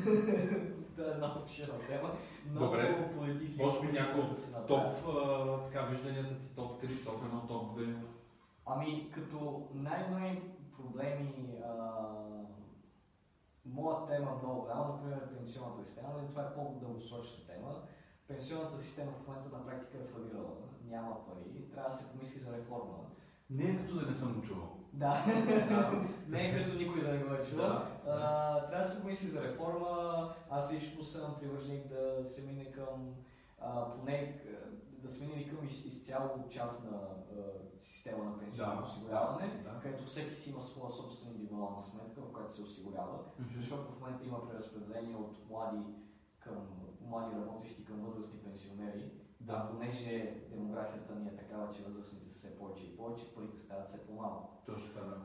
да, 0.96 1.10
една 1.10 1.34
обширна 1.42 1.78
тема. 1.88 2.10
Много 2.50 2.66
Добре. 2.66 3.12
политики. 3.16 3.62
Може 3.62 3.80
би 3.80 3.92
някой 3.92 4.20
които 4.22 4.40
от 4.60 4.66
топ, 4.66 5.16
а, 5.16 5.58
така, 5.62 5.82
вижданията 5.82 6.34
ти, 6.34 6.54
топ 6.56 6.82
3, 6.82 7.04
топ 7.04 7.22
1, 7.22 7.48
топ 7.48 7.78
2? 7.78 7.94
Ами, 8.66 9.10
като 9.14 9.68
най-големи 9.74 10.42
проблеми, 10.76 11.32
а, 11.64 12.08
моя 13.64 14.06
тема 14.06 14.30
е 14.30 14.46
много 14.46 14.60
голяма, 14.60 14.88
например 14.88 15.36
пенсионната 15.38 15.84
система, 15.84 16.08
но 16.22 16.28
това 16.28 16.42
е 16.42 16.54
по-дългосрочна 16.54 17.46
тема. 17.46 17.74
Пенсионната 18.32 18.82
система 18.82 19.12
в 19.12 19.26
момента 19.28 19.56
на 19.56 19.66
практика 19.66 19.98
е 19.98 20.06
фалирала, 20.06 20.50
няма 20.84 21.26
пари, 21.26 21.70
трябва 21.74 21.90
да 21.90 21.96
се 21.96 22.08
помисли 22.10 22.40
за 22.40 22.52
реформа. 22.56 22.94
Не 23.50 23.64
е 23.64 23.76
като 23.78 23.94
да 23.94 24.06
не 24.06 24.14
съм 24.14 24.42
чувал. 24.42 24.68
Да, 24.92 25.24
не 26.28 26.48
е 26.48 26.64
като 26.64 26.76
никой 26.78 27.00
да 27.02 27.08
не 27.12 27.18
го 27.18 27.34
е 27.34 27.44
чувал. 27.44 27.68
Да. 28.04 28.66
Трябва 28.70 28.84
да 28.84 28.90
се 28.90 29.00
помисли 29.02 29.28
за 29.28 29.42
реформа. 29.42 30.34
Аз 30.50 30.72
лично 30.72 31.04
съм 31.04 31.34
привърженик 31.40 31.86
да 31.88 32.28
се 32.28 32.42
мине 32.42 32.72
към 32.72 33.14
а, 33.60 33.90
поне 33.90 34.42
да 35.02 35.10
се 35.10 35.26
мине 35.26 35.48
към 35.48 35.66
из, 35.66 35.84
изцяло 35.84 36.30
частна 36.50 36.90
а, 36.90 37.36
система 37.80 38.24
на 38.24 38.38
пенсионно 38.38 38.76
Да. 38.76 38.82
осигуряване, 38.82 39.62
Да. 39.64 39.80
където 39.82 40.04
всеки 40.04 40.34
си 40.34 40.50
има 40.50 40.62
своя 40.62 40.90
собствена 40.92 41.30
индивидуална 41.32 41.82
сметка, 41.82 42.20
в 42.20 42.32
която 42.32 42.56
се 42.56 42.62
осигурява, 42.62 43.18
Мгм. 43.38 43.48
защото 43.60 43.92
в 43.92 44.00
момента 44.00 44.24
има 44.24 44.48
преразпределение 44.48 45.16
от 45.16 45.48
млади 45.50 45.78
към 46.44 46.54
млади 47.00 47.36
работещи 47.36 47.84
към 47.84 48.00
възрастни 48.00 48.38
пенсионери. 48.38 49.12
Да. 49.40 49.52
А 49.52 49.68
понеже 49.68 50.40
демографията 50.50 51.14
ни 51.14 51.28
е 51.28 51.36
такава, 51.36 51.70
че 51.70 51.82
възрастните 51.82 52.28
са 52.28 52.38
все 52.38 52.58
повече 52.58 52.84
и 52.84 52.96
повече, 52.96 53.34
парите 53.34 53.58
стават 53.58 53.88
все 53.88 54.06
по-малко. 54.06 54.62
Точно 54.66 54.92
така, 54.92 55.06
да. 55.06 55.16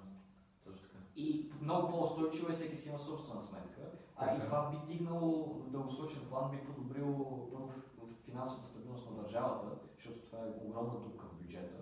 Точно 0.65 0.81
така. 0.87 0.97
И 1.15 1.51
много 1.61 1.89
по-устойчиво 1.91 2.49
е 2.49 2.53
всеки 2.53 2.77
си 2.77 2.89
има 2.89 2.99
собствена 2.99 3.41
сметка. 3.41 3.81
А 4.15 4.25
и 4.25 4.35
Така. 4.35 4.45
това 4.45 4.69
би 4.69 4.93
дигнало 4.93 5.55
дългосрочен 5.67 6.21
план, 6.29 6.51
би 6.51 6.57
подобрило 6.57 7.49
първо 7.51 7.71
финансовата 8.25 8.67
стабилност 8.67 9.09
на 9.09 9.21
държавата, 9.23 9.67
защото 9.95 10.19
това 10.19 10.39
е 10.39 10.65
огромна 10.65 10.99
дупка 10.99 11.25
в 11.25 11.41
бюджета. 11.43 11.77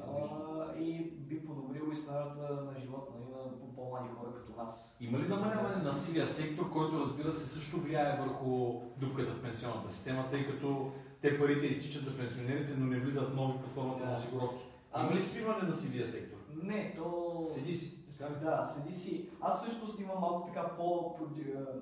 А, 0.00 0.78
и 0.78 1.10
би 1.10 1.46
подобрило 1.46 1.92
и 1.92 1.96
сценарията 1.96 2.40
на 2.64 2.80
живота 2.80 3.12
нали, 3.14 3.24
на 3.24 3.58
по- 3.60 3.74
по-млади 3.74 4.08
хора 4.08 4.32
като 4.34 4.62
нас. 4.64 4.96
Има 5.00 5.18
ли 5.18 5.28
намаляване 5.28 5.82
на 5.82 5.92
сивия 5.92 6.26
сектор, 6.26 6.70
който 6.70 7.00
разбира 7.00 7.32
се 7.32 7.48
също 7.48 7.76
влияе 7.80 8.20
върху 8.20 8.80
дупката 8.96 9.32
в 9.32 9.42
пенсионната 9.42 9.90
система, 9.90 10.30
тъй 10.30 10.46
като 10.46 10.90
те 11.20 11.38
парите 11.38 11.66
изтичат 11.66 12.04
за 12.04 12.16
пенсионерите, 12.16 12.74
но 12.76 12.86
не 12.86 13.00
влизат 13.00 13.34
нови 13.34 13.58
под 13.58 13.70
формата 13.70 14.04
на 14.04 14.10
Да. 14.12 14.18
осигуровки? 14.18 14.64
Има 15.00 15.14
ли 15.14 15.20
свиване 15.20 15.68
на 15.68 15.74
сивия 15.74 16.08
сектор? 16.08 16.38
Не, 16.62 16.94
то... 16.96 17.46
Седи 17.50 17.74
си. 17.74 17.98
Да, 18.42 18.64
седи 18.66 18.94
си. 18.94 19.30
Аз 19.40 19.62
всъщност 19.62 20.00
имам 20.00 20.20
малко 20.20 20.46
така 20.46 20.68
по... 20.68 21.14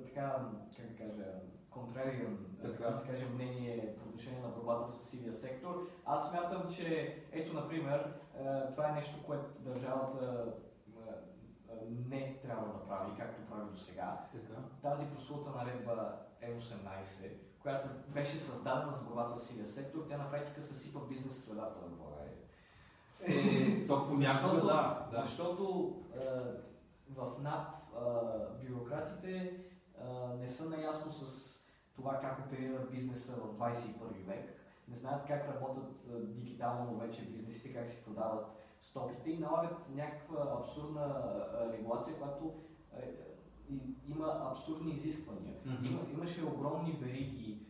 така, 0.04 0.48
как 0.76 0.86
да 0.86 0.96
кажа, 0.98 1.24
контрариран, 1.70 2.38
така 2.62 2.90
да 2.90 2.96
се 2.96 3.08
каже, 3.08 3.26
мнение 3.26 3.96
по 3.96 4.08
отношение 4.08 4.40
на 4.40 4.48
борбата 4.48 4.90
с 4.90 5.08
сивия 5.08 5.34
сектор. 5.34 5.88
Аз 6.04 6.30
смятам, 6.30 6.72
че 6.72 7.16
ето, 7.32 7.52
например, 7.52 8.12
е, 8.34 8.70
това 8.70 8.88
е 8.88 8.92
нещо, 8.92 9.22
което 9.26 9.44
държавата 9.58 10.52
е, 10.96 11.10
е, 11.72 11.90
не 12.08 12.38
трябва 12.42 12.66
да 12.66 12.86
прави, 12.88 13.10
както 13.18 13.50
прави 13.50 13.70
до 13.70 13.78
сега. 13.78 14.18
Тази 14.82 15.06
прослута 15.06 15.50
наредба 15.50 16.18
Е18, 16.42 17.32
която 17.62 17.88
беше 18.08 18.40
създадена 18.40 18.92
за 18.92 19.04
борбата 19.04 19.38
с 19.38 19.46
сивия 19.46 19.66
сектор, 19.66 20.06
тя 20.08 20.16
на 20.16 20.30
практика 20.30 20.62
съсипа 20.62 20.98
бизнес 21.08 21.44
средата 21.44 21.78
в 21.80 21.98
България. 21.98 22.36
Е, 23.22 23.86
то 23.86 24.08
понякога 24.08 24.60
да, 24.60 25.08
да. 25.12 25.22
Защото 25.22 25.94
е, 26.14 26.18
в 27.10 27.42
НАП 27.42 27.68
е, 27.68 28.66
бюрократите 28.66 29.60
не 30.38 30.48
са 30.48 30.68
наясно 30.68 31.12
с 31.12 31.59
това 32.00 32.18
как 32.20 32.46
оперира 32.46 32.86
бизнеса 32.90 33.32
в 33.32 33.58
21 33.58 34.26
век, 34.26 34.56
не 34.88 34.96
знаят 34.96 35.26
как 35.26 35.48
работят 35.48 36.06
дигитално 36.34 36.98
вече 36.98 37.22
бизнесите, 37.22 37.74
как 37.74 37.88
си 37.88 38.04
продават 38.04 38.46
стоките 38.80 39.30
и 39.30 39.38
налагат 39.38 39.76
някаква 39.94 40.58
абсурдна 40.60 41.24
регулация, 41.72 42.16
която 42.16 42.54
има 44.08 44.50
абсурдни 44.50 44.92
изисквания. 44.92 45.54
Mm-hmm. 45.54 45.86
Има, 45.86 46.00
имаше 46.12 46.44
огромни 46.44 46.98
вериги, 47.00 47.66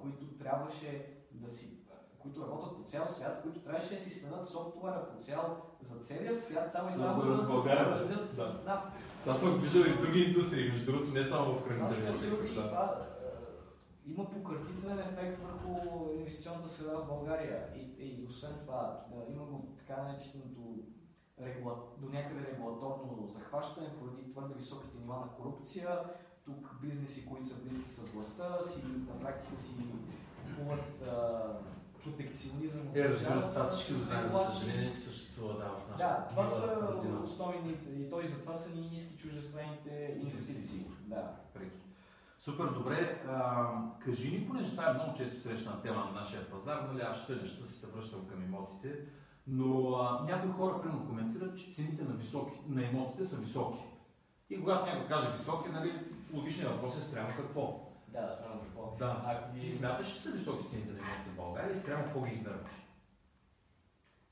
които 0.00 0.38
трябваше 0.38 1.06
да 1.32 1.50
си 1.50 1.74
които 2.18 2.42
работят 2.42 2.76
по 2.76 2.82
цял 2.82 3.06
свят, 3.06 3.40
които 3.42 3.60
трябваше 3.60 3.94
да 3.94 4.00
си 4.00 4.10
сменят 4.10 4.48
софтуера 4.48 5.06
по 5.08 5.22
цял 5.22 5.56
за 5.82 5.98
целия 5.98 6.36
свят, 6.36 6.70
само 6.70 6.90
и 6.90 6.92
само 6.92 7.22
за 7.22 7.36
да 7.36 7.44
се 7.44 7.52
съобразят 7.52 8.30
с 8.30 8.64
НАП. 8.64 8.84
Това 9.22 9.34
съм 9.34 9.60
виждал 9.60 9.80
и 9.80 9.96
други 9.96 10.20
индустрии, 10.20 10.70
между 10.70 10.92
другото, 10.92 11.12
не 11.12 11.24
само 11.24 11.54
в 11.54 11.68
хранителния 11.68 12.18
сектор. 12.18 12.54
Да. 12.54 12.62
Това, 12.62 13.06
има 14.08 14.30
пократителен 14.30 14.98
ефект 14.98 15.38
върху 15.42 16.12
инвестиционната 16.18 16.68
среда 16.68 16.98
в 16.98 17.06
България. 17.06 17.66
И, 17.76 18.04
и 18.06 18.26
освен 18.30 18.52
това, 18.60 19.06
има 19.30 19.44
го 19.44 19.74
така 19.78 20.02
нареченото 20.02 20.78
регула... 21.40 21.74
до 21.98 22.08
някъде 22.08 22.50
регулаторно 22.52 23.26
захващане 23.26 23.96
поради 23.98 24.30
твърде 24.32 24.54
високите 24.54 24.98
нива 24.98 25.14
на 25.14 25.28
корупция. 25.28 26.00
Тук 26.44 26.76
бизнеси, 26.82 27.26
които 27.26 27.48
са 27.48 27.54
близки 27.64 27.90
с 27.90 28.02
властта, 28.02 28.62
си 28.62 28.82
на 29.08 29.20
практика 29.20 29.60
си 29.60 29.70
купуват 30.44 31.02
протекционизъм. 32.04 32.88
Е, 32.94 33.08
разбира 33.08 33.42
се, 33.42 33.48
това 33.48 33.64
всички 33.64 33.94
знаем, 33.94 34.30
за 34.32 34.38
съжаление, 34.38 34.94
че 34.94 35.00
съществува 35.00 35.54
да, 35.54 35.64
в 35.64 35.88
нашата 35.90 35.98
Да, 35.98 36.26
това 36.30 36.46
са 36.46 36.88
основните 37.24 37.90
и 37.90 38.10
той 38.10 38.28
затова 38.28 38.56
са 38.56 38.76
ни 38.76 38.80
ниски 38.80 39.16
чужестранните 39.16 40.18
инвестиции. 40.22 40.86
Да. 41.06 41.36
Преки. 41.54 41.87
Супер, 42.38 42.64
добре. 42.64 43.22
А, 43.28 43.66
кажи 44.04 44.30
ни, 44.30 44.46
понеже 44.46 44.70
това 44.70 44.90
е 44.90 44.94
много 44.94 45.16
често 45.16 45.40
срещана 45.40 45.82
тема 45.82 46.04
на 46.04 46.20
нашия 46.20 46.50
пазар, 46.50 46.88
нали, 46.88 47.00
аз 47.00 47.22
ще 47.22 47.34
неща 47.34 47.64
се 47.64 47.86
връщам 47.86 48.26
към 48.26 48.42
имотите, 48.42 48.98
но 49.46 49.92
а, 49.94 50.24
някои 50.24 50.50
хора 50.50 50.80
примерно 50.82 51.06
коментират, 51.06 51.58
че 51.58 51.72
цените 51.72 52.04
на, 52.04 52.14
високи, 52.14 52.58
на 52.68 52.82
имотите 52.82 53.26
са 53.26 53.36
високи. 53.36 53.84
И 54.50 54.60
когато 54.60 54.86
някой 54.86 55.06
каже 55.06 55.36
високи, 55.38 55.68
нали, 55.68 55.92
логичният 56.34 56.72
въпрос 56.72 56.96
е 56.98 57.00
спрямо 57.00 57.28
какво. 57.36 57.90
Да, 58.08 58.36
спрямо 58.38 58.60
какво. 58.60 58.96
Да. 58.98 59.22
А, 59.26 59.58
Ти 59.60 59.70
смяташ, 59.70 60.12
че 60.12 60.20
са 60.20 60.30
високи 60.30 60.68
цените 60.68 60.92
на 60.92 60.98
имотите 60.98 61.30
в 61.30 61.36
България 61.36 61.72
и 61.72 61.76
спрямо 61.76 62.04
какво 62.04 62.22
ги 62.22 62.30
измерваш? 62.30 62.72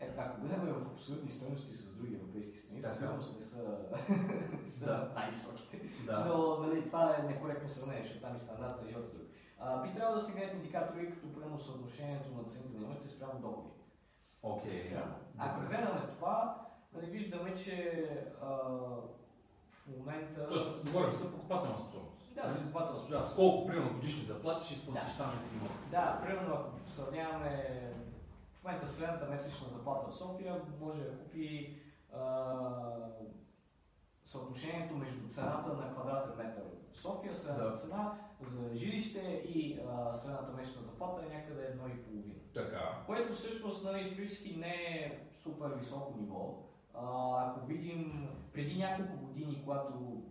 Е, 0.01 0.15
ако 0.17 0.41
гледаме 0.41 0.73
в 0.73 0.87
абсолютни 0.93 1.31
стоености 1.31 1.75
с 1.75 1.95
други 1.95 2.15
европейски 2.15 2.59
страни, 2.59 2.83
със 2.83 2.99
сигурност 2.99 3.39
не 3.39 3.45
са, 3.45 3.79
са 4.79 5.09
най-високите. 5.15 5.81
Да. 6.07 6.25
Но 6.25 6.57
нали, 6.57 6.87
това 6.87 7.17
е 7.19 7.23
некоректно 7.23 7.69
сравнение, 7.69 8.03
защото 8.03 8.21
там 8.21 8.37
и 8.37 8.39
стандарта 8.39 8.85
е 8.85 8.93
жълта 8.93 9.17
друг. 9.17 9.27
А, 9.59 9.83
би 9.83 9.95
трябвало 9.95 10.21
да 10.21 10.25
се 10.25 10.33
гледат 10.33 10.55
индикатори, 10.55 11.11
като 11.11 11.33
примерно 11.33 11.59
съотношението 11.59 12.29
на 12.37 12.45
цените 12.45 12.79
на 12.79 12.85
имотите 12.85 13.09
спрямо 13.09 13.41
доходите. 13.41 13.81
Окей. 14.43 14.91
Okay. 14.91 15.03
Ако 15.39 15.61
гледаме 15.69 16.01
това, 16.09 16.67
нали, 16.93 17.07
виждаме, 17.07 17.55
че 17.55 18.05
а, 18.43 18.47
в 19.73 19.99
момента... 19.99 20.49
Тоест, 20.49 20.85
говорим 20.85 21.13
за 21.13 21.33
покупателна 21.33 21.79
способност. 21.79 22.35
Да, 22.35 22.49
за 22.49 22.59
покупателна 22.59 22.99
способност. 22.99 23.23
Да, 23.23 23.23
с 23.23 23.37
колко 23.37 23.67
примерно 23.67 23.93
годишни 23.93 24.25
заплати 24.25 24.67
ще 24.67 24.75
изплатиш 24.75 25.13
да. 25.13 25.19
там. 25.19 25.33
Да, 25.91 26.21
примерно 26.25 26.55
ако 26.55 26.71
сравняваме 26.87 27.93
момента 28.67 28.87
средната 28.87 29.27
месечна 29.31 29.69
заплата 29.69 30.11
в 30.11 30.15
София 30.15 30.61
може 30.81 31.01
да 31.01 31.19
купи 31.19 31.77
а, 32.13 32.21
съотношението 34.25 34.97
между 34.97 35.29
цената 35.29 35.73
на 35.73 35.93
квадратен 35.93 36.37
метър 36.37 36.63
в 36.93 36.99
София, 36.99 37.37
средната 37.37 37.71
да. 37.71 37.77
цена 37.77 38.19
за 38.41 38.77
жилище 38.77 39.43
и 39.55 39.81
а, 39.89 40.13
средната 40.13 40.53
месечна 40.53 40.83
заплата 40.83 41.27
е 41.27 41.37
някъде 41.37 41.63
едно 41.63 41.87
и 41.87 42.03
половина. 42.03 42.35
Така. 42.55 43.03
Което 43.07 43.33
всъщност 43.33 43.85
нали, 43.85 44.01
исторически 44.01 44.57
не 44.57 44.75
е 44.75 45.21
супер 45.43 45.69
високо 45.69 46.19
ниво. 46.21 46.55
А, 46.95 47.03
ако 47.47 47.67
видим 47.67 48.29
преди 48.53 48.79
няколко 48.79 49.27
години, 49.27 49.63
когато 49.65 50.23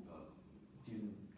ти 0.86 0.92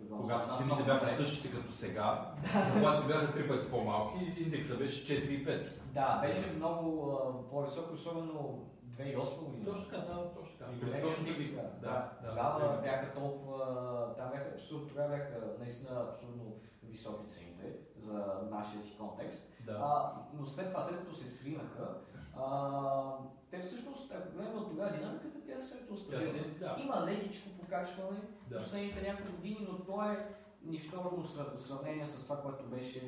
когато 0.05 0.57
цените 0.57 0.83
бяха 0.83 1.15
същите 1.15 1.57
като 1.57 1.71
сега, 1.71 2.31
заплатите 2.73 3.07
бяха 3.07 3.33
три 3.33 3.47
пъти 3.47 3.69
по-малки 3.69 4.23
и 4.23 4.43
индекса 4.43 4.77
беше 4.77 5.05
4,5. 5.05 5.69
Да, 5.93 6.21
беше 6.21 6.53
много 6.55 7.47
по-висок, 7.49 7.93
особено 7.93 8.65
2008 8.97 9.43
година. 9.43 9.65
Точно 9.65 9.85
така, 9.85 9.97
да, 9.97 10.33
точно 10.33 10.57
така. 10.59 10.97
И 10.97 11.01
точно 11.01 11.25
така. 11.25 11.67
Да, 11.81 12.11
да, 12.21 12.29
тогава 12.29 12.81
бяха 12.81 13.13
толкова, 13.13 14.15
там 14.17 14.29
бяха 14.31 14.49
абсурд, 14.55 14.87
тогава 14.87 15.09
бяха 15.09 15.33
наистина 15.59 15.89
абсурдно 16.09 16.43
високи 16.91 17.27
цените 17.27 17.77
за 17.95 18.47
нашия 18.51 18.81
си 18.81 18.97
контекст. 18.97 19.53
Да. 19.65 19.71
А, 19.71 20.13
но 20.33 20.45
след 20.45 20.69
това, 20.69 20.83
след 20.83 20.99
като 20.99 21.15
се 21.15 21.29
свинаха, 21.29 21.97
а, 22.35 23.17
те 23.51 23.59
всъщност, 23.59 24.11
ако 24.11 24.33
гледаме 24.33 24.59
от 24.59 24.69
тогава 24.69 24.97
динамиката, 24.97 25.37
тя 25.47 25.59
се 25.59 25.77
стабилна. 25.97 26.43
Да. 26.59 26.77
Има 26.83 27.05
лекичко 27.05 27.49
покачване 27.49 28.19
да. 28.49 28.57
последните 28.57 29.01
няколко 29.01 29.31
години, 29.31 29.67
но 29.71 29.85
то 29.85 30.03
е 30.03 30.35
нищожно 30.63 31.09
в 31.09 31.61
сравнение 31.61 32.07
с 32.07 32.23
това, 32.23 32.41
което 32.41 32.65
беше 32.65 32.99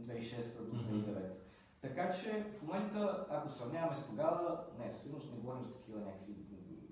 2006 0.00 0.56
до 0.56 0.76
2009. 0.76 1.04
Mm-hmm. 1.04 1.30
Така 1.80 2.12
че 2.12 2.46
в 2.58 2.62
момента, 2.62 3.26
ако 3.30 3.50
сравняваме 3.50 3.96
с 3.96 4.06
тогава, 4.06 4.64
не, 4.78 4.92
със 4.92 5.02
сигурност 5.02 5.32
не 5.32 5.38
говорим 5.38 5.64
за 5.64 5.72
такива 5.72 6.00
някакви 6.00 6.34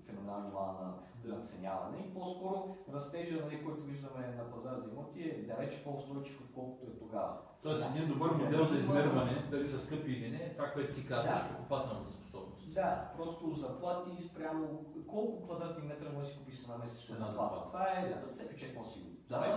феноменални 0.07 0.47
нива 0.47 0.61
на 0.61 0.95
да. 1.29 1.35
наценяване 1.35 1.99
и 1.99 2.15
по-скоро 2.15 2.77
растежа, 2.95 3.45
нали, 3.45 3.65
който 3.65 3.83
виждаме 3.83 4.35
на 4.37 4.51
пазар 4.51 4.77
за 4.79 4.91
имоти 4.91 5.23
е 5.23 5.43
далеч 5.43 5.85
по-устойчив, 5.85 6.41
отколкото 6.41 6.87
е 6.87 6.99
тогава. 6.99 7.37
Тоест 7.63 7.91
един 7.91 8.09
добър 8.09 8.31
модел 8.31 8.65
за 8.65 8.79
измерване, 8.79 9.45
дали 9.51 9.69
са 9.69 9.79
скъпи 9.79 10.13
или 10.13 10.31
не, 10.31 10.53
това, 10.53 10.71
което 10.73 10.95
ти 10.95 11.07
казваш, 11.07 11.41
да. 11.41 11.49
покупателната 11.49 12.13
способност. 12.13 12.75
Да, 12.75 13.13
просто 13.17 13.55
заплати 13.55 14.23
спрямо 14.23 14.85
колко 15.09 15.43
квадратни 15.43 15.89
метра 15.89 16.13
може 16.15 16.27
да 16.27 16.33
си 16.33 16.39
купиш 16.39 16.67
на 16.67 16.79
месечна 16.79 17.17
заплата. 17.17 17.67
Това 17.67 17.85
е 17.85 18.15
за 18.27 18.33
всеки 18.33 18.61
човек 18.61 18.77
може 18.77 18.91
си 18.91 19.11
да, 19.31 19.39
да, 19.39 19.57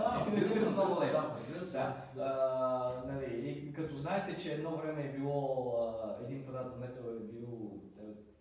да. 2.14 3.02
Да, 3.06 3.72
като 3.74 3.96
знаете, 3.96 4.36
че 4.42 4.52
едно 4.52 4.76
време 4.76 5.02
е 5.02 5.12
било 5.12 5.76
един 6.24 6.42
квадратен 6.42 6.78
метър 6.78 7.02
е 7.02 7.32
бил 7.32 7.80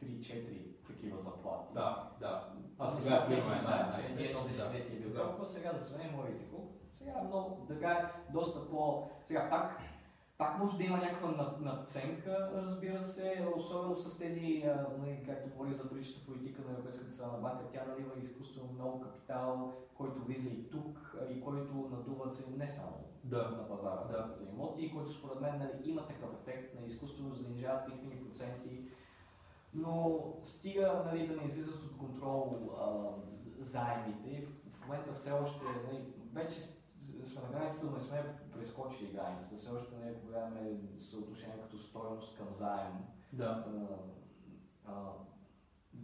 3-4 0.03 0.87
такива 0.87 1.17
заплати. 1.17 1.73
Да, 1.73 2.11
да. 2.19 2.53
А 2.79 2.89
сега 2.89 3.27
е 3.29 3.33
една, 3.33 3.95
преди 3.97 4.23
едно 4.23 4.43
десетилетие 4.43 4.97
е 4.97 4.99
бил 4.99 5.13
толкова, 5.13 5.45
сега 5.45 5.73
за 5.73 5.85
сравнение 5.85 6.15
може 6.17 6.31
да 6.31 6.49
колко. 6.49 6.73
Сега 6.93 7.11
е 7.19 7.27
много, 7.27 7.65
така 7.67 7.89
е 7.89 8.31
доста 8.33 8.69
по... 8.69 9.09
Сега 9.25 9.49
пак 9.49 9.79
пак 10.37 10.59
може 10.59 10.77
да 10.77 10.83
има 10.83 10.97
някаква 10.97 11.53
наценка, 11.59 12.51
разбира 12.55 13.03
се, 13.03 13.47
особено 13.55 13.95
с 13.95 14.17
тези, 14.17 14.63
нали, 14.99 15.23
както 15.25 15.49
говори 15.49 15.73
за 15.73 15.89
паричната 15.89 16.25
политика 16.25 16.61
на 16.61 16.71
Европейската 16.71 17.11
централна 17.11 17.37
банка, 17.37 17.63
тя 17.73 17.85
налива 17.85 18.11
изкуствено 18.23 18.69
много 18.73 19.01
капитал, 19.01 19.73
който 19.95 20.23
влиза 20.25 20.49
и 20.49 20.69
тук 20.69 21.17
и 21.29 21.41
който 21.41 21.89
надува 21.91 22.31
цени 22.31 22.57
не 22.57 22.69
само 22.69 23.03
да. 23.23 23.49
на 23.49 23.67
пазара 23.67 24.03
да. 24.11 24.35
за 24.37 24.45
имоти, 24.51 24.91
който 24.91 25.13
според 25.13 25.41
мен 25.41 25.57
нали, 25.57 25.89
има 25.89 26.07
такъв 26.07 26.29
ефект 26.41 26.79
на 26.79 26.85
изкуствено 26.85 27.35
занижават 27.35 27.89
лихвени 27.89 28.23
проценти, 28.23 28.83
но 29.73 30.23
стига 30.43 31.03
нали, 31.05 31.27
да 31.27 31.35
не 31.35 31.47
излизат 31.47 31.83
от 31.83 31.97
контрол 31.97 32.69
а, 32.79 33.09
заемите. 33.59 34.47
В 34.71 34.81
момента 34.87 35.11
все 35.11 35.31
още 35.31 35.63
нали, 35.85 36.13
вече 36.33 36.61
сме 37.23 37.41
на 37.41 37.47
границата, 37.47 37.85
но 37.85 37.91
не 37.91 38.03
сме 38.03 38.35
прескочили 38.53 39.11
границата. 39.11 39.57
Все 39.57 39.71
още 39.71 39.95
не 39.95 40.13
гледаме 40.13 40.79
съотношение 40.99 41.61
като 41.61 41.79
стоеност 41.79 42.37
към 42.37 42.47
заем. 42.53 42.93
Да. 43.33 43.65
А, 44.87 45.11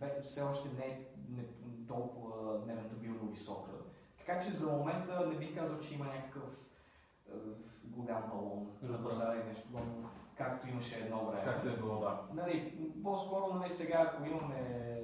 а, 0.02 0.22
все 0.22 0.42
още 0.42 0.70
не 0.70 0.86
е 0.86 1.08
не, 1.30 1.44
толкова 1.88 2.60
нерентабилно 2.66 3.30
висока. 3.30 3.72
Така 4.18 4.40
че 4.40 4.52
за 4.52 4.72
момента 4.72 5.28
не 5.28 5.36
бих 5.36 5.56
казал, 5.56 5.80
че 5.80 5.96
има 5.96 6.06
някакъв 6.06 6.44
голям 7.84 8.30
балон 8.30 8.78
на 8.82 9.04
пазара 9.04 9.42
и 9.42 9.44
нещо 9.44 9.68
подобно. 9.68 10.10
Както 10.40 10.68
имаше 10.68 10.96
едно 10.96 11.26
време. 11.26 11.46
Както 11.46 11.70
е 11.70 11.78
било, 11.78 12.00
да. 12.00 12.20
Нали, 12.34 12.74
по-скоро 13.04 13.54
нали, 13.54 13.74
сега, 13.74 14.06
ако 14.08 14.26
имаме, 14.26 14.60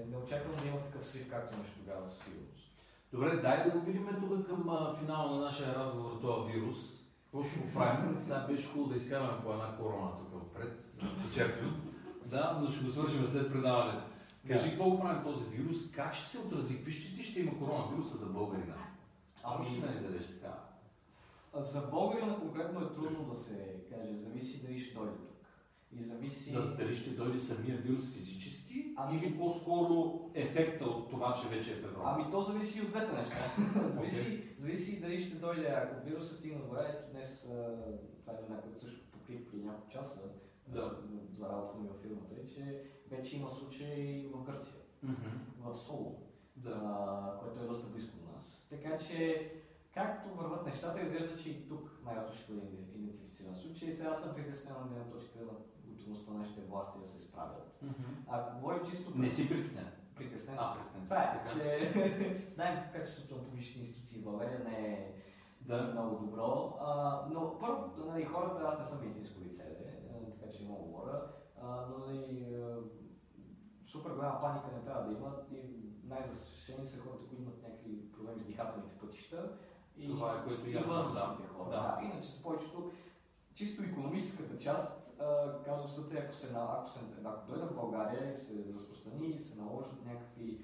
не 0.10 0.18
очаквам 0.18 0.56
да 0.62 0.68
има 0.68 0.80
такъв 0.80 1.06
срив, 1.06 1.30
както 1.30 1.56
имаше 1.56 1.76
тогава 1.80 2.10
със 2.10 2.24
сигурност. 2.24 2.72
Добре, 3.14 3.36
дай 3.36 3.64
да 3.64 3.70
го 3.70 3.86
видим 3.86 4.08
тук 4.20 4.48
към 4.48 4.70
а, 4.70 4.96
финала 4.96 5.32
на 5.32 5.42
нашия 5.42 5.76
разговор, 5.76 6.20
този 6.22 6.52
вирус. 6.52 6.78
Какво 7.24 7.44
ще 7.44 7.60
го 7.60 7.74
правим? 7.74 8.16
Сега 8.20 8.48
беше 8.48 8.72
хубаво 8.72 8.90
да 8.90 8.96
изкараме 8.96 9.44
по 9.44 9.52
една 9.54 9.78
корона 9.78 10.12
тук 10.18 10.42
отпред, 10.42 10.86
да 11.00 11.08
се 11.08 11.16
почерпим. 11.22 11.82
Да, 12.26 12.60
но 12.62 12.72
ще 12.72 12.84
го 12.84 12.90
свършим 12.90 13.28
след 13.28 13.52
предаването. 13.52 14.04
Кажи, 14.48 14.70
какво 14.70 14.90
го 14.90 15.00
правим 15.00 15.24
този 15.24 15.46
вирус? 15.46 15.92
Как 15.92 16.14
ще 16.14 16.30
се 16.30 16.38
отрази? 16.38 16.76
Какви 16.76 16.92
щети 16.92 17.24
ще 17.24 17.40
има 17.40 17.60
коронавируса 17.60 18.18
за 18.18 18.26
българина? 18.26 18.76
А 19.44 19.58
може 19.58 19.76
ли 19.76 19.82
да 19.82 19.88
ни 19.88 20.00
дадеш 20.00 20.28
така? 20.28 20.54
За 21.56 21.82
българина 21.82 22.36
конкретно 22.36 22.82
е 22.82 22.94
трудно 22.94 23.24
да 23.24 23.36
се 23.36 23.76
каже, 23.90 24.14
зависи 24.16 24.62
дали 24.62 24.80
ще 24.80 24.96
дойде 24.96 25.12
тук. 25.12 25.32
И 25.92 26.04
зависи... 26.04 26.54
Да, 26.54 26.76
дали 26.76 26.96
ще 26.96 27.10
дойде 27.10 27.40
самия 27.40 27.78
вирус 27.78 28.14
физически 28.14 28.94
Ами- 28.98 29.18
или 29.18 29.38
по-скоро 29.38 30.20
ефекта 30.34 30.86
от 30.86 31.10
това, 31.10 31.34
че 31.36 31.48
вече 31.48 31.72
е 31.72 31.76
в 31.76 31.84
Европа? 31.84 32.02
Ами 32.06 32.32
то 32.32 32.42
зависи 32.42 32.80
и 32.80 32.82
от 32.82 32.88
двете 32.90 33.12
неща. 33.14 33.54
зависи, 33.90 34.44
зависи 34.58 35.00
дали 35.00 35.20
ще 35.20 35.36
дойде, 35.36 35.68
ако 35.68 36.06
вируса 36.06 36.36
стигне 36.36 36.58
до 36.60 36.76
ето 36.78 37.12
днес, 37.12 37.42
това 38.22 38.34
е 38.34 38.44
една, 38.44 38.62
което 38.62 38.80
също 38.80 39.06
покрих 39.12 39.46
при 39.46 39.58
няколко 39.58 39.92
часа 39.92 40.20
Да. 40.68 40.98
за 41.32 41.50
работа 41.50 41.78
ми 41.78 41.88
във 41.88 42.02
фирмата, 42.02 42.36
е, 42.36 42.48
че 42.48 42.82
вече 43.10 43.38
има 43.38 43.50
случаи 43.50 44.30
в 44.34 44.44
Гърция, 44.44 44.82
Мгм. 45.04 45.16
в 45.60 45.76
Соло, 45.76 46.20
Да. 46.56 46.82
а, 46.84 47.40
което 47.40 47.60
е 47.60 47.68
доста 47.68 47.88
близко 47.88 48.16
до 48.18 48.32
нас. 48.36 48.68
Така 48.70 48.98
че, 48.98 49.52
както 49.96 50.36
върват 50.36 50.66
нещата, 50.66 51.02
изглежда, 51.02 51.38
че 51.38 51.50
и 51.50 51.68
тук 51.68 52.00
най-вероятно 52.06 52.36
ще 52.38 52.54
бъде 52.54 52.68
идентифициран 52.96 53.56
случай. 53.56 53.92
Сега 53.92 54.16
съм 54.16 54.36
притеснен 54.36 54.76
от 54.76 54.88
гледна 54.90 55.12
точка 55.12 55.40
на 55.40 55.52
готовността 55.86 56.32
на 56.32 56.40
нашите 56.40 56.62
власти 56.62 57.00
да 57.00 57.08
се 57.08 57.20
справят. 57.20 57.78
Мгм. 57.82 58.12
Ако 58.28 58.60
говорим 58.60 58.86
чисто... 58.86 59.12
Не 59.16 59.30
си 59.30 59.50
притеснен. 59.50 59.88
Притеснен. 60.16 60.56
А, 60.60 60.74
притеснен 60.74 61.04
Това 61.04 61.24
е, 61.24 61.34
така. 61.34 61.60
че 61.60 62.46
знаем 62.56 62.80
качеството 62.94 63.36
на 63.36 63.44
публичните 63.44 63.80
институции 63.80 64.22
в 64.22 64.24
България 64.24 64.60
не 64.60 64.88
е 64.94 65.16
Да. 65.62 65.82
много 65.94 66.26
добро. 66.26 66.78
А, 66.82 67.22
но 67.32 67.60
първо, 67.60 67.94
нали, 67.98 68.26
хората, 68.26 68.64
аз 68.68 68.80
не 68.80 68.86
съм 68.86 69.02
медицинско 69.02 69.42
лице, 69.42 69.78
а, 70.16 70.32
така 70.32 70.52
че 70.52 70.64
да 70.64 70.74
говоря, 70.74 71.22
а, 71.62 71.86
но 71.90 71.98
нали, 71.98 72.56
супер 73.88 74.12
голяма 74.12 74.42
паника 74.42 74.68
не 74.76 74.84
трябва 74.84 75.04
да 75.04 75.18
има 75.18 75.36
и 75.52 75.86
най-застрашени 76.04 76.88
са 76.88 77.00
хората, 77.00 77.26
които 77.28 77.42
имат 77.42 77.64
някакви 77.64 78.12
проблеми 78.12 78.42
с 78.42 78.46
дихателните 78.46 78.98
пътища 79.00 79.58
и, 79.98 80.08
Това 80.10 80.32
е, 80.34 80.48
което 80.48 80.70
и 80.70 80.72
и 80.72 80.78
възрастните 80.78 81.18
да. 81.44 81.50
хора. 81.50 81.70
Да. 81.70 81.76
Да. 81.76 82.00
Иначе 82.04 82.28
с 82.28 82.44
повечето, 82.44 82.92
чисто 83.54 83.84
економическата 83.84 84.58
част, 84.58 85.02
казусът 85.66 86.14
е, 86.14 86.18
ако, 86.18 86.34
се, 86.34 86.54
на- 86.54 86.68
ако, 86.72 86.90
се, 86.90 87.00
ако 87.26 87.48
дойде 87.48 87.66
в 87.66 87.76
България 87.76 88.34
и 88.34 88.38
се 88.38 88.54
разпространи 88.76 89.28
и 89.28 89.40
се 89.40 89.56
наложат 89.56 90.06
някакви 90.06 90.60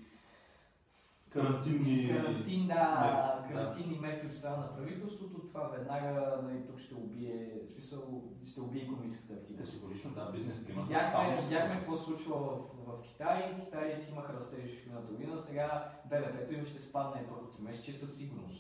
Карантинни 1.30 2.08
карантин, 2.10 2.68
да, 2.68 3.00
мерки, 3.40 3.54
карантинни 3.54 4.00
мерки 4.00 4.26
от 4.26 4.34
страна 4.34 4.58
на 4.58 4.76
правителството, 4.76 5.40
това 5.42 5.62
веднага 5.64 6.40
нали, 6.44 6.66
тук 6.68 6.80
ще 6.80 6.96
убие, 6.96 7.62
смисъл, 7.66 8.22
ще 8.46 8.62
убие 8.62 8.82
економическата 8.82 9.34
активност. 9.34 9.72
Категорично, 9.72 10.12
да, 10.12 10.32
бизнес. 10.32 10.60
Видяхме, 10.60 11.12
Там 11.12 11.36
ще- 11.36 11.44
видяхме 11.44 11.76
какво 11.76 11.98
се 11.98 12.06
случва 12.06 12.36
в, 12.38 12.58
в 12.78 13.02
Китай. 13.04 13.56
Китай 13.58 13.98
си 13.98 14.12
имаха 14.12 14.34
растеж 14.34 14.86
миналата 14.86 15.12
година, 15.12 15.38
сега 15.38 15.90
БВП-то 16.06 16.54
им 16.54 16.66
ще 16.66 16.80
спадне 16.80 17.26
първото 17.30 17.48
тримесечие 17.50 17.94
със 17.94 18.18
сигурност. 18.18 18.51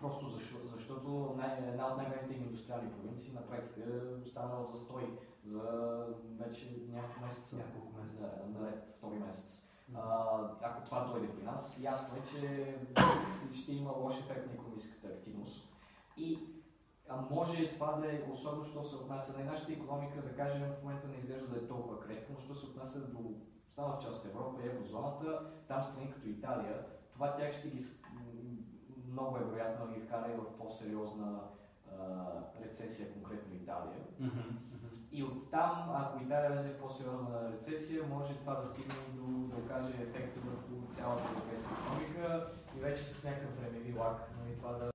Просто 0.00 0.28
защото, 0.28 0.68
защото 0.68 1.34
най- 1.36 1.58
една 1.68 1.86
от 1.86 1.96
най-големите 1.96 2.34
им 2.34 2.42
индустриални 2.42 2.92
провинции 2.92 3.34
на 3.34 3.46
практика 3.46 3.80
е 3.80 4.22
останала 4.26 4.64
в 4.64 4.70
застой 4.70 5.18
за 5.44 5.62
вече 6.38 6.82
няколко 6.88 7.20
месеца. 7.24 7.56
Няколко 7.56 8.00
месеца. 8.00 8.20
Да, 8.20 8.58
наред, 8.60 8.94
втори 8.96 9.18
месец. 9.18 9.66
А, 9.94 10.40
ако 10.62 10.84
това 10.84 11.04
дойде 11.04 11.34
при 11.34 11.42
нас, 11.42 11.78
ясно 11.82 12.16
е, 12.16 12.22
че 12.30 12.74
ще 13.62 13.72
има 13.72 13.90
лош 13.92 14.18
ефект 14.20 14.46
на 14.46 14.52
економическата 14.52 15.08
активност. 15.08 15.68
И 16.16 16.38
а 17.08 17.24
може 17.30 17.72
това 17.72 17.92
да 17.92 18.12
е 18.12 18.22
особено, 18.32 18.64
що 18.64 18.84
се 18.84 18.96
отнася 18.96 19.38
на 19.38 19.44
нашата 19.44 19.72
економика, 19.72 20.22
да 20.22 20.36
кажем, 20.36 20.62
в 20.62 20.82
момента 20.82 21.08
не 21.08 21.16
изглежда 21.16 21.46
да 21.46 21.56
е 21.56 21.68
толкова 21.68 22.00
крехко, 22.00 22.32
но 22.32 22.40
що 22.40 22.54
се 22.54 22.66
отнася 22.66 23.00
до 23.00 23.18
останалата 23.68 24.04
част 24.04 24.18
от 24.18 24.30
Европа 24.30 24.62
и 24.62 24.66
еврозоната, 24.66 25.50
там 25.68 25.82
страни 25.82 26.12
като 26.12 26.28
Италия, 26.28 26.86
това 27.12 27.36
тях 27.36 27.58
ще 27.58 27.68
ги 27.68 27.80
много 29.12 29.36
е 29.36 29.44
вероятно 29.44 29.86
да 29.86 29.92
ги 29.94 30.00
вкара 30.00 30.26
и 30.30 30.36
в 30.40 30.58
по-сериозна 30.58 31.40
а, 31.92 32.04
рецесия, 32.64 33.12
конкретно 33.12 33.54
Италия. 33.54 34.02
Мгм. 34.20 34.40
И 35.12 35.24
оттам, 35.24 35.90
ако 35.94 36.24
Италия 36.24 36.50
влезе 36.50 36.68
в 36.68 36.80
по-сериозна 36.80 37.52
рецесия, 37.52 38.02
може 38.08 38.34
това 38.34 38.54
да 38.54 38.66
стигне 38.66 38.94
и 39.08 39.16
до 39.16 39.26
да 39.48 39.56
окаже 39.56 39.90
ефекта 40.02 40.40
върху 40.40 40.94
цялата 40.96 41.22
европейска 41.30 41.70
економика 41.74 42.46
и 42.76 42.80
вече 42.80 43.02
с 43.02 43.24
някакъв 43.24 43.60
времеви 43.60 43.98
лак, 43.98 44.30
нали, 44.38 44.56
това 44.56 44.72
да 44.72 44.90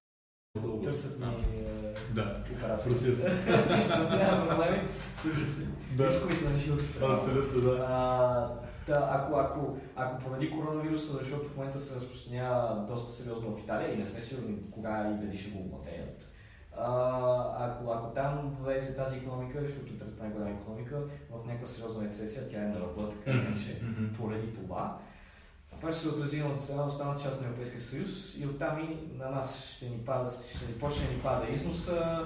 търсят 0.83 1.19
ни 1.19 1.25
е, 1.25 1.93
Да. 2.13 2.43
оператори. 2.55 2.95
Са. 2.95 3.29
Нищо, 3.75 3.97
няма 4.17 4.47
проблеми. 4.49 4.87
Служа 5.13 5.45
се. 5.45 5.67
Да. 5.97 6.05
Рисковете 6.05 6.49
на 6.49 6.57
живота. 6.57 6.83
Абсолютно, 7.13 7.61
да. 7.61 8.64
А, 8.87 8.91
да, 8.91 9.07
ако, 9.11 9.35
ако, 9.39 9.77
ако 9.95 10.23
поради 10.23 10.51
коронавируса, 10.51 11.17
защото 11.17 11.49
в 11.49 11.57
момента 11.57 11.79
се 11.79 11.95
разпространява 11.95 12.85
доста 12.87 13.11
сериозно 13.11 13.55
в 13.55 13.59
Италия 13.59 13.93
и 13.93 13.97
не 13.97 14.05
сме 14.05 14.21
сигурни 14.21 14.71
кога 14.71 15.11
и 15.11 15.25
дали 15.25 15.37
ще 15.37 15.49
го 15.51 15.59
овладеят, 15.59 16.31
а, 16.77 17.65
ако, 17.65 17.91
ако 17.91 18.13
там 18.13 18.57
влезе 18.61 18.95
тази 18.95 19.17
економика, 19.17 19.61
защото 19.61 19.93
е 19.93 19.97
трета 19.97 20.23
най-голяма 20.23 20.49
економика, 20.51 20.99
в 21.31 21.45
някаква 21.45 21.67
сериозна 21.67 22.03
рецесия, 22.03 22.47
тя 22.49 22.57
е 22.63 22.67
на 22.67 22.79
ръба, 22.79 23.11
така 23.11 23.37
Мгм. 23.81 24.15
поради 24.17 24.53
това, 24.55 24.97
това 25.77 25.91
ще 25.91 26.01
се 26.01 26.09
отрази 26.09 26.43
на 26.43 26.57
цялата 26.57 26.87
останала 26.87 27.17
част 27.17 27.41
на 27.41 27.47
Европейския 27.47 27.81
съюз 27.81 28.37
и 28.37 28.45
оттам 28.47 28.79
и 28.79 29.17
на 29.17 29.29
нас 29.29 29.65
ще 29.75 29.89
ни, 29.89 29.97
пада, 29.97 30.31
ще 30.55 30.65
ни 30.65 30.73
почне 30.79 31.07
да 31.07 31.13
ни 31.13 31.19
пада 31.19 31.47
износа, 31.51 32.25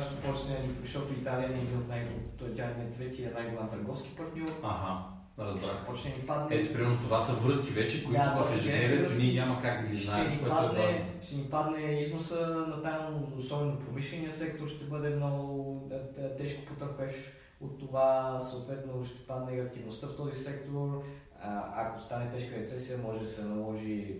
ще 0.00 0.28
почне, 0.30 0.58
ни- 0.58 0.74
защото 0.82 1.12
Италия 1.12 1.48
е 1.48 1.52
един 1.52 1.78
от 1.78 1.88
най 1.88 2.08
тя 2.56 2.64
е 2.64 2.90
третия 2.98 3.32
най-голям 3.34 3.70
търговски 3.70 4.16
партньор. 4.16 4.48
Ага, 4.64 5.04
разбрах. 5.38 5.96
Ще 5.96 6.08
да 6.08 6.16
ни 6.16 6.26
падне. 6.26 6.56
Ето, 6.56 6.72
примерно, 6.72 6.98
това 6.98 7.18
са 7.18 7.32
връзки 7.32 7.70
вече, 7.72 8.04
които 8.04 8.20
Да, 8.20 8.44
в 8.44 8.56
ежедневието 8.56 9.12
ние 9.18 9.34
няма 9.34 9.62
как 9.62 9.82
да 9.82 9.88
ги 9.88 9.96
знаем, 9.96 10.38
което 10.38 10.52
е 10.52 10.56
важно. 10.56 10.68
падне, 10.74 11.04
ще 11.22 11.36
ни 11.36 11.44
падне 11.50 12.00
износа, 12.00 12.64
но 12.68 12.82
там, 12.82 13.24
особено 13.38 13.78
промишления 13.78 14.32
сектор, 14.32 14.68
ще 14.68 14.84
бъде 14.84 15.10
много 15.10 15.90
тежко 16.38 16.64
потърпеш 16.64 17.14
от 17.60 17.78
това, 17.78 18.40
съответно 18.40 19.04
ще 19.04 19.26
падне 19.26 19.56
и 19.56 19.60
активността 19.60 20.06
в 20.06 20.16
този 20.16 20.42
сектор. 20.44 21.02
А, 21.42 21.72
ако 21.74 22.02
стане 22.02 22.30
тежка 22.30 22.56
рецесия, 22.56 22.98
може 22.98 23.20
да 23.20 23.26
се 23.26 23.44
наложи, 23.44 24.16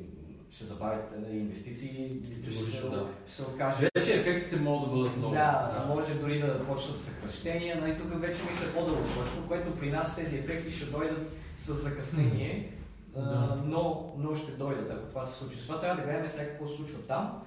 ще 0.50 0.64
забавят 0.64 1.12
нали, 1.18 1.36
инвестиции, 1.38 2.20
ще 2.42 2.50
се, 2.50 2.56
Категорично, 2.56 2.90
да. 2.90 3.06
ще 3.26 3.32
се 3.36 3.42
откаже. 3.42 3.88
Вече 3.94 4.14
ефектите 4.14 4.56
могат 4.56 4.90
да 4.90 4.96
бъдат 4.96 5.16
много. 5.16 5.34
Да, 5.34 5.84
може 5.88 6.14
дори 6.14 6.40
да 6.40 6.64
почнат 6.66 7.00
съкръщения. 7.00 7.80
Нали, 7.80 7.98
тук 7.98 8.20
вече 8.20 8.40
мисля 8.50 8.66
по-дългосрочно, 8.78 9.48
което 9.48 9.74
при 9.74 9.90
нас 9.90 10.16
тези 10.16 10.38
ефекти 10.38 10.70
ще 10.72 10.84
дойдат 10.84 11.32
с 11.56 11.74
закъснение, 11.74 12.72
Да. 13.16 13.62
но, 13.64 14.12
но 14.18 14.34
ще 14.34 14.52
дойдат, 14.52 14.90
ако 14.90 15.08
това 15.08 15.24
се 15.24 15.38
случи. 15.38 15.58
Това 15.58 15.80
трябва 15.80 15.96
да 15.96 16.06
гледаме 16.06 16.28
сега 16.28 16.48
какво 16.48 16.66
се 16.66 16.76
случва 16.76 16.98
там. 16.98 17.42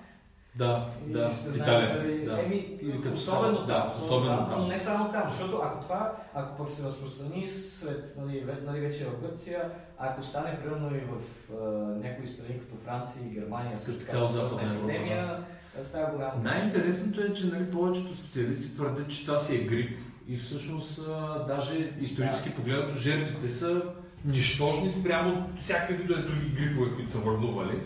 Да, 0.56 0.90
И 1.08 1.12
да, 1.12 1.30
ще 1.30 1.52
знаем 1.52 1.86
Италия. 1.86 2.04
дали- 2.04 2.26
Да. 2.26 2.42
Еми, 2.42 2.56
Или 2.82 3.02
като 3.02 3.14
особено 3.14 3.58
там, 3.58 3.68
да, 3.68 3.94
особено 4.04 4.48
там. 4.50 4.62
но 4.62 4.68
не 4.68 4.78
само 4.78 5.12
там, 5.12 5.24
защото 5.30 5.58
ако 5.58 5.84
това, 5.84 6.14
ако 6.34 6.58
пък 6.58 6.70
се 6.70 6.84
разпространи 6.84 7.48
след, 7.48 8.16
нали, 8.18 8.44
нали, 8.66 8.80
вече 8.80 9.06
в 9.06 9.22
Гърция, 9.22 9.62
ако 9.98 10.24
стане 10.24 10.60
примерно 10.60 10.96
и 10.96 11.00
в 11.00 11.14
а, 11.54 11.64
някои 12.00 12.28
страни 12.28 12.60
като 12.60 12.76
Франция 12.86 13.22
и 13.26 13.30
Германия, 13.30 13.78
също 13.78 14.00
така 14.00 14.12
сериозна 14.12 14.48
Западна 14.48 14.76
епидемия, 14.76 15.44
става 15.84 16.12
голямо. 16.12 16.44
Най-интересното 16.44 17.22
е, 17.22 17.34
че 17.34 17.46
нали, 17.46 17.72
повечето 17.72 18.16
специалисти 18.18 18.76
твърдят, 18.76 19.10
че 19.10 19.26
това 19.26 19.38
си 19.38 19.56
е 19.56 19.60
грип. 19.60 19.98
И 20.28 20.38
всъщност, 20.38 21.08
а, 21.10 21.46
даже 21.48 21.92
исторически 22.02 22.50
погледнато, 22.52 22.96
жертвите 22.96 23.50
са 23.50 23.82
нищожни 24.26 24.90
спрямо 24.90 25.50
всякакви 25.64 25.96
видове 25.96 26.22
други 26.22 26.50
грипове, 26.50 26.96
които 26.96 27.12
са 27.12 27.18
върлували. 27.18 27.80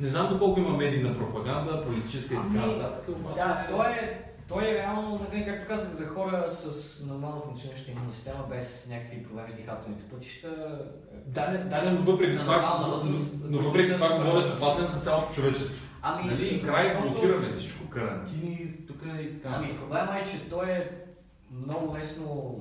Не 0.00 0.08
знам 0.08 0.28
доколко 0.32 0.60
има 0.60 0.76
медийна 0.76 1.18
пропаганда, 1.18 1.84
политическа 1.86 2.34
и 2.34 2.36
така 2.36 2.64
Ами, 2.64 2.72
нататък. 2.72 3.04
Да, 3.34 3.66
то 3.70 3.82
е, 3.82 4.24
то 4.48 4.60
е 4.60 4.74
реално, 4.74 5.26
нали, 5.32 5.44
както 5.44 5.68
казах, 5.68 5.92
за 5.92 6.06
хора 6.06 6.46
с 6.50 7.06
нормално 7.06 7.42
функционираща 7.42 7.90
имунна 7.90 8.12
система, 8.12 8.44
без 8.50 8.88
някакви 8.90 9.22
проблеми 9.22 9.50
с 9.50 9.54
дихателните 9.54 10.04
пътища. 10.10 10.78
Да, 11.26 11.48
не, 11.48 11.58
да, 11.58 11.82
не, 11.82 11.90
но 11.90 12.02
въпреки 12.12 12.38
това, 12.38 12.86
но, 13.44 13.58
въпреки 13.58 13.92
това 13.92 14.08
говоря 14.08 14.32
възрастни. 14.32 14.66
опасен 14.66 14.86
за 14.86 15.00
цялото 15.00 15.32
човечество. 15.32 15.86
Ами, 16.02 16.30
нали, 16.30 16.62
край 16.62 16.96
блокираме 17.00 17.48
всичко, 17.48 17.88
карантини, 17.90 18.70
тук 18.86 19.02
и 19.20 19.34
така. 19.34 19.54
Ами 19.56 19.76
проблема 19.78 20.18
е, 20.18 20.24
че 20.24 20.50
той 20.50 20.70
е 20.70 20.90
много 21.50 21.96
лесно 21.96 22.58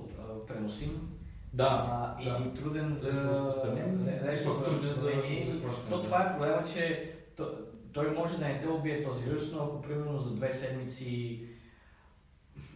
преносим. 0.47 1.09
Да, 1.53 1.87
а, 1.91 2.21
и 2.21 2.25
да. 2.29 2.53
труден 2.53 2.95
за 2.95 3.07
Лесно 4.25 4.53
за 4.53 4.65
разпространение. 4.65 5.55
То 5.89 6.03
това 6.03 6.21
е 6.21 6.37
проблема, 6.37 6.63
че 6.73 7.13
той 7.93 8.11
може 8.11 8.37
да 8.37 8.45
не 8.47 8.59
те 8.59 8.67
убие 8.67 9.03
този 9.03 9.23
вирус, 9.23 9.43
но 9.53 9.63
ако 9.63 9.81
примерно 9.81 10.19
за 10.19 10.35
две 10.35 10.51
седмици 10.51 11.39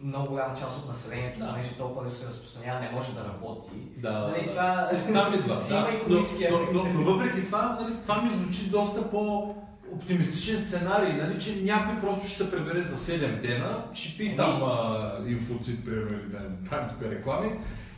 много 0.03 0.29
голяма 0.29 0.55
част 0.55 0.77
от 0.79 0.87
населението, 0.87 1.39
Да. 1.39 1.49
понеже 1.49 1.77
толкова 1.77 2.05
да 2.05 2.11
се 2.11 2.27
разпространява, 2.27 2.79
не 2.79 2.91
може 2.91 3.13
да 3.13 3.23
работи. 3.25 3.69
Да, 3.97 4.19
нали, 4.19 4.45
да. 4.45 4.49
това 4.49 4.89
Там 5.13 5.33
идва. 5.33 5.59
си 5.59 5.73
има 5.73 5.87
Да. 6.07 6.49
Но, 6.51 6.59
но, 6.59 6.83
но, 6.83 6.93
но, 6.93 7.03
въпреки 7.13 7.45
това, 7.45 7.77
нали, 7.81 8.01
това 8.01 8.21
ми 8.21 8.29
звучи 8.29 8.69
доста 8.69 9.09
по 9.09 9.55
оптимистичен 9.91 10.67
сценарий, 10.67 11.13
нали, 11.13 11.39
че 11.39 11.63
някой 11.63 11.99
просто 11.99 12.27
ще 12.27 12.37
се 12.37 12.51
пребере 12.51 12.81
за 12.81 13.13
7 13.13 13.41
дена, 13.41 13.85
ще 13.93 14.15
твит 14.15 14.37
там 14.37 14.63
а, 14.63 15.11
инфоцит, 15.27 15.85
примерно, 15.85 16.19
или 16.19 16.29
да 16.29 16.39
не 16.39 16.69
правим 16.69 16.89
тук 16.89 17.01
реклами. 17.01 17.51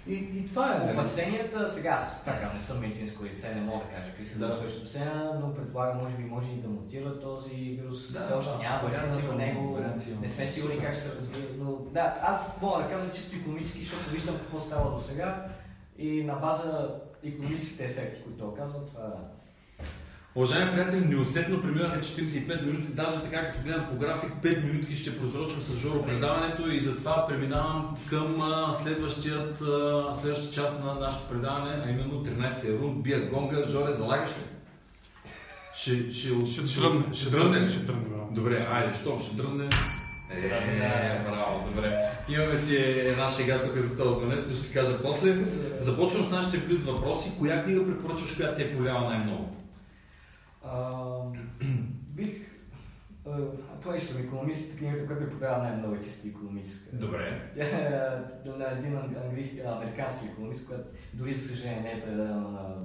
И, 0.08 0.14
и 0.14 0.48
това 0.50 0.76
е. 0.76 0.92
Опасенията, 0.92 1.68
сега 1.68 1.90
аз 1.90 2.24
така 2.26 2.52
не 2.54 2.60
съм 2.60 2.80
медицинско 2.80 3.26
лице, 3.26 3.56
не 3.56 3.62
мога 3.62 3.86
да 3.86 3.92
кажа 3.92 4.08
какви 4.08 4.26
са 4.26 4.40
Да. 4.40 4.54
същото 4.54 4.88
сега, 4.90 5.32
но 5.42 5.54
предполагам, 5.54 5.98
може 5.98 6.16
би 6.16 6.24
може 6.24 6.48
и 6.52 6.62
да 6.62 6.68
мутира 6.68 7.20
този 7.20 7.56
вирус. 7.56 8.12
Да, 8.14 8.20
Все 8.20 8.34
още 8.34 8.58
няма 8.58 8.82
вакцина 8.84 9.14
за 9.16 9.36
него. 9.36 9.80
Не 10.22 10.28
сме 10.30 10.48
сигурни 10.48 10.80
как 10.80 10.94
ще 10.94 11.04
се 11.04 11.16
развие. 11.16 11.46
Но 11.58 11.72
да, 11.72 12.18
аз 12.22 12.62
мога 12.62 12.84
да 12.84 12.90
кажа 12.90 13.12
чисто 13.16 13.36
економически, 13.36 13.80
защото 13.80 14.10
виждам 14.10 14.38
какво 14.38 14.60
става 14.60 14.92
до 14.92 15.00
сега 15.00 15.46
и 15.98 16.24
на 16.24 16.34
база 16.34 16.96
економическите 17.24 17.86
ефекти, 17.86 18.24
които 18.24 18.48
оказват, 18.48 18.88
това 18.88 19.02
да. 19.04 19.18
Уважаеми 20.36 20.72
приятели, 20.72 21.06
неусетно 21.06 21.62
преминаха 21.62 22.00
45 22.00 22.66
минути, 22.66 22.88
даже 22.94 23.22
така 23.22 23.52
като 23.52 23.64
гледам 23.64 23.86
по 23.90 23.96
график, 23.96 24.32
5 24.44 24.64
минутки 24.64 24.96
ще 24.96 25.20
прозрочим 25.20 25.62
с 25.62 25.80
Жоро 25.80 26.06
предаването 26.06 26.70
и 26.70 26.80
затова 26.80 27.28
преминавам 27.28 27.98
към 28.10 28.42
следващият, 28.84 29.58
следващата 30.16 30.54
част 30.54 30.84
на 30.84 30.94
нашето 30.94 31.30
предаване, 31.30 31.84
а 31.86 31.90
именно 31.90 32.26
13-я 32.26 32.80
рунд, 32.80 33.04
бия 33.04 33.30
гонга. 33.30 33.64
Жоре, 33.70 33.94
залагаш 33.94 34.30
ли? 34.30 34.44
Ще, 35.76 36.12
ще, 36.12 36.46
ще, 36.46 36.68
ще, 36.68 36.80
дрънне, 36.80 37.04
ще 37.14 37.30
дрънне. 37.30 37.68
ще 37.68 37.80
дрънне, 37.80 38.10
брат. 38.10 38.34
Добре, 38.34 38.68
айде, 38.72 38.94
що 39.02 39.20
ще 39.20 39.36
дрънне. 39.36 39.70
Е, 40.36 41.22
браво, 41.30 41.70
добре. 41.70 42.00
Имаме 42.30 42.58
си 42.62 42.76
една 42.78 43.30
шега 43.30 43.64
тук 43.64 43.78
за 43.78 43.98
този 43.98 44.20
звънец, 44.20 44.64
ще 44.64 44.74
кажа 44.74 45.02
после. 45.02 45.38
Започвам 45.80 46.26
с 46.26 46.30
нашите 46.30 46.58
блюд 46.58 46.84
въпроси. 46.84 47.32
Коя 47.40 47.64
книга 47.64 47.86
препоръчваш, 47.86 48.36
която 48.36 48.56
те 48.56 48.64
е 48.64 48.76
повлияла 48.76 49.10
най-много? 49.10 49.63
А, 50.66 51.16
бих... 52.16 52.54
Той 53.84 54.00
съм 54.00 54.26
економист, 54.26 54.78
книгата, 54.78 55.06
която 55.06 55.24
ми 55.24 55.30
подава 55.30 55.64
най-много 55.64 55.96
е 55.96 56.02
чисто 56.02 56.28
економическа. 56.28 56.96
Добре. 56.96 57.52
Тя 57.58 57.66
е 57.66 58.50
на 58.50 58.72
един 58.72 58.98
английски, 58.98 59.62
американски 59.62 60.26
економист, 60.26 60.68
който 60.68 60.84
дори 61.14 61.34
за 61.34 61.48
съжаление 61.48 61.82
не 61.82 61.92
е 61.92 62.02
преведена 62.02 62.42
на, 62.42 62.76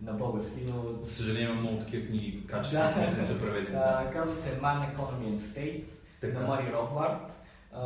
на 0.00 0.12
български, 0.12 0.60
но... 0.68 1.02
За 1.02 1.10
съжаление 1.10 1.48
има 1.50 1.60
много 1.60 1.78
такива 1.78 2.06
книги, 2.06 2.46
качествени, 2.46 2.94
които 2.94 3.16
не 3.16 3.22
са 3.22 3.40
преведени. 3.40 3.66
Да. 3.76 4.10
казва 4.12 4.34
се 4.34 4.60
Man, 4.60 4.96
Economy 4.96 5.34
and 5.34 5.36
State 5.36 5.88
Така. 6.20 6.40
на 6.40 6.46
Мари 6.46 6.72
Ротбард. 6.72 7.37
А, 7.72 7.80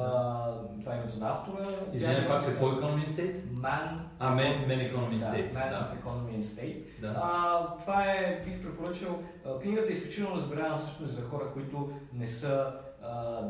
това 0.81 0.95
е 0.95 0.99
името 0.99 1.19
на 1.19 1.29
автора. 1.31 1.67
Извинявай, 1.93 2.23
Тя- 2.23 2.29
пак 2.29 2.45
какво 2.47 2.67
е 2.67 2.71
Economy 2.71 3.07
and 3.07 3.11
State? 3.11 3.37
Man, 3.45 3.99
А, 4.19 4.37
Men, 4.37 4.67
Men 4.67 4.93
Economy 4.93 5.13
and 5.13 5.19
да, 5.19 5.27
State. 5.27 5.53
Man, 5.53 5.71
Да. 5.71 5.93
Economy 6.03 6.39
and 6.39 6.43
State. 6.43 6.83
Да. 7.01 7.15
А, 7.17 7.77
това 7.77 8.05
е, 8.05 8.43
бих 8.45 8.63
препоръчал, 8.63 9.23
книгата 9.63 9.89
е 9.89 9.93
изключително 9.93 10.37
разбираема 10.37 10.77
всъщност 10.77 11.13
за 11.13 11.23
хора, 11.23 11.45
които 11.53 11.91
не 12.13 12.27
са, 12.27 12.73
а, 13.03 13.41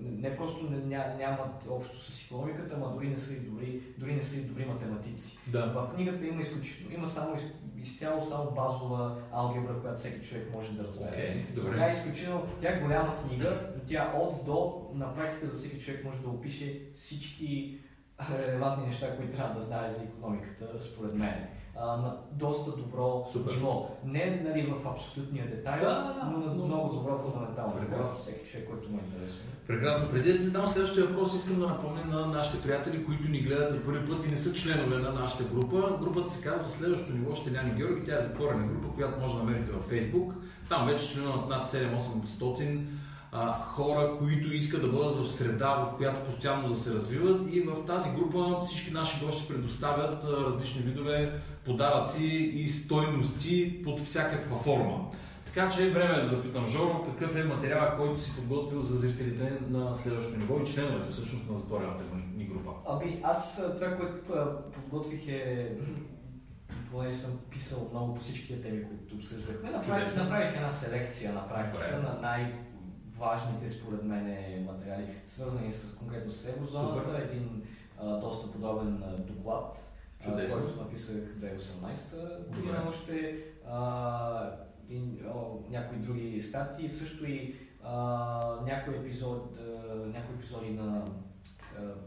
не 0.00 0.36
просто 0.36 0.64
не, 0.64 0.76
ня, 0.78 1.14
нямат 1.18 1.66
общо 1.70 2.02
с 2.02 2.26
економиката, 2.26 2.74
ама 2.76 2.92
дори 2.92 3.08
не 3.08 3.18
са 3.18 3.34
и 3.34 3.40
добри, 3.40 3.82
дори 3.98 4.14
не 4.14 4.22
са 4.22 4.36
и 4.36 4.42
добри 4.42 4.64
математици. 4.64 5.38
Да. 5.46 5.66
В 5.66 5.94
книгата 5.94 6.26
има 6.26 6.40
изключително, 6.40 6.94
има 6.94 7.06
само 7.06 7.36
изцяло 7.86 8.22
само 8.22 8.50
базова 8.50 9.16
алгебра, 9.32 9.80
която 9.80 9.98
всеки 9.98 10.26
човек 10.26 10.50
може 10.54 10.72
да 10.72 10.84
разбере. 10.84 11.46
Добре. 11.54 11.76
Тя 11.76 11.88
е 11.88 11.90
изключително, 11.90 12.46
тя 12.62 12.68
е 12.68 12.80
голяма 12.80 13.16
книга, 13.22 13.70
но 13.76 13.82
тя 13.88 14.12
от 14.18 14.44
до 14.44 14.88
на 14.94 15.14
практика 15.14 15.46
за 15.46 15.52
всеки 15.52 15.80
човек 15.80 16.04
може 16.04 16.20
да 16.20 16.28
опише 16.28 16.80
всички 16.94 17.78
релевантни 18.30 18.86
неща, 18.86 19.16
които 19.16 19.36
трябва 19.36 19.54
да 19.54 19.60
знае 19.60 19.90
за 19.90 20.02
економиката, 20.02 20.80
според 20.80 21.14
мен. 21.14 21.48
А, 21.80 21.96
на 21.96 22.16
доста 22.32 22.70
добро 22.70 23.28
Супер. 23.32 23.52
ниво. 23.52 23.88
Не 24.04 24.42
нали, 24.44 24.62
в 24.66 24.88
абсолютния 24.88 25.46
детайл, 25.46 25.82
Да, 25.82 26.28
но 26.30 26.38
на 26.38 26.54
но- 26.54 26.64
много 26.64 26.94
добро 26.94 27.18
фундаментално 27.18 27.72
Прекрасно. 27.76 28.18
всеки 28.18 28.50
човек, 28.50 28.68
който 28.70 28.90
му 28.90 28.98
е 28.98 29.04
интересно. 29.06 29.40
Прекрасно. 29.66 30.08
Преди 30.10 30.32
да 30.32 30.38
задам 30.38 30.66
следващия 30.66 31.06
въпрос, 31.06 31.34
искам 31.34 31.60
да 31.60 31.66
напомня 31.66 32.04
на 32.04 32.26
нашите 32.26 32.62
приятели, 32.62 33.04
които 33.06 33.28
ни 33.28 33.40
гледат 33.40 33.72
за 33.72 33.84
първи 33.84 34.08
път 34.08 34.26
и 34.26 34.30
не 34.30 34.36
са 34.36 34.54
членове 34.54 34.98
на 34.98 35.12
нашата 35.12 35.44
група. 35.44 35.98
Групата 36.00 36.30
се 36.30 36.42
казва 36.42 36.64
Следващото 36.66 37.12
ниво 37.12 37.34
Щеляни 37.34 37.70
Георги. 37.70 38.04
Тя 38.06 38.16
е 38.16 38.20
затворена 38.20 38.66
група, 38.66 38.94
която 38.94 39.20
може 39.20 39.34
да 39.34 39.42
намерите 39.42 39.72
във 39.72 39.90
Facebook. 39.90 40.32
Там 40.68 40.86
вече 40.86 41.08
членуват 41.08 41.48
над 41.48 41.68
7-800 41.68 42.80
а, 43.32 43.62
хора, 43.64 44.16
които 44.18 44.54
искат 44.54 44.84
да 44.84 44.90
бъдат 44.90 45.26
в 45.26 45.32
среда, 45.32 45.74
в 45.74 45.96
която 45.96 46.24
постоянно 46.24 46.68
да 46.68 46.76
се 46.76 46.94
развиват. 46.94 47.54
И 47.54 47.60
в 47.60 47.86
тази 47.86 48.10
група 48.10 48.60
всички 48.66 48.92
наши 48.92 49.24
гости 49.24 49.48
предоставят 49.48 50.24
а, 50.24 50.44
различни 50.44 50.82
видове 50.82 51.40
подаръци 51.64 52.26
и 52.54 52.68
стойности 52.68 53.82
под 53.84 54.00
всякаква 54.00 54.56
форма. 54.56 55.10
Така 55.46 55.70
че 55.70 55.86
е 55.86 55.90
време 55.90 56.20
да 56.20 56.28
запитам 56.28 56.66
Жоро, 56.66 57.04
какъв 57.04 57.36
е 57.36 57.44
материала, 57.44 57.96
който 57.96 58.20
си 58.20 58.32
подготвил 58.36 58.80
за 58.80 58.98
зрителите 58.98 59.52
на 59.70 59.94
следващото 59.94 60.38
ниво 60.38 60.60
и 60.60 60.66
членовете 60.66 61.12
всъщност 61.12 61.50
на 61.50 61.56
затворената 61.56 62.04
ни 62.36 62.44
група. 62.44 62.70
Ами 62.88 63.20
аз 63.24 63.62
това, 63.74 63.96
което 63.96 64.16
подготвих 64.74 65.28
е 65.28 65.72
понеже 66.90 67.16
съм 67.16 67.38
писал 67.50 67.88
много 67.92 68.14
по 68.14 68.20
всичките 68.20 68.62
теми, 68.62 68.88
които 68.88 69.14
обсъждахме, 69.14 69.70
направих, 69.70 70.16
направих 70.16 70.56
една 70.56 70.70
селекция 70.70 71.32
на 71.32 71.48
практика 71.48 72.18
Най-важните 73.20 73.68
според 73.68 74.04
мен 74.04 74.64
материали, 74.64 75.06
свързани 75.26 75.72
с 75.72 75.96
конкретно 75.96 76.32
с 76.32 76.48
еврозоната. 76.48 77.04
Супер. 77.04 77.20
Един 77.20 77.62
а, 78.00 78.16
доста 78.16 78.52
подобен 78.52 79.02
а, 79.02 79.16
доклад, 79.16 79.78
а, 80.20 80.24
Чудесно. 80.24 80.60
който 80.60 80.80
написах 80.82 81.16
2018 81.16 82.48
година 82.48 82.82
още. 82.88 83.38
А, 83.70 84.50
и 84.90 85.02
о, 85.34 85.58
някои 85.70 85.98
други 85.98 86.42
статии, 86.42 86.90
също 86.90 87.26
и 87.26 87.54
а, 87.84 88.60
някои, 88.66 88.94
епизод, 88.94 89.58
а, 89.58 89.94
някои 89.94 90.34
епизоди 90.34 90.70
на 90.70 91.04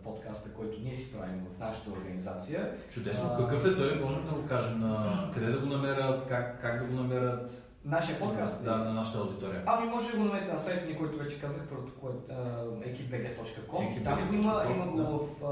подкаста, 0.03 0.53
който 0.53 0.79
ние 0.81 0.95
си 0.95 1.13
правим 1.13 1.45
в 1.53 1.59
нашата 1.59 1.91
организация. 1.91 2.71
Чудесно. 2.89 3.37
Какъв 3.37 3.65
е 3.65 3.75
той? 3.75 3.99
Можем 3.99 4.25
да 4.25 4.31
го 4.31 4.47
кажем 4.47 4.79
на 4.79 5.31
къде 5.33 5.51
да 5.51 5.59
го 5.59 5.65
намерят, 5.65 6.27
как, 6.29 6.61
как 6.61 6.79
да 6.79 6.85
го 6.85 6.93
намерят? 6.93 7.68
Нашия 7.85 8.19
подкаст? 8.19 8.63
Да, 8.63 8.77
на 8.77 8.93
нашата 8.93 9.19
аудитория. 9.19 9.63
Ами 9.65 9.89
може 9.89 10.11
да 10.11 10.17
го 10.17 10.23
намерите 10.23 10.51
на 10.51 10.59
сайта 10.59 10.85
ни, 10.85 10.97
който 10.97 11.17
вече 11.17 11.41
казах, 11.41 11.61
ekipbg.com. 12.87 14.03
Там 14.03 14.27
го 14.27 14.33
има, 14.33 14.63
има 14.75 14.85
го, 14.85 14.97
в, 15.01 15.43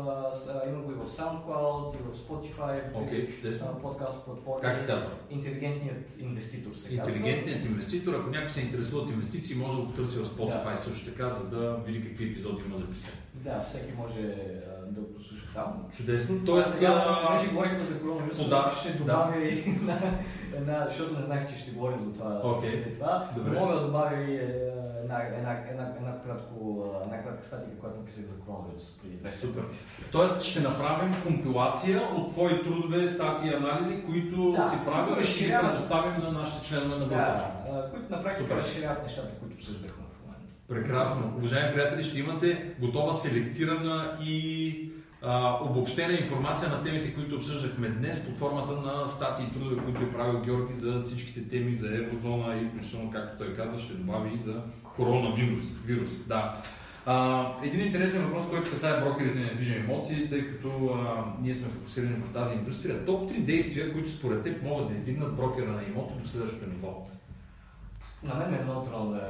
има 0.70 0.82
го 0.82 0.92
и 0.92 0.96
в 0.96 1.08
SoundCloud, 1.08 1.96
и 1.96 1.98
в 1.98 2.18
Spotify, 2.18 3.08
тези, 3.08 3.28
чудесно. 3.28 3.80
подкаст 3.82 4.26
платформи. 4.26 4.62
Как 4.62 4.78
се 4.78 4.88
казва? 4.88 5.10
Интелигентният 5.30 6.20
инвеститор 6.20 6.76
се. 6.76 6.96
Интелигентният 6.96 7.66
инвеститор, 7.66 8.14
ако 8.14 8.30
някой 8.30 8.50
се 8.50 8.62
интересува 8.62 9.02
от 9.02 9.10
инвестиции, 9.10 9.56
може 9.56 9.76
да 9.76 9.82
го 9.82 9.92
търси 9.92 10.18
в 10.18 10.26
Spotify 10.26 10.76
също 10.76 11.12
така, 11.12 11.30
за 11.30 11.50
да 11.50 11.78
види 11.86 12.08
какви 12.08 12.32
епизоди 12.32 12.62
има 12.66 12.78
записани. 12.78 13.18
Да, 13.34 13.62
всеки 13.62 13.94
може 13.98 14.22
да 14.88 15.02
го 15.02 15.14
послуша 15.14 15.47
там. 15.58 15.70
Чудесно. 15.98 16.36
Тоест, 16.46 16.46
Тоест, 16.46 16.80
сега, 16.80 17.06
а, 17.08 17.28
понеже 17.28 17.48
говорихме 17.48 17.84
за 17.84 18.00
коронавируса, 18.02 18.46
О, 18.46 18.50
да, 18.50 18.72
ще 18.80 18.92
да. 18.92 18.98
добавя 18.98 19.38
и 19.38 19.70
една, 19.70 19.98
една, 20.58 20.86
защото 20.90 21.18
не 21.20 21.26
знаех, 21.26 21.50
че 21.50 21.58
ще 21.62 21.72
говорим 21.72 22.02
за 22.02 22.14
това. 22.14 22.62
Преди 22.62 22.94
това. 22.94 23.30
Добре. 23.36 23.60
Мога 23.60 23.74
да 23.74 23.82
добавя 23.86 24.16
и 24.16 24.36
е, 24.36 24.74
една, 25.04 25.18
една, 25.24 25.52
една, 25.72 25.86
една, 26.00 26.14
кратко, 26.26 26.86
една 27.06 27.24
кратка 27.24 27.44
статика, 27.46 27.78
която 27.80 27.98
написах 28.00 28.24
за 28.26 28.36
коронавирус 28.40 28.98
преди 29.02 29.16
две 29.16 29.32
Супер. 29.32 29.62
седмици. 29.62 29.86
Тоест 30.12 30.42
ще 30.42 30.60
направим 30.60 31.14
компилация 31.24 32.02
от 32.16 32.30
твои 32.32 32.64
трудове, 32.64 33.08
статии 33.08 33.50
и 33.50 33.54
анализи, 33.54 34.04
които 34.06 34.52
Да, 34.52 34.70
си 34.70 34.78
които 34.86 35.22
и 35.22 35.24
ще 35.24 35.44
ги 35.44 35.56
предоставим 35.62 36.24
на 36.24 36.32
нашите 36.32 36.68
членове 36.68 36.96
на 37.00 37.06
групата. 37.06 37.44
Да, 37.72 37.72
а, 37.78 37.90
които 37.92 38.06
на 38.16 38.24
практика 38.24 38.44
Супер. 38.44 38.58
разширяват 38.58 39.04
нещата, 39.04 39.30
които 39.40 39.56
обсъждахме 39.56 40.04
в 40.14 40.26
момента. 40.26 40.54
Прекрасно. 40.68 41.34
Уважаеми 41.38 41.74
приятели, 41.74 42.04
ще 42.04 42.20
имате 42.20 42.76
готова 42.80 43.14
селектирана 43.14 44.18
и 44.22 44.92
обобщена 45.62 46.14
информация 46.14 46.70
на 46.70 46.84
темите, 46.84 47.14
които 47.14 47.36
обсъждахме 47.36 47.90
днес 47.90 48.26
под 48.26 48.38
формата 48.38 48.72
на 48.72 49.08
статии 49.08 49.46
и 49.46 49.54
трудове, 49.54 49.84
които 49.84 50.04
е 50.04 50.12
правил 50.12 50.42
Георги 50.42 50.74
за 50.74 51.02
всичките 51.02 51.50
теми 51.50 51.76
за 51.76 51.88
еврозона 51.88 52.56
и 52.56 52.66
включително, 52.66 53.12
както 53.12 53.38
той 53.38 53.56
каза, 53.56 53.80
ще 53.80 53.94
добави 53.94 54.34
и 54.34 54.38
за 54.38 54.62
коронавирус. 54.84 55.66
Вирус, 55.86 56.10
да. 56.28 56.62
А, 57.06 57.48
един 57.64 57.86
интересен 57.86 58.24
въпрос, 58.26 58.50
който 58.50 58.70
касае 58.70 59.02
брокерите 59.02 59.40
на 59.40 59.46
недвижими 59.46 59.86
имоти, 59.86 60.30
тъй 60.30 60.48
като 60.48 60.70
а, 60.88 61.26
ние 61.42 61.54
сме 61.54 61.68
фокусирани 61.68 62.16
в 62.16 62.34
тази 62.34 62.56
индустрия. 62.56 63.06
Топ 63.06 63.32
3 63.32 63.40
действия, 63.40 63.94
които 63.94 64.12
според 64.12 64.44
теб 64.44 64.64
могат 64.64 64.88
да 64.88 64.94
издигнат 64.94 65.36
брокера 65.36 65.72
на 65.72 65.84
имоти 65.84 66.14
до 66.22 66.28
следващото 66.28 66.70
ниво. 66.70 67.08
На 68.24 68.36
мен 68.36 68.54
е 68.54 68.64
много 68.64 68.90
трудно 68.90 69.12
да 69.12 69.22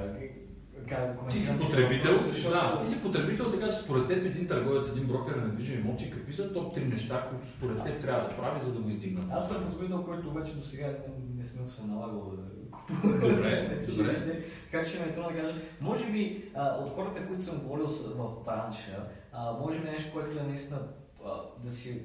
кажа 0.88 1.14
Ти 1.30 1.40
си 1.40 1.60
потребител, 1.60 2.12
да, 2.50 2.78
ти 2.80 2.86
си 2.86 3.04
потребител, 3.04 3.52
така 3.52 3.72
че 3.72 3.78
според 3.78 4.08
теб 4.08 4.26
един 4.26 4.48
търговец, 4.48 4.92
един 4.92 5.08
брокер 5.08 5.36
на 5.36 5.48
недвижими 5.48 5.82
имоти, 5.82 6.12
какви 6.12 6.34
са 6.34 6.54
топ 6.54 6.76
3 6.76 6.94
неща, 6.94 7.28
които 7.30 7.52
според 7.52 7.84
теб 7.84 8.02
трябва 8.02 8.30
да 8.30 8.36
прави, 8.36 8.66
за 8.66 8.74
да 8.74 8.80
го 8.80 8.90
издигнат? 8.90 9.26
Аз 9.32 9.50
съм 9.50 9.66
потребител, 9.72 10.04
който 10.04 10.28
обаче 10.30 10.54
до 10.54 10.64
сега 10.64 10.88
не, 10.88 11.40
не 11.40 11.46
съм 11.46 11.70
се 11.70 11.86
налагал 11.86 12.32
да 12.32 12.58
Добре, 13.04 13.86
добре. 13.90 14.14
Ще- 14.14 14.44
Така 14.72 14.90
че 14.90 15.00
ме 15.00 15.06
е 15.06 15.14
трудно 15.14 15.30
да 15.30 15.42
кажа. 15.42 15.62
Може 15.82 16.12
би 16.12 16.52
а, 16.56 16.78
от 16.78 16.96
хората, 16.96 17.28
които 17.28 17.44
съм 17.44 17.60
говорил 17.60 17.88
в 17.88 18.44
бранша, 18.46 19.08
а, 19.34 19.52
може 19.52 19.80
би 19.80 19.86
нещо, 19.90 20.14
което 20.14 20.40
е 20.40 20.44
наистина 20.44 20.80
а, 21.26 21.30
да 21.64 21.72
си 21.72 22.02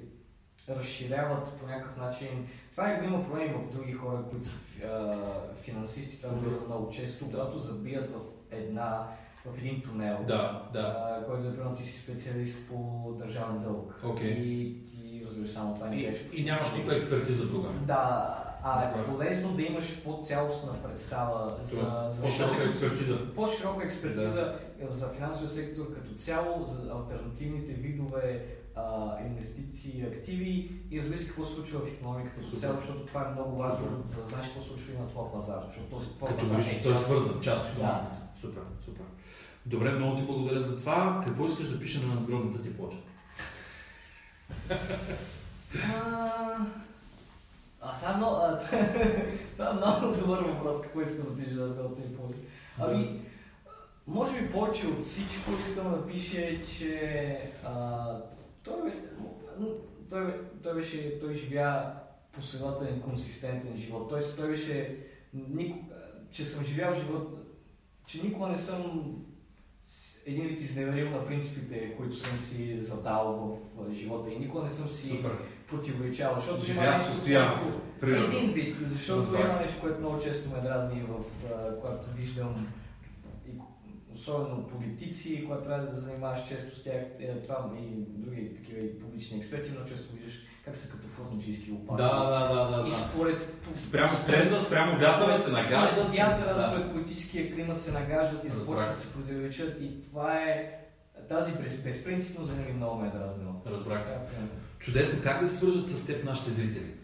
разширяват 0.69 1.53
по 1.61 1.67
някакъв 1.67 1.97
начин. 1.97 2.29
Това 2.71 2.91
е 2.91 3.05
има 3.05 3.25
проблеми 3.25 3.55
в 3.55 3.73
други 3.77 3.93
хора, 3.93 4.23
които 4.31 4.47
са 4.47 4.55
финансисти, 5.63 6.23
това 6.23 6.35
го 6.35 6.67
много 6.67 6.91
често, 6.91 7.25
когато 7.25 7.59
забият 7.59 8.11
в 8.11 8.32
една 8.53 9.07
в 9.47 9.59
един 9.59 9.83
тунел, 9.83 10.19
Да, 10.29 10.63
да. 10.73 10.79
а, 11.21 11.27
който 11.27 11.49
е 11.49 11.53
примерно 11.53 11.75
ти 11.75 11.85
си 11.85 12.03
специалист 12.03 12.69
по 12.69 12.77
държавен 13.19 13.63
дълг. 13.63 14.01
Окей. 14.05 14.31
И 14.31 14.85
ти 14.85 15.23
разбираш 15.27 15.51
само 15.51 15.75
това 15.75 15.87
не 15.89 15.97
И, 15.97 16.07
беше. 16.07 16.29
и 16.33 16.45
нямаш 16.45 16.73
никаква 16.73 16.95
експертиза 16.95 17.47
друга. 17.47 17.69
Да, 17.69 18.39
а 18.65 18.83
е 18.83 19.05
полезно 19.05 19.53
да 19.53 19.63
имаш 19.63 20.03
по-цялостна 20.05 20.83
представа 20.83 21.57
за, 21.63 21.77
Тоест, 21.77 22.17
за 22.17 22.23
по-широка 22.23 22.65
експертиза. 22.65 23.35
По-широка 23.35 23.85
експертиза 23.85 24.55
за 24.91 25.09
финансовия 25.09 25.49
сектор 25.49 25.95
като 25.95 26.15
цяло, 26.15 26.67
за 26.67 26.93
альтернативните 26.93 27.73
видове 27.73 28.47
а, 28.77 29.17
инвестиции, 29.21 30.03
активи 30.03 30.73
и 30.91 30.99
разбира 31.01 31.19
се 31.19 31.27
какво 31.27 31.45
се 31.45 31.55
случва 31.55 31.81
в 31.81 31.89
економиката 31.89 32.41
като 32.41 32.57
цяло, 32.57 32.75
защото 32.81 33.07
това 33.07 33.23
е 33.23 33.33
много 33.33 33.57
важно, 33.57 33.87
за 34.05 34.21
да 34.21 34.27
знаеш 34.27 34.47
какво 34.47 34.61
се 34.61 34.69
случва 34.69 34.93
и 34.95 34.99
на 34.99 35.09
твоя 35.09 35.33
пазар, 35.33 35.63
защото 35.67 35.87
този 35.87 36.07
твой 36.09 36.29
Като 36.29 36.41
пазар 36.41 36.57
виж, 36.57 36.67
е 36.69 36.83
той 36.83 36.93
е 36.93 36.95
част- 36.95 37.05
свързан, 37.07 37.41
част 37.41 37.65
от 37.65 37.79
Да. 37.79 38.03
Супер, 38.43 38.63
супер. 38.85 39.05
Добре, 39.67 39.93
много 39.93 40.17
ти 40.17 40.23
благодаря 40.23 40.61
за 40.61 40.79
това. 40.79 41.23
Какво 41.27 41.47
искаш 41.47 41.69
да 41.69 41.81
пише 41.81 42.07
на 42.07 42.15
надгробната 42.15 42.63
ти 42.63 42.77
плоча? 42.77 42.99
А, 45.85 46.57
А, 47.81 47.97
това 47.97 48.13
е 48.13 48.17
много, 48.17 48.37
а, 48.37 48.59
това 49.53 49.71
е 49.71 49.73
много 49.73 50.17
добър 50.17 50.43
въпрос, 50.43 50.83
какво 50.83 51.01
искам 51.01 51.27
да 51.27 51.43
пише 51.43 51.55
да 51.55 51.95
те 51.95 52.17
поли. 52.17 52.35
Ами, 52.79 53.21
може 54.07 54.41
би 54.41 54.51
повече 54.51 54.87
от 54.87 55.05
всичко 55.05 55.51
искам 55.61 55.91
да 55.91 56.07
пише, 56.07 56.63
че 56.79 57.51
а, 57.65 58.07
той, 58.65 58.93
той, 60.11 60.35
той, 60.63 60.75
беше, 60.75 61.21
той 61.21 61.35
живя 61.35 61.93
последователен, 62.33 63.01
консистентен 63.01 63.77
живот. 63.77 64.09
Тоест, 64.09 64.39
той 64.39 64.49
беше, 64.49 64.97
нико, 65.35 65.79
че 66.31 66.45
съм 66.45 66.65
живял 66.65 66.95
живот, 66.95 67.42
че 68.13 68.23
никога 68.23 68.49
не 68.49 68.57
съм 68.57 69.15
един 70.27 70.49
вид 70.49 70.61
изневерил 70.61 71.11
на 71.11 71.27
принципите, 71.27 71.95
които 71.97 72.17
съм 72.17 72.39
си 72.39 72.83
задал 72.83 73.59
в, 73.77 73.95
живота 73.95 74.31
и 74.31 74.39
никога 74.39 74.63
не 74.63 74.69
съм 74.69 74.89
си 74.89 75.09
Супер. 75.09 75.31
противоречал, 75.69 76.35
защото 76.37 76.65
Живя 76.65 76.85
има 76.85 76.97
нещо, 76.97 77.13
постоянство. 77.13 77.81
Един 78.03 78.53
вид, 78.53 78.77
защото 78.83 79.19
Разбрах. 79.19 79.45
има 79.45 79.61
нещо, 79.61 79.81
което 79.81 80.01
много 80.01 80.23
често 80.23 80.51
ме 80.51 80.61
дразни, 80.61 81.03
в, 81.03 81.25
когато 81.81 82.17
виждам 82.17 82.67
особено 84.15 84.67
политици, 84.67 85.45
когато 85.45 85.65
трябва 85.65 85.87
да 85.87 85.93
се 85.93 86.01
занимаваш 86.01 86.49
често 86.49 86.77
с 86.77 86.83
тях, 86.83 87.03
е, 87.21 87.35
това 87.43 87.73
и 87.79 87.87
други 87.97 88.55
такива 88.55 88.81
и 88.81 89.01
публични 89.01 89.39
експерти, 89.39 89.71
но 89.79 89.85
често 89.85 90.15
виждаш 90.15 90.41
как 90.65 90.77
са 90.77 90.91
като 90.91 91.09
фурнаджийски 91.09 91.71
лопати. 91.71 92.03
Да, 92.03 92.25
да, 92.25 92.55
да, 92.55 92.83
да, 92.83 92.89
И 92.89 92.91
според... 92.91 93.55
Спрямо 93.75 94.13
тренда, 94.27 94.61
спрямо 94.61 94.99
вятъра 94.99 95.39
се 95.39 95.53
нагаждат. 95.53 95.91
Според 95.93 96.17
вятъра, 96.17 96.55
Да. 96.55 96.69
според 96.69 96.93
политическия 96.93 97.55
климат 97.55 97.81
се 97.81 97.93
нагаждат 97.93 98.45
и 98.45 98.49
започват 98.49 98.95
да 98.95 99.01
се 99.01 99.13
противоречат 99.13 99.81
и 99.81 100.03
това 100.03 100.35
е... 100.35 100.79
Тази 101.29 101.53
без, 101.53 101.81
безпринципност 101.83 102.51
винаги 102.51 102.73
много 102.73 103.01
ме 103.01 103.09
е 103.09 103.11
дразнила. 103.11 103.53
Разбрах. 103.67 104.03
Чудесно. 104.79 105.23
Как 105.23 105.41
да 105.41 105.49
се 105.49 105.57
свържат 105.57 105.91
с 105.91 106.07
теб 106.07 106.25
нашите 106.25 106.51
зрители? 106.51 106.95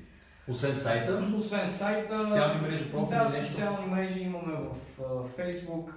Освен 0.48 0.76
сайта, 0.76 1.30
Освен 1.36 1.68
сайта, 1.68 2.26
социални 2.26 2.61
мрежи, 2.61 2.90
профили, 2.90 3.18
да, 3.18 3.28
нещо? 3.28 3.52
социални 3.52 3.86
мрежи 3.86 4.20
имаме 4.20 4.52
в 4.98 5.28
Facebook, 5.38 5.90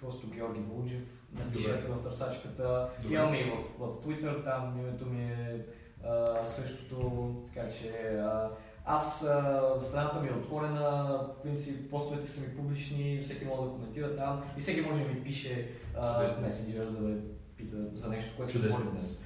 просто 0.00 0.30
Георги 0.30 0.60
Вълджев, 0.60 1.02
напишете 1.32 1.86
в 1.88 2.02
търсачката. 2.02 2.88
Добре. 3.02 3.14
Имаме 3.14 3.38
и 3.38 3.44
в, 3.44 3.54
в 3.78 4.06
Twitter, 4.06 4.44
там 4.44 4.78
името 4.78 5.06
ми 5.06 5.22
е 5.24 5.64
а, 6.04 6.46
същото, 6.46 7.34
така 7.46 7.68
че 7.68 7.88
а, 8.18 8.50
аз, 8.84 9.24
а, 9.24 9.62
страната 9.80 10.20
ми 10.20 10.28
е 10.28 10.32
отворена, 10.32 11.20
по 11.28 11.42
принцип 11.42 11.90
постовете 11.90 12.28
са 12.28 12.40
ми 12.40 12.56
публични, 12.56 13.20
всеки 13.22 13.44
може 13.44 13.62
да 13.62 13.68
коментира 13.68 14.16
там 14.16 14.42
и 14.58 14.60
всеки 14.60 14.80
може 14.80 15.02
да 15.02 15.08
ми 15.08 15.22
пише 15.22 15.68
а, 15.98 16.26
в 16.26 16.40
месенджера 16.40 16.86
да 16.86 17.00
ме 17.00 17.16
пита 17.56 17.76
за 17.94 18.08
нещо, 18.08 18.30
което 18.36 18.50
ще 18.50 18.68
говорим 18.68 18.90
днес. 18.90 19.20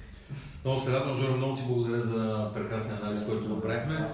Много 0.65 0.79
се 0.79 0.93
радвам, 0.93 1.17
Жоро, 1.17 1.37
много 1.37 1.55
ти 1.55 1.63
благодаря 1.67 2.01
за 2.01 2.51
прекрасния 2.53 2.99
анализ, 3.01 3.25
който 3.25 3.49
направихме. 3.49 4.11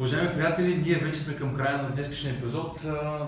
Уважаеми 0.00 0.34
приятели, 0.34 0.82
ние 0.86 0.94
вече 0.94 1.18
сме 1.18 1.36
към 1.36 1.54
края 1.56 1.82
на 1.82 1.90
днескашния 1.90 2.34
епизод. 2.34 2.80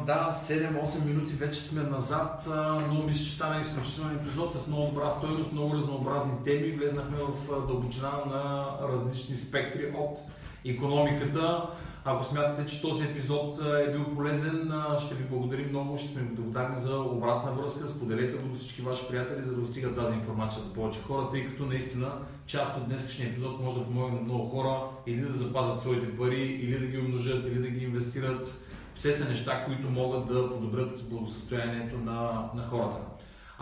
Да, 0.07 0.31
7-8 0.33 1.05
минути 1.05 1.33
вече 1.33 1.63
сме 1.63 1.83
назад, 1.83 2.49
но 2.89 3.03
мисля, 3.07 3.25
че 3.25 3.33
стана 3.33 3.61
изключителен 3.61 4.17
епизод 4.17 4.55
с 4.55 4.67
много 4.67 4.87
добра 4.87 5.11
стойност, 5.11 5.53
много 5.53 5.75
разнообразни 5.75 6.33
теми. 6.45 6.71
Влезнахме 6.71 7.17
в 7.19 7.67
дълбочина 7.67 8.11
на 8.27 8.67
различни 8.93 9.37
спектри 9.37 9.95
от 9.99 10.19
економиката. 10.67 11.67
Ако 12.05 12.25
смятате, 12.25 12.67
че 12.67 12.83
този 12.83 13.05
епизод 13.05 13.59
е 13.59 13.93
бил 13.93 14.15
полезен, 14.15 14.73
ще 14.99 15.15
ви 15.15 15.25
благодарим 15.25 15.69
много, 15.69 15.99
ще 15.99 16.09
сме 16.09 16.23
благодарни 16.23 16.77
за 16.77 16.97
обратна 16.97 17.53
връзка. 17.53 17.89
Споделете 17.89 18.37
го 18.37 18.49
до 18.49 18.55
всички 18.55 18.83
ваши 18.83 19.09
приятели, 19.09 19.43
за 19.43 19.55
да 19.55 19.61
достига 19.61 19.95
тази 19.95 20.15
информация 20.15 20.63
до 20.63 20.73
повече 20.73 21.03
хора, 21.03 21.29
тъй 21.31 21.47
като 21.47 21.67
наистина 21.67 22.13
част 22.47 22.77
от 22.77 22.87
днескашния 22.87 23.29
епизод 23.29 23.61
може 23.61 23.79
да 23.79 23.85
помогне 23.85 24.17
на 24.17 24.23
много 24.25 24.45
хора 24.45 24.81
или 25.07 25.21
да 25.21 25.33
запазят 25.33 25.81
своите 25.81 26.17
пари, 26.17 26.43
или 26.43 26.79
да 26.79 26.87
ги 26.87 26.99
умножат, 26.99 27.47
или 27.47 27.59
да 27.59 27.69
ги 27.69 27.85
инвестират. 27.85 28.69
Все 28.95 29.13
са 29.13 29.29
неща, 29.29 29.65
които 29.65 29.91
могат 29.91 30.27
да 30.27 30.51
подобрят 30.51 31.09
благосъстоянието 31.09 31.99
на, 31.99 32.51
на 32.55 32.63
хората. 32.71 32.99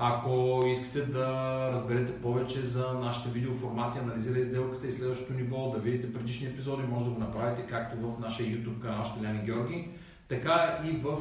Ако 0.03 0.61
искате 0.67 1.03
да 1.03 1.69
разберете 1.73 2.21
повече 2.21 2.61
за 2.61 2.93
нашите 2.93 3.29
видеоформати, 3.29 3.99
анализирай 3.99 4.43
сделката 4.43 4.87
и 4.87 4.93
следващото 4.93 5.33
ниво, 5.33 5.71
да 5.71 5.79
видите 5.79 6.13
предишни 6.13 6.47
епизоди, 6.47 6.83
може 6.83 7.05
да 7.05 7.11
го 7.11 7.21
направите 7.21 7.67
както 7.71 8.11
в 8.11 8.21
нашия 8.21 8.47
YouTube 8.47 8.81
канал 8.83 9.05
Штеляни 9.05 9.45
Георги, 9.45 9.89
така 10.29 10.81
и 10.85 10.91
в 10.91 11.19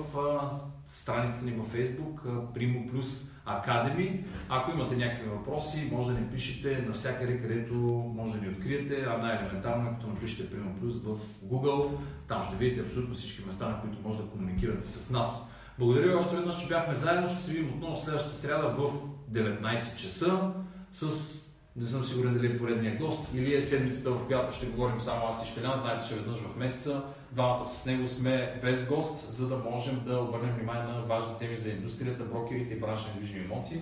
страницата 0.85 1.45
ни 1.45 1.51
във 1.51 1.73
Facebook 1.73 2.21
Primo 2.55 2.91
Plus 2.91 3.29
Academy. 3.47 4.23
Ако 4.49 4.71
имате 4.71 4.95
някакви 4.95 5.29
въпроси, 5.29 5.89
може 5.91 6.13
да 6.13 6.19
ни 6.19 6.27
пишете 6.27 6.83
навсякъде, 6.87 7.41
където 7.41 7.73
може 8.15 8.39
да 8.39 8.45
ни 8.45 8.53
откриете, 8.53 9.05
а 9.09 9.17
най-елементарно 9.17 9.89
е 9.89 9.93
като 9.93 10.07
напишете 10.07 10.55
Primo 10.55 10.73
Plus 10.81 11.03
в 11.03 11.19
Google. 11.45 11.97
Там 12.27 12.43
ще 12.43 12.55
видите 12.55 12.81
абсолютно 12.81 13.15
всички 13.15 13.45
места, 13.45 13.69
на 13.69 13.81
които 13.81 13.97
може 14.07 14.19
да 14.19 14.29
комуникирате 14.29 14.87
с 14.87 15.09
нас. 15.09 15.48
Благодаря 15.79 16.07
ви 16.07 16.13
още 16.13 16.35
веднъж, 16.35 16.61
че 16.61 16.67
бяхме 16.67 16.95
заедно. 16.95 17.29
Ще 17.29 17.39
се 17.39 17.51
видим 17.51 17.69
отново 17.69 17.95
следващата 17.95 18.35
сряда 18.35 18.69
в 18.69 18.91
19 19.31 19.95
часа 19.97 20.51
с 20.91 21.35
не 21.75 21.85
съм 21.85 22.03
сигурен 22.03 22.33
дали 22.33 22.47
е 22.47 22.57
поредния 22.57 22.97
гост 22.97 23.19
или 23.33 23.55
е 23.55 23.61
седмицата, 23.61 24.11
в 24.11 24.27
която 24.27 24.55
ще 24.55 24.65
говорим 24.65 24.99
само 24.99 25.27
аз 25.27 25.45
и 25.45 25.51
Щелян. 25.51 25.77
Знаете, 25.77 26.07
че 26.07 26.15
веднъж 26.15 26.37
в 26.37 26.57
месеца 26.57 27.03
двамата 27.31 27.65
с 27.65 27.85
него 27.85 28.07
сме 28.07 28.59
без 28.61 28.87
гост, 28.87 29.31
за 29.31 29.47
да 29.47 29.57
можем 29.57 30.03
да 30.05 30.19
обърнем 30.19 30.55
внимание 30.55 30.83
на 30.83 31.01
важни 31.01 31.33
теми 31.39 31.57
за 31.57 31.69
индустрията, 31.69 32.23
брокерите 32.23 32.73
и 32.73 32.79
бранша 32.79 33.07
на 33.07 33.13
недвижими 33.13 33.45
имоти. 33.45 33.81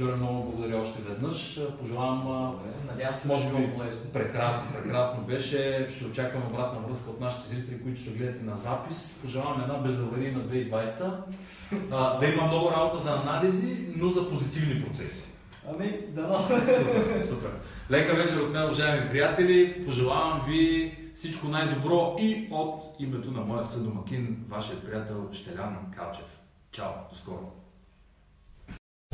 Жоре, 0.00 0.16
много 0.16 0.50
благодаря 0.50 0.80
още 0.80 1.02
веднъж. 1.02 1.60
Пожелавам 1.78 2.54
Надявам 2.86 3.14
се, 3.14 3.28
може 3.28 3.48
да 3.50 3.58
би 3.58 3.72
полезно. 3.72 4.00
прекрасно, 4.12 4.62
прекрасно 4.72 5.22
беше. 5.22 5.86
Ще 5.90 6.06
очаквам 6.06 6.42
обратна 6.46 6.80
връзка 6.80 7.10
от 7.10 7.20
нашите 7.20 7.48
зрители, 7.48 7.82
които 7.82 8.00
ще 8.00 8.10
гледате 8.10 8.44
на 8.44 8.56
запис. 8.56 9.18
Пожелавам 9.22 9.60
една 9.60 9.74
безаварийна 9.74 10.40
2020. 10.40 11.12
А, 11.90 12.18
да 12.18 12.26
има 12.26 12.46
много 12.46 12.70
работа 12.70 12.98
за 13.02 13.12
анализи, 13.12 13.86
но 13.96 14.08
за 14.08 14.30
позитивни 14.30 14.84
процеси. 14.84 15.32
Ами, 15.74 15.98
дано. 16.08 16.38
Супер, 16.78 17.24
супер. 17.28 17.50
Лека 17.90 18.14
вечер 18.14 18.36
от 18.36 18.52
мен, 18.52 18.64
уважаеми 18.64 19.10
приятели. 19.10 19.84
Пожелавам 19.84 20.42
ви 20.48 20.94
всичко 21.14 21.48
най-добро 21.48 22.16
и 22.20 22.48
от 22.50 22.82
името 22.98 23.30
на 23.30 23.40
моя 23.40 23.64
съдомакин, 23.64 24.44
вашият 24.48 24.86
приятел 24.86 25.28
Щелян 25.32 25.76
Калчев. 25.96 26.40
Чао, 26.72 26.90
до 27.10 27.16
скоро. 27.16 27.59